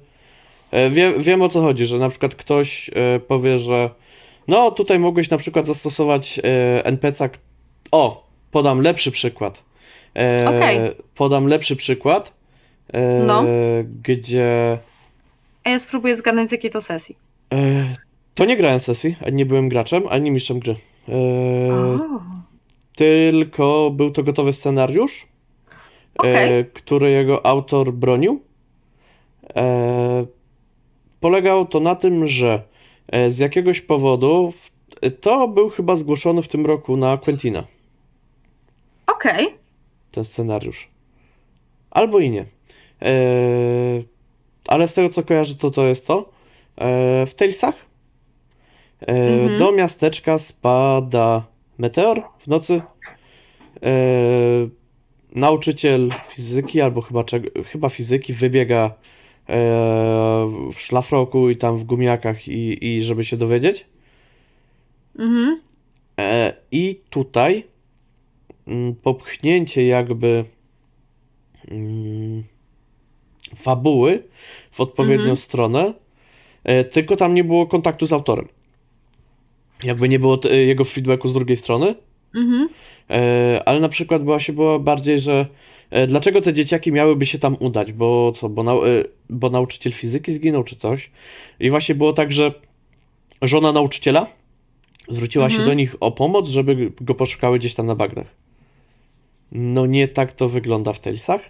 [0.73, 3.91] E, Wie, wiem o co chodzi, że na przykład ktoś e, powie, że
[4.49, 7.31] no tutaj mogłeś na przykład zastosować e, NPC.
[7.93, 9.65] O, podam lepszy przykład.
[10.17, 10.79] E, Okej.
[11.15, 12.33] Podam lepszy przykład,
[12.93, 13.45] e, No.
[14.03, 14.79] gdzie
[15.65, 17.17] A ja spróbuję zgadnąć z jakiej to sesji.
[17.53, 17.85] e,
[18.35, 20.77] to nie grałem sesji, ani nie byłem graczem, ani mistrzem gry.
[21.09, 21.99] E,
[22.97, 25.27] tylko był to gotowy scenariusz,
[26.25, 28.43] e, który jego autor bronił.
[31.21, 32.63] Polegał to na tym, że
[33.29, 34.53] z jakiegoś powodu
[35.21, 37.65] to był chyba zgłoszony w tym roku na Quentina,
[39.07, 39.49] Okej.
[40.13, 40.89] ten scenariusz.
[41.91, 42.45] Albo i nie.
[43.03, 43.15] E,
[44.69, 46.29] ale z tego co kojarzę, to to jest to.
[46.77, 47.75] E, w Talesach
[49.01, 49.59] e, Mhm.
[49.59, 51.47] do miasteczka spada
[51.79, 52.83] meteor w nocy.
[53.83, 53.91] E,
[55.35, 58.93] nauczyciel fizyki, albo chyba, czego, chyba fizyki, wybiega e,
[60.73, 63.87] w szlafroku i tam w gumiakach, i, i żeby się dowiedzieć.
[65.19, 65.61] Mhm.
[66.21, 67.65] E, I tutaj
[68.67, 70.45] mm, popchnięcie jakby
[71.71, 72.45] mm,
[73.57, 74.23] fabuły
[74.71, 75.37] w odpowiednią Mhm.
[75.37, 75.95] stronę,
[76.65, 78.49] e, tylko tam nie było kontaktu z autorem.
[79.85, 81.95] Jakby nie było jego feedbacku z drugiej strony,
[82.35, 82.69] Mhm.
[83.11, 85.47] e, ale na przykład była się była bardziej, że e,
[86.07, 90.33] dlaczego te dzieciaki miałyby się tam udać, bo co, bo, nau- e, bo nauczyciel fizyki
[90.33, 91.11] zginął czy coś.
[91.61, 92.53] I właśnie było tak, że
[93.43, 94.27] żona nauczyciela
[95.09, 95.69] zwróciła się Mhm.
[95.71, 98.27] do nich o pomoc, żeby go poszukały gdzieś tam na bagnach.
[99.53, 101.41] No nie tak to wygląda w Talesach.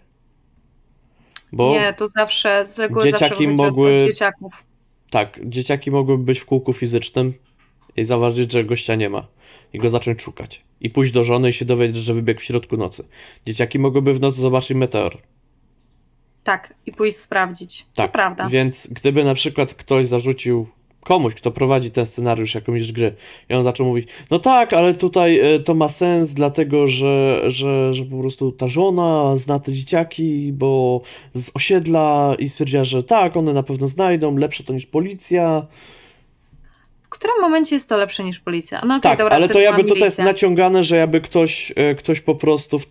[1.52, 4.52] Bo Nie, to zawsze z reguły dzieciaki mogły- dzieciaków.
[5.10, 7.35] tak, dzieciaki mogłyby być w kółku fizycznym
[7.97, 9.27] i zauważyć, że gościa nie ma.
[9.73, 10.62] I go zacząć szukać.
[10.82, 13.04] I pójść do żony i się dowiedzieć, że wybiegł w środku nocy.
[13.46, 15.18] Dzieciaki mogłyby w nocy zobaczyć meteor.
[16.44, 17.86] Tak, i pójść sprawdzić.
[17.94, 18.48] Tak, To prawda.
[18.48, 20.66] Więc gdyby na przykład ktoś zarzucił
[21.00, 23.14] komuś, kto prowadzi ten scenariusz jako mistrz gry
[23.50, 27.94] i on zaczął mówić, no tak, ale tutaj e, to ma sens, dlatego że, że,
[27.94, 31.00] że po prostu ta żona zna te dzieciaki, bo
[31.34, 35.66] z osiedla i stwierdziła, że tak, one na pewno znajdą, lepsze to niż policja.
[37.23, 38.81] W którym momencie jest to lepsze niż policja?
[38.86, 42.20] No okej, tak, dobra, ale to jakby tutaj jest naciągane, że jakby ktoś, e, ktoś
[42.20, 42.86] po prostu w,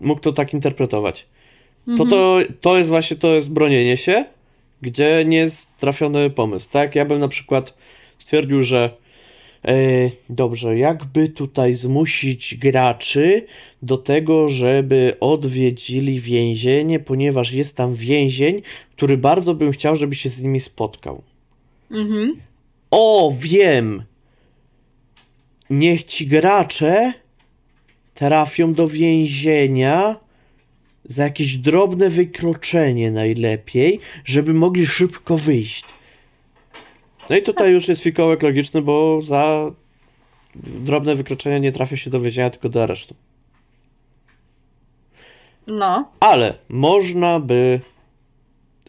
[0.00, 1.26] mógł to tak interpretować.
[1.86, 2.10] To, Mhm.
[2.10, 4.24] to, to jest właśnie, to jest bronienie się,
[4.82, 6.94] gdzie nie jest trafiony pomysł, tak?
[6.94, 7.74] Ja bym na przykład
[8.18, 8.90] stwierdził, że
[9.64, 9.74] e,
[10.30, 13.46] dobrze, jakby tutaj zmusić graczy
[13.82, 18.62] do tego, żeby odwiedzili więzienie, ponieważ jest tam więzień,
[18.96, 21.22] który bardzo bym chciał, żeby się z nimi spotkał.
[21.90, 22.49] Mhm.
[22.90, 24.04] O, wiem!
[25.70, 27.12] Niech ci gracze
[28.14, 30.16] trafią do więzienia
[31.04, 35.84] za jakieś drobne wykroczenie najlepiej, żeby mogli szybko wyjść.
[37.30, 39.72] No i tutaj już jest fikołek logiczny, bo za
[40.54, 43.14] drobne wykroczenia nie trafia się do więzienia, tylko do aresztu.
[45.66, 47.80] No, Ale można by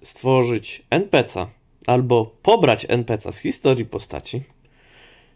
[0.04, 1.46] stworzyć NPC'a
[1.88, 4.42] albo pobrać NPC'a z historii postaci,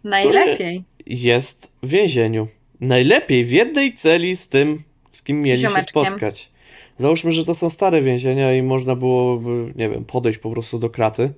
[0.04, 0.84] najlepiej.
[1.06, 2.48] jest w więzieniu.
[2.82, 6.50] Najlepiej w jednej celi z tym, z kim mieli się spotkać.
[6.98, 10.90] Załóżmy, że to są stare więzienia i można byłoby, nie wiem, podejść po prostu do
[10.90, 11.34] kraty,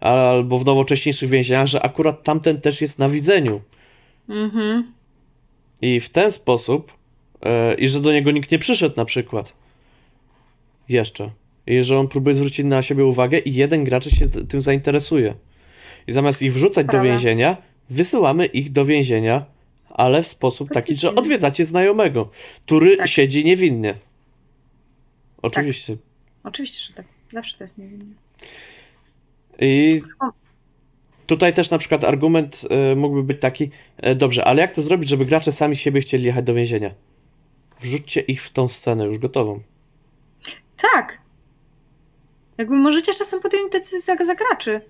[0.00, 3.60] albo w nowocześniejszych więzieniach, że akurat tamten też jest na widzeniu.
[4.28, 4.92] Mhm.
[5.82, 6.92] I w ten sposób,
[7.42, 9.52] e, i że do niego nikt nie przyszedł na przykład.
[10.88, 11.30] Jeszcze.
[11.66, 15.34] I że on próbuje zwrócić na siebie uwagę i jeden gracz się tym zainteresuje.
[16.06, 17.56] I zamiast ich wrzucać do więzienia,
[17.90, 19.44] wysyłamy ich do więzienia,
[19.90, 22.30] ale w sposób taki, że odwiedzacie znajomego,
[22.66, 23.08] który Tak.
[23.08, 23.94] siedzi niewinnie.
[25.42, 25.96] Oczywiście.
[26.44, 27.06] Oczywiście, że tak.
[27.32, 28.14] Zawsze to jest niewinne.
[29.60, 30.02] I
[31.26, 35.08] tutaj też na przykład argument e, mógłby być taki, e, dobrze, ale jak to zrobić,
[35.08, 36.90] żeby gracze sami siebie chcieli jechać do więzienia?
[37.80, 39.60] Wrzućcie ich w tą scenę już gotową.
[40.76, 41.25] Tak.
[42.58, 44.80] Jakby możecie czasem podjąć decyzję za, za graczy.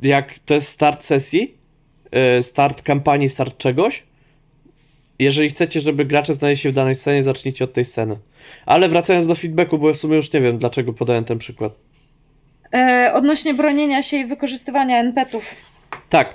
[0.00, 1.54] Jak to jest start sesji,
[2.10, 4.02] e, start kampanii, start czegoś,
[5.18, 8.16] jeżeli chcecie, żeby gracze znaleźli się w danej scenie, zacznijcie od tej sceny.
[8.66, 11.72] Ale wracając do feedbacku, bo w sumie już nie wiem, dlaczego podałem ten przykład.
[12.74, 15.54] E, odnośnie bronienia się i wykorzystywania NPC-ów.
[16.10, 16.34] Tak,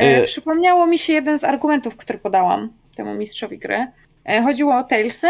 [0.00, 3.86] E, E, przypomniało mi się jeden z argumentów, który podałam temu mistrzowi gry.
[4.26, 5.28] E, chodziło o Talesy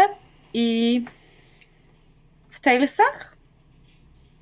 [0.53, 1.05] i
[2.49, 3.30] w Talesach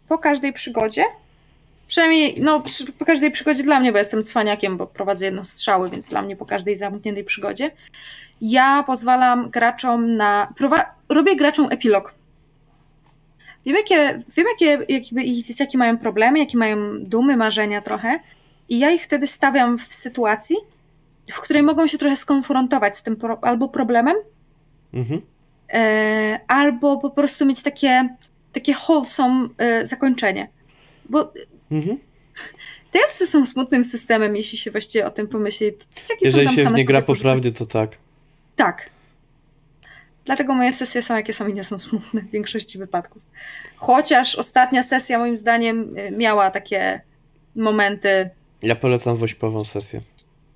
[0.10, 1.04] po każdej przygodzie,
[1.88, 5.90] przynajmniej no, przy, po każdej przygodzie dla mnie, bo jestem cwaniakiem, bo prowadzę jedno strzały,
[5.90, 7.72] więc dla mnie po każdej zamkniętej przygodzie,
[8.42, 10.54] ja pozwalam graczom na.
[10.60, 12.14] Prowa- robię graczom epilog.
[13.66, 18.20] wiem jakie, wiem jakie jakby ich dzieciaki mają problemy, jakie mają dumy, marzenia trochę
[18.70, 20.56] i ja ich wtedy stawiam w sytuacji,
[21.32, 24.16] w której mogą się trochę skonfrontować z tym pro, albo problemem,
[24.94, 25.22] Mhm.
[25.74, 28.10] e, albo po prostu mieć takie,
[28.54, 30.48] takie wholesome e, zakończenie.
[31.10, 31.34] Bo
[31.72, 31.98] Mhm.
[32.92, 35.72] Talesy są smutnym systemem, jeśli się właściwie o tym pomyśli.
[35.96, 37.98] Dzieciaki Jeżeli się w nie gra po prawdzie, to tak.
[38.56, 38.90] Tak.
[40.26, 43.22] Dlatego moje sesje są jakie są i nie są smutne w większości wypadków.
[43.76, 47.02] Chociaż ostatnia sesja moim zdaniem y, miała takie
[47.56, 48.30] momenty,
[48.64, 50.00] Ja polecam wośpową sesję.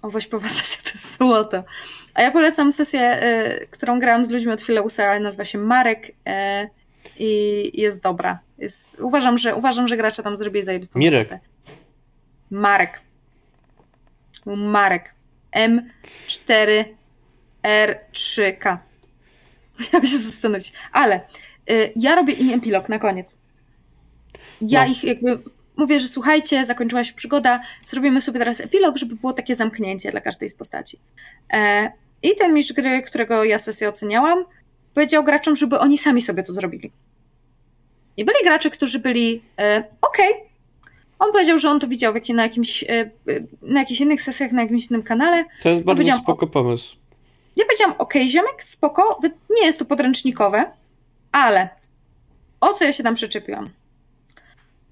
[0.01, 1.63] o wośpowa sesja to jest złoto.
[2.13, 6.13] A ja polecam sesję, y, którą grałam z ludźmi od Fileusa, nazywa się Marek y,
[7.19, 8.39] i jest dobra.
[8.57, 11.29] Jest, uważam, że, uważam, że gracze tam zrobili zajebistą Mirek.
[11.29, 11.47] robotę.
[12.51, 13.01] Marek.
[14.45, 15.13] Marek.
[17.63, 18.77] M4R3K.
[19.79, 20.73] Musiałam się zastanowić.
[20.91, 21.21] Ale
[21.71, 23.37] y, ja robię im epilog na koniec.
[24.61, 24.91] Ja No.
[24.91, 25.39] ich jakby
[25.75, 30.21] mówię, że słuchajcie, zakończyła się przygoda, zrobimy sobie teraz epilog, żeby było takie zamknięcie dla
[30.21, 30.99] każdej z postaci.
[31.53, 31.91] E,
[32.23, 34.45] I ten mistrz gry, którego ja sesję oceniałam,
[34.93, 36.91] powiedział graczom, żeby oni sami sobie to zrobili.
[38.17, 40.33] I byli gracze, którzy byli e, okej.
[41.19, 43.09] On powiedział, że on to widział w jakim, na, jakimś, e, e,
[43.61, 45.45] na jakichś innych sesjach, na jakimś innym kanale.
[45.63, 46.95] To jest bardzo powiedziałam, spoko pomysł.
[47.55, 50.71] Ja powiedziałam, okej, ziomek, spoko, nie jest to podręcznikowe,
[51.31, 51.69] ale
[52.61, 53.69] o co ja się tam przyczepiłam?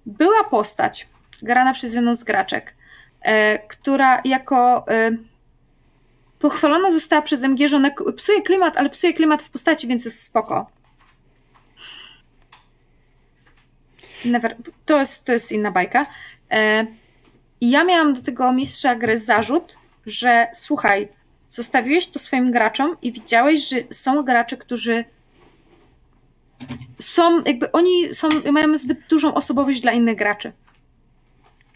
[0.06, 1.08] Była postać
[1.42, 2.76] grana przez jedną z graczek,
[3.22, 5.12] e, która jako e,
[6.42, 10.24] pochwalona została przez MG, że ona psuje klimat, ale psuje klimat w postaci, więc jest
[10.24, 10.72] spoko.
[14.26, 14.56] Never,
[14.86, 16.06] to, jest, to jest inna bajka.
[16.52, 16.86] E,
[17.62, 21.08] ja miałam do tego mistrza gry zarzut, że słuchaj,
[21.50, 25.06] zostawiłeś to swoim graczom i widziałeś, że są gracze, którzy
[27.00, 30.52] są, jakby oni są, mają zbyt dużą osobowość dla innych graczy.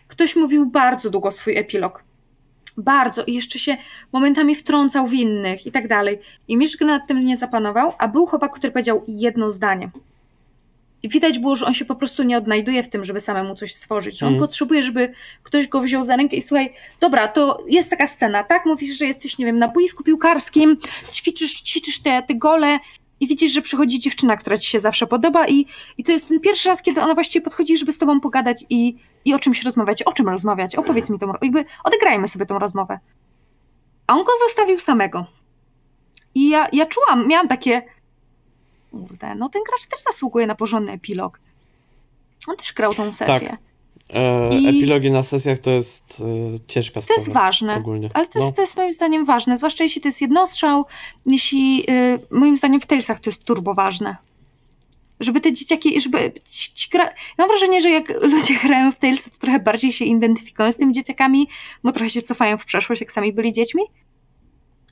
[0.07, 2.04] Ktoś mówił bardzo długo swój epilog.
[2.77, 3.23] Bardzo.
[3.23, 3.77] I jeszcze się
[4.11, 6.19] momentami wtrącał w innych i tak dalej.
[6.47, 9.89] I gry nad tym nie zapanował, a był chłopak, który powiedział jedno zdanie.
[11.03, 13.75] I widać było, że on się po prostu nie odnajduje w tym, żeby samemu coś
[13.75, 14.17] stworzyć.
[14.17, 14.47] Że on Mhm.
[14.47, 18.65] potrzebuje, żeby ktoś go wziął za rękę i słuchaj, dobra, to jest taka scena, tak?
[18.65, 20.77] Mówisz, że jesteś, nie wiem, na boisku piłkarskim,
[21.11, 22.79] ćwiczysz, ćwiczysz te, te gole
[23.19, 25.65] i widzisz, że przychodzi dziewczyna, która ci się zawsze podoba i,
[25.97, 28.97] i to jest ten pierwszy raz, kiedy ona właściwie podchodzi, żeby z tobą pogadać i,
[29.25, 30.03] i o czymś rozmawiać.
[30.03, 30.75] O czym rozmawiać?
[30.75, 32.99] Opowiedz mi tą, jakby odegrajmy sobie tą rozmowę.
[34.07, 35.25] A on go zostawił samego.
[36.35, 37.81] I ja, ja czułam, miałam takie
[38.91, 41.39] kurde, no ten gracz też zasługuje na porządny epilog.
[42.47, 43.51] On też grał tą sesję.
[43.51, 43.57] E,
[44.59, 46.21] I- Epilogi na sesjach to jest
[46.55, 47.19] e, ciężka To sprawa.
[47.21, 47.75] jest ważne.
[47.75, 48.09] Ogólnie.
[48.13, 48.55] Ale to jest, No.
[48.55, 50.85] to jest moim zdaniem ważne, zwłaszcza jeśli to jest jednostrzał,
[51.25, 54.15] jeśli y, moim zdaniem w Talesach to jest turbo ważne.
[55.19, 57.03] Żeby te dzieciaki, żeby ci, ci gra...
[57.03, 60.77] Ja mam wrażenie, że jak ludzie grają w Talesy, to trochę bardziej się identyfikują z
[60.77, 61.47] tymi dzieciakami,
[61.83, 63.83] bo trochę się cofają w przeszłość, jak sami byli dziećmi.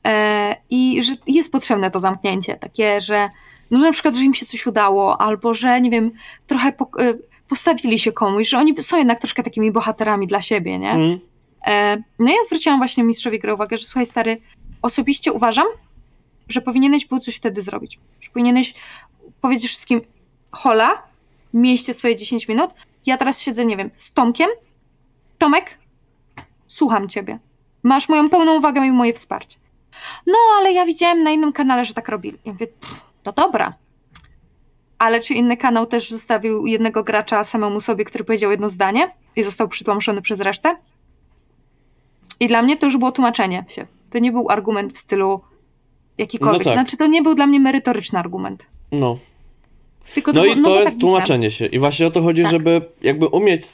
[0.08, 3.30] E, I że jest potrzebne to zamknięcie, takie, że
[3.72, 6.12] no, że na przykład, że im się coś udało, albo że, nie wiem,
[6.48, 7.20] trochę po, y,
[7.54, 10.92] postawili się komuś, że oni są jednak troszkę takimi bohaterami dla siebie, nie?
[10.92, 11.20] Mm.
[11.68, 14.38] E, No ja zwróciłam właśnie mistrzowi gry uwagę, że słuchaj stary,
[14.82, 15.66] osobiście uważam,
[16.50, 18.00] że powinieneś był coś wtedy zrobić.
[18.22, 18.74] Że powinieneś
[19.42, 20.02] powiedzieć wszystkim,
[20.52, 21.04] hola,
[21.54, 22.72] mieście swoje 10 minut,
[23.06, 24.50] ja teraz siedzę, nie wiem, z Tomkiem,
[25.38, 25.78] Tomek,
[26.68, 27.40] słucham ciebie.
[27.84, 29.58] Masz moją pełną uwagę i moje wsparcie.
[30.28, 32.38] No, ale ja widziałem na innym kanale, że tak robili.
[32.46, 33.74] Ja mówię, "Pff, no dobra.
[35.04, 39.44] Ale czy inny kanał też zostawił jednego gracza samemu sobie, który powiedział jedno zdanie i
[39.44, 40.76] został przytłamszony przez resztę?
[42.40, 43.86] I dla mnie to już było tłumaczenie się.
[44.10, 45.42] To nie był argument w stylu
[46.18, 46.60] jakikolwiek.
[46.60, 46.74] No tak.
[46.74, 48.66] Znaczy, to nie był dla mnie merytoryczny argument.
[48.92, 49.18] No.
[50.14, 51.12] Tylko No to, i było- to jest tak widziałem.
[51.12, 51.66] tłumaczenie się.
[51.66, 52.52] I właśnie o to chodzi, Tak.
[52.52, 53.66] żeby jakby umieć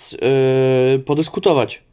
[0.94, 1.84] yy, podyskutować.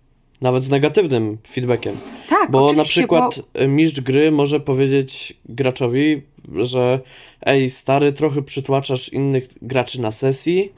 [0.41, 1.97] Nawet z negatywnym feedbackiem.
[2.29, 3.61] Tak, Bo na przykład Bo...
[3.61, 6.23] y, mistrz gry może powiedzieć graczowi,
[6.55, 7.01] że
[7.43, 10.73] ej, stary, trochę przytłaczasz innych graczy na sesji,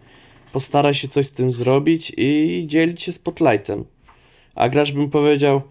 [0.53, 3.85] postaraj się coś z tym zrobić i dzielić się spotlightem.
[4.55, 5.63] A gracz bym powiedział,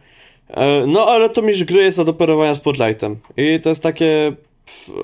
[0.49, 3.15] e, no ale to mistrz gry jest od operowania spotlightem.
[3.37, 4.33] I to jest takie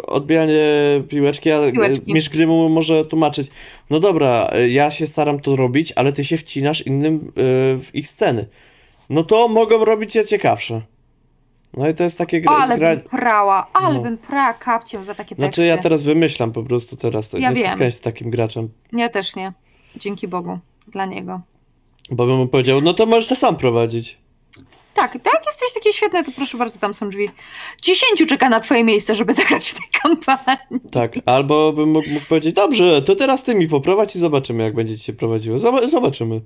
[0.08, 0.64] odbijanie
[1.10, 2.14] piłeczki, a Piłeczki.
[2.14, 3.48] mistrz gry mu może tłumaczyć,
[3.90, 7.32] no dobra, ja się staram to robić, ale ty się wcinasz innym e,
[7.78, 8.46] w ich sceny.
[9.10, 10.82] No to mogą robić je ciekawsze.
[11.78, 12.52] No i to jest takie gra...
[12.58, 12.96] Ale gra...
[12.96, 14.02] bym prała, ale No.
[14.02, 15.42] bym prała kapciem za takie teksty.
[15.42, 17.34] Znaczy ja teraz wymyślam po prostu teraz.
[17.34, 17.66] Ja nie wiem.
[17.66, 18.70] spotkałem się z takim graczem.
[18.94, 19.54] Ja też nie.
[19.96, 20.60] Dzięki Bogu.
[20.88, 21.42] Dla niego.
[22.12, 24.18] Bo bym mu powiedział, no to możesz to sam prowadzić.
[24.94, 27.30] Tak, tak, jesteś taki świetny, to proszę bardzo, tam są drzwi.
[27.82, 30.90] Dziesięciu czeka na twoje miejsce, żeby zagrać w tej kampanii.
[30.92, 34.76] Tak, albo bym mógł, mógł powiedzieć, dobrze, to teraz ty mi poprowadź i zobaczymy, jak
[34.76, 35.58] będzie ci się prowadziło.
[35.58, 36.42] Zob- zobaczymy.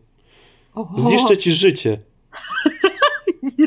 [0.75, 1.99] O, Zniszczę ci życie.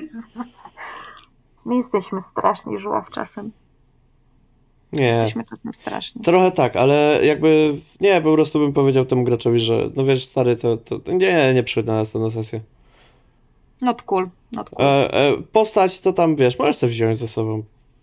[1.64, 3.50] My jesteśmy straszni, żuław czasem.
[4.92, 5.06] Nie.
[5.06, 6.22] Jesteśmy czasem straszni.
[6.22, 10.56] Trochę tak, ale jakby nie, po prostu bym powiedział temu graczowi, że no wiesz, stary,
[10.56, 12.60] to, to nie, nie przychodź na następną sesję.
[13.80, 14.86] Not cool, not cool.
[14.86, 17.62] E, e, postać to tam, wiesz, możesz to wziąć ze sobą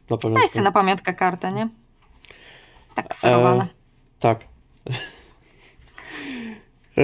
[0.10, 0.62] na pamiątkę.
[0.62, 1.70] na pamiątkę kartę, nie?
[2.96, 3.68] Tak serowane.
[4.20, 4.40] Tak.
[6.98, 7.02] E,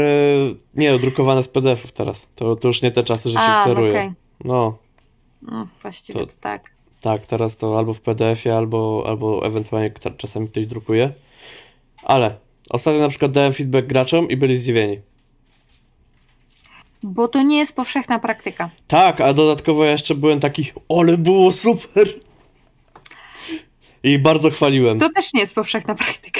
[0.73, 2.27] nie, drukowane z PDF-ów teraz.
[2.35, 3.91] To, to już nie te czasy, że się A, no kseruje.
[3.91, 4.11] okej.
[4.43, 4.77] No,
[5.41, 6.71] No, właściwie To- to tak.
[7.01, 11.11] tak, teraz to albo w PDF-ie, albo, albo ewentualnie czasami ktoś drukuje.
[12.03, 12.35] Ale
[12.69, 14.99] ostatnio na przykład dałem feedback graczom i byli zdziwieni.
[17.03, 18.69] Bo to nie jest powszechna praktyka.
[18.87, 22.07] Tak, a dodatkowo ja jeszcze byłem taki, ale było super!
[24.03, 24.99] I bardzo chwaliłem.
[24.99, 26.39] To też nie jest powszechna praktyka.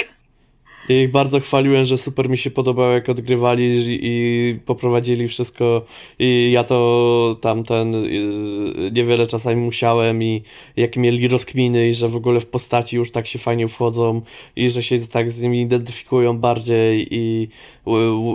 [0.88, 5.84] I ich bardzo chwaliłem, że super mi się podobało, jak odgrywali i, poprowadzili wszystko.
[6.18, 10.42] I ja to tamten y, niewiele czasami musiałem i
[10.76, 14.22] jak mieli rozkminy i że w ogóle w postaci już tak się fajnie wchodzą
[14.56, 17.48] i że się tak z nimi identyfikują bardziej i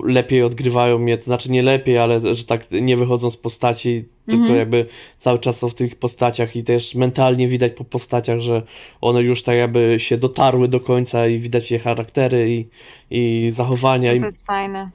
[0.04, 4.44] lepiej odgrywają mnie, to znaczy nie lepiej, ale że tak nie wychodzą z postaci, tylko
[4.44, 4.60] Mhm.
[4.60, 4.86] jakby
[5.18, 8.62] cały czas są w tych postaciach i też mentalnie widać po postaciach, że
[9.02, 12.68] one już tak jakby się dotarły do końca i widać je charaktery i,
[13.12, 14.90] i zachowania i To jest fajne.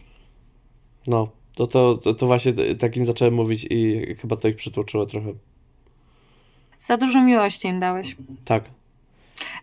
[1.07, 5.33] no, to, to, to, to właśnie takim zacząłem mówić i chyba to ich przytłoczyło trochę.
[6.79, 8.17] Za dużo miłości im dałeś.
[8.45, 8.65] Tak.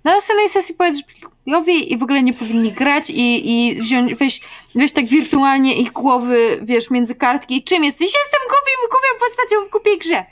[0.03, 1.03] Na następnej sesji powiedz
[1.45, 4.41] Jowi i w ogóle nie powinni grać i, i wziąć, weź,
[4.75, 8.07] weź tak wirtualnie ich głowy, wiesz, między kartki i czym jesteś?
[8.07, 10.25] Jestem głupim, głupią postacią w głupiej grze.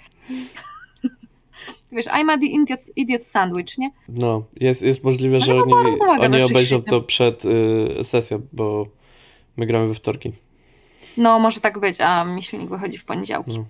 [1.91, 3.91] wiesz, I'm a the idiot, idiot sandwich, nie?
[4.09, 8.87] No, jest, jest możliwe, Ale że oni, oni obejrzą to przed y, sesją, bo
[9.57, 10.31] my gramy we wtorki.
[11.17, 13.59] No, może tak być, a mi silnik wychodzi w poniedziałki.
[13.59, 13.65] No.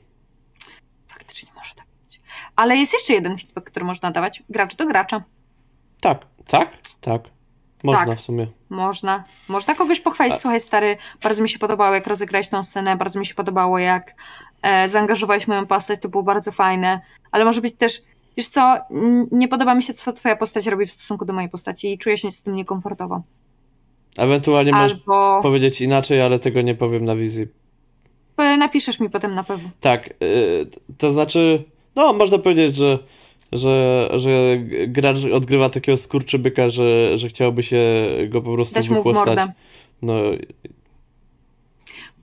[1.07, 2.21] Faktycznie może tak być.
[2.55, 4.43] Ale jest jeszcze jeden feedback, który można dawać.
[4.49, 5.23] Gracz do gracza.
[6.01, 6.69] Tak, tak,
[7.01, 7.21] tak.
[7.84, 8.17] Można Tak.
[8.19, 8.47] w sumie.
[8.69, 9.23] Można.
[9.49, 10.34] Można kogoś pochwalić.
[10.34, 13.80] A- Słuchaj, stary, bardzo mi się podobało, jak rozegrałeś tą scenę, bardzo mi się podobało,
[13.80, 14.15] jak
[14.61, 17.01] e, zaangażowałeś moją postać, to było bardzo fajne.
[17.31, 18.01] Ale może być też,
[18.38, 18.77] wiesz co,
[19.31, 22.17] nie podoba mi się, co twoja postać robi w stosunku do mojej postaci i czuję
[22.17, 23.21] się z tym niekomfortowo.
[24.17, 27.47] Ewentualnie możesz Albo powiedzieć inaczej, ale tego nie powiem na wizji.
[28.38, 29.69] napiszesz mi potem na pewno.
[29.80, 30.67] Tak, y,
[30.97, 31.63] to znaczy,
[31.95, 32.99] no można powiedzieć, że,
[33.51, 34.57] że, że
[34.88, 37.81] gracz odgrywa takiego skurczybyka, że, że chciałby się
[38.27, 39.26] go po prostu Dać wypłostać.
[39.26, 39.51] mordę.
[40.01, 40.13] No,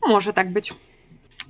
[0.09, 0.73] Może tak być.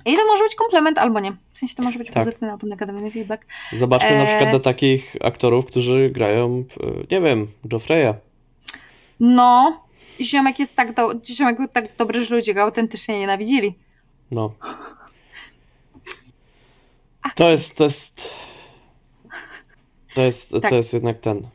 [0.05, 1.31] I to może być komplement albo nie.
[1.53, 2.15] W sensie to może być Tak.
[2.15, 3.45] pozytywny albo negatywny feedback.
[3.73, 4.25] zobaczmy na E.
[4.27, 6.63] przykład do takich aktorów, którzy grają,
[7.11, 8.13] nie wiem, Joffreya.
[9.19, 9.81] No,
[10.21, 11.11] ziomek jest tak, do...
[11.25, 13.73] ziomek był tak dobry, że ludzie go autentycznie nienawidzili.
[14.31, 14.53] No.
[17.35, 18.33] To jest, to jest,
[20.17, 20.69] to jest, Tak.
[20.69, 21.47] to jest jednak ten.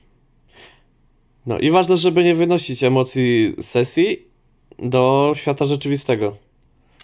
[1.46, 4.26] No i ważne, żeby nie wynosić emocji sesji
[4.78, 6.36] do świata rzeczywistego.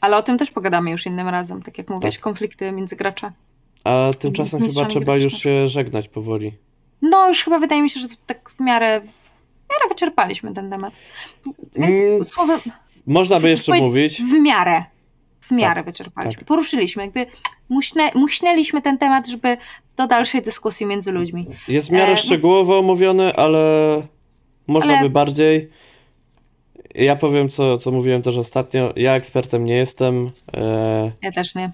[0.00, 2.20] Ale o tym też pogadamy już innym razem, tak jak mówisz, Tak.
[2.22, 3.34] konflikty między graczami.
[3.84, 6.52] A tymczasem chyba trzeba już się żegnać powoli.
[7.02, 9.04] No, już chyba wydaje mi się, że tak w miarę, w
[9.70, 10.92] miarę wyczerpaliśmy ten temat.
[11.76, 12.60] Więc Mm, słowem,
[13.06, 14.22] Można by jeszcze mówić.
[14.22, 14.84] w miarę,
[15.48, 16.38] w miarę wyczerpaliśmy.
[16.38, 16.44] tak.
[16.48, 17.26] Poruszyliśmy, jakby
[17.68, 19.56] muśnę, muśnęliśmy ten temat, żeby
[19.96, 21.46] do dalszej dyskusji między ludźmi.
[21.68, 23.62] Jest w miarę E, szczegółowo omówiony, ale
[24.66, 25.68] można Ale- by bardziej.
[26.94, 28.92] Ja powiem, co, co mówiłem też ostatnio.
[28.96, 30.30] Ja ekspertem nie jestem.
[30.56, 31.70] E, Ja też nie.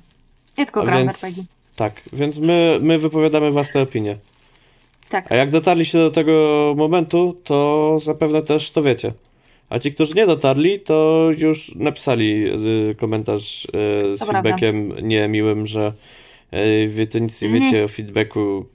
[0.59, 1.43] Ja tylko gram więc, RPG.
[1.77, 4.17] tak, więc my, my wypowiadamy własne opinie.
[5.09, 5.33] Tak.
[5.33, 9.13] A jak dotarliście do tego momentu, to zapewne też to wiecie.
[9.69, 12.45] A ci, którzy nie dotarli, to już napisali
[12.91, 13.69] y, komentarz y,
[14.17, 15.07] z to feedbackiem prawda.
[15.07, 15.93] niemiłym, że
[16.55, 17.85] y, wy to nic nie wiecie mhm.
[17.85, 18.67] o feedbacku.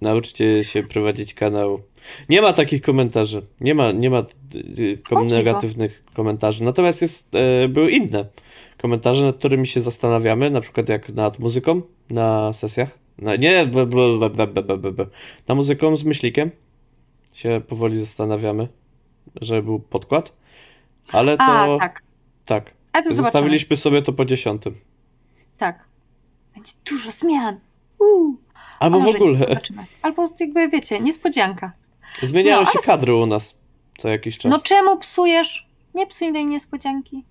[0.00, 1.80] Nauczcie się prowadzić kanał.
[2.28, 3.42] Nie ma takich komentarzy.
[3.60, 4.26] Nie ma, nie ma
[5.08, 6.64] kom negatywnych komentarzy.
[6.64, 7.32] Natomiast jest,
[7.68, 8.24] były inne
[8.78, 12.98] komentarze, nad którymi się zastanawiamy, na przykład jak nad muzyką na sesjach.
[13.18, 15.06] Na, nie, b, b, b, b, b, b, b.
[15.48, 16.50] na muzyką z myślikiem
[17.32, 18.68] się powoli zastanawiamy
[19.40, 20.32] żeby był podkład.
[21.12, 22.02] Ale to A, tak.
[22.44, 22.70] tak.
[22.92, 23.22] Ale to zobaczymy.
[23.22, 24.74] Zostawiliśmy sobie to po dziesiątym.
[25.58, 25.84] Tak.
[26.54, 27.60] Będzie dużo zmian.
[27.98, 28.36] Uuu.
[28.80, 29.38] Albo w ogóle.
[29.38, 29.84] Zobaczymy.
[30.02, 31.72] Albo jakby wiecie, niespodzianka.
[32.22, 33.58] Zmieniają No, się ale- kadry u nas
[33.98, 34.52] co jakiś czas.
[34.52, 35.66] No czemu psujesz?
[35.94, 37.24] Nie psuj tej niespodzianki.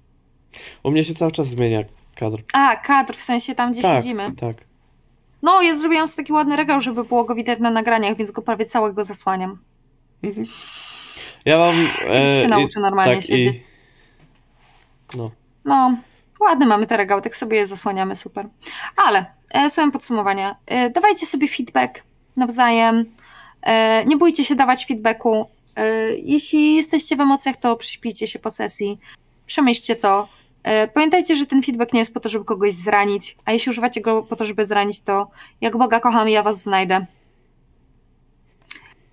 [0.84, 1.84] U mnie się cały czas zmienia
[2.16, 2.42] kadr.
[2.54, 4.26] A, kadr, w sensie tam, gdzie tak, siedzimy.
[4.36, 4.56] tak.
[5.42, 8.42] No, ja zrobiłam sobie taki ładny regał, żeby było go widać na nagraniach, więc go
[8.42, 9.58] prawie całego zasłaniam.
[11.46, 11.76] Ja mam...
[11.76, 13.56] Już się nauczę normalnie tak, siedzieć.
[13.56, 13.64] I,
[15.18, 15.32] no,
[15.66, 15.98] No,
[16.40, 18.48] ładny mamy te regały, tak sobie je zasłaniamy, super.
[18.96, 22.04] Ale, e, słowem podsumowania, e, dawajcie sobie feedback
[22.38, 23.06] nawzajem,
[23.62, 25.46] e, nie bójcie się dawać feedbacku.
[25.76, 29.00] E, jeśli jesteście w emocjach, to przyśpijcie się po sesji,
[29.46, 30.28] przemyślcie to.
[30.64, 34.02] E, pamiętajcie, że ten feedback nie jest po to, żeby kogoś zranić, a jeśli używacie
[34.02, 35.28] go po to, żeby zranić, to
[35.62, 37.06] jak Boga kocham, ja was znajdę.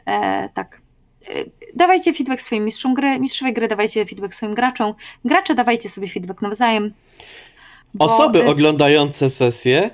[0.06, 0.81] E, tak.
[1.28, 1.44] E,
[1.74, 4.94] Dawajcie feedback swoim mistrzom gry, mistrzowie gry dawajcie feedback swoim graczom,
[5.24, 6.92] gracze dawajcie sobie feedback nawzajem.
[7.94, 9.90] bo, Osoby e, oglądające sesję,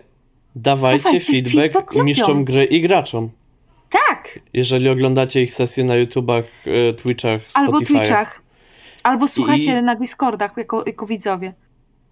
[0.56, 3.30] dawajcie, Dawajcie feedback, feedback mistrzom gry i graczom.
[3.90, 7.86] Tak, Jeżeli oglądacie ich sesje na YouTubach, e, Twitchach, albo Spotify'ach.
[7.86, 8.42] Twitchach,
[9.02, 11.54] albo słuchacie I- na Discordach jako, jako widzowie.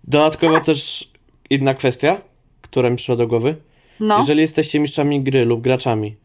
[0.04, 0.64] Dodatkowo Tak.
[0.64, 1.10] też
[1.50, 2.20] inna kwestia,
[2.62, 3.56] która mi przyszła do głowy.
[4.00, 6.16] No, Jeżeli jesteście mistrzami gry lub graczami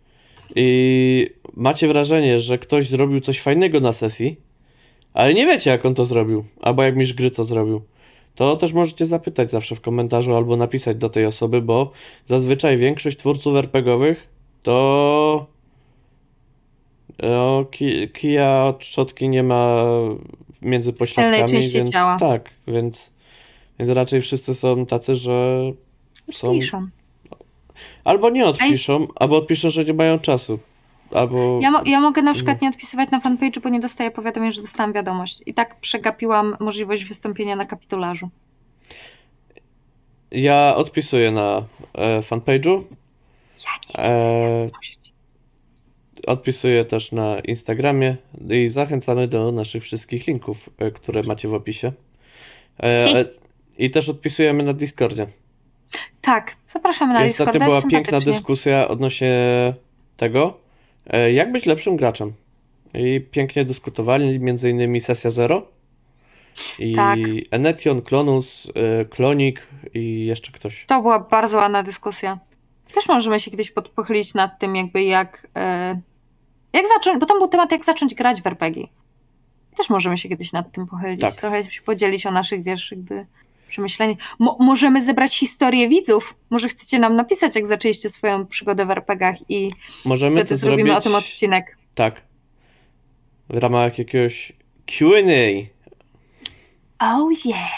[0.56, 4.38] i macie wrażenie, że ktoś zrobił coś fajnego na sesji,
[5.14, 7.82] ale nie wiecie, jak on to zrobił, albo jak mistrz gry to zrobił,
[8.36, 11.92] to też możecie zapytać zawsze w komentarzu albo napisać do tej osoby, bo
[12.26, 14.28] zazwyczaj większość twórców RPGowych
[14.64, 15.48] to
[17.20, 19.86] no, ki, kija od szczotki nie ma
[20.62, 22.18] między pośladkami, więc ciała.
[22.20, 23.12] tak, więc,
[23.80, 25.62] więc raczej wszyscy są tacy, że
[26.32, 26.88] są piszą.
[28.04, 30.60] Albo nie odpiszą, albo odpiszą, że nie mają czasu.
[31.16, 31.60] Albo.
[31.62, 34.62] Ja, mo- ja mogę na przykład nie odpisywać na fanpage'u, bo nie dostaję powiadomień, że
[34.62, 35.44] dostałam wiadomość.
[35.46, 38.30] I tak przegapiłam możliwość wystąpienia na kapitularzu.
[40.32, 41.64] Ja odpisuję na
[41.94, 42.84] e, fanpage'u.
[43.98, 44.70] E,
[46.28, 48.16] odpisuję też na Instagramie
[48.50, 51.92] i zachęcamy do naszych wszystkich linków, e, które macie w opisie.
[52.84, 53.16] E, Si.
[53.18, 53.26] e,
[53.78, 55.28] I też odpisujemy na Discordzie.
[56.22, 59.34] Tak, zapraszamy na ostatnio Discorda, była jest piękna dyskusja odnośnie
[60.18, 60.61] tego,
[61.18, 62.34] jak być lepszym graczem.
[62.94, 65.68] I pięknie dyskutowali, między innymi Sesja Zero
[66.80, 67.20] i Tak.
[67.52, 70.86] Enetion, Klonus, e, Klonik i jeszcze ktoś.
[70.86, 72.40] To była bardzo ładna dyskusja.
[72.94, 75.48] Też możemy się kiedyś pod- pochylić nad tym, jakby jak.
[75.56, 76.00] E,
[76.74, 78.88] jak zacząć, bo tam był temat, jak zacząć grać w RPG.
[79.78, 81.22] Też możemy się kiedyś nad tym pochylić.
[81.22, 81.34] Tak.
[81.36, 83.26] Trochę się podzielić o naszych, wiesz, jakby
[83.72, 84.18] przemyśleniach.
[84.40, 86.36] Mo- możemy zebrać historię widzów.
[86.50, 89.72] Może chcecie nam napisać, jak zaczęliście swoją przygodę w RPGach i
[90.06, 91.78] Możemy wtedy to zrobimy zrobić o tym odcinek.
[91.96, 92.22] tak.
[93.50, 94.54] W ramach jakiegoś
[94.86, 95.68] Q&A.
[97.00, 97.70] Oh yeah!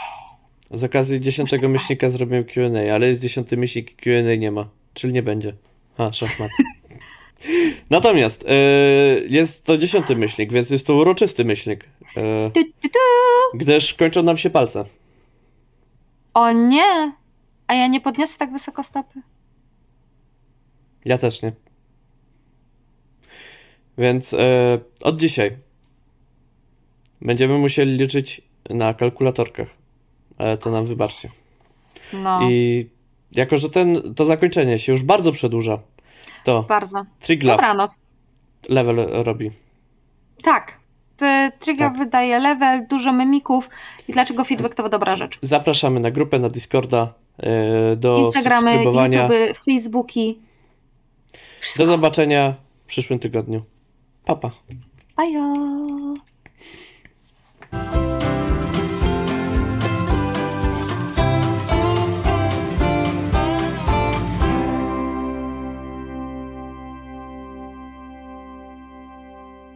[0.72, 5.24] Z okazji dziesiątego myślnika zrobimy Q&A, ale jest dziesiąty myślnik Q&A nie ma, czyli nie
[5.24, 5.54] będzie.
[5.98, 6.50] A, szachmat.
[7.90, 8.56] Natomiast e,
[9.30, 11.86] jest to dziesiąty myślnik, więc jest to uroczysty myślnik.
[12.18, 13.00] E, tu, tu.
[13.58, 14.86] gdyż kończą nam się palce.
[16.34, 17.14] O nie!
[17.68, 19.22] A ja nie podniosę tak wysoko stopy.
[21.06, 21.52] Ja też nie.
[23.98, 25.58] Więc e, od dzisiaj
[27.22, 29.68] będziemy musieli liczyć na kalkulatorkach.
[30.38, 31.30] Ale to nam wybaczcie.
[32.14, 32.90] No, I
[33.32, 35.80] jako, że ten, to zakończenie się już bardzo przedłuża,
[36.44, 37.06] to bardzo.
[37.28, 38.00] Dobranoc.
[38.70, 39.52] level robi.
[40.44, 40.83] Tak.
[41.60, 41.98] Tryga tak.
[41.98, 43.70] wydaje level, dużo mimików
[44.08, 45.40] i dlaczego feedback to dobra rzecz.
[45.42, 49.24] Zapraszamy na grupę, na Discorda, e, do Instagramy, subskrybowania.
[49.24, 50.40] YouTube, Facebooki.
[51.62, 51.84] Wszystko.
[51.84, 52.54] Do zobaczenia
[52.84, 53.64] w przyszłym tygodniu.
[54.26, 54.52] Papa.
[55.16, 55.24] Pa.
[57.72, 58.13] pa.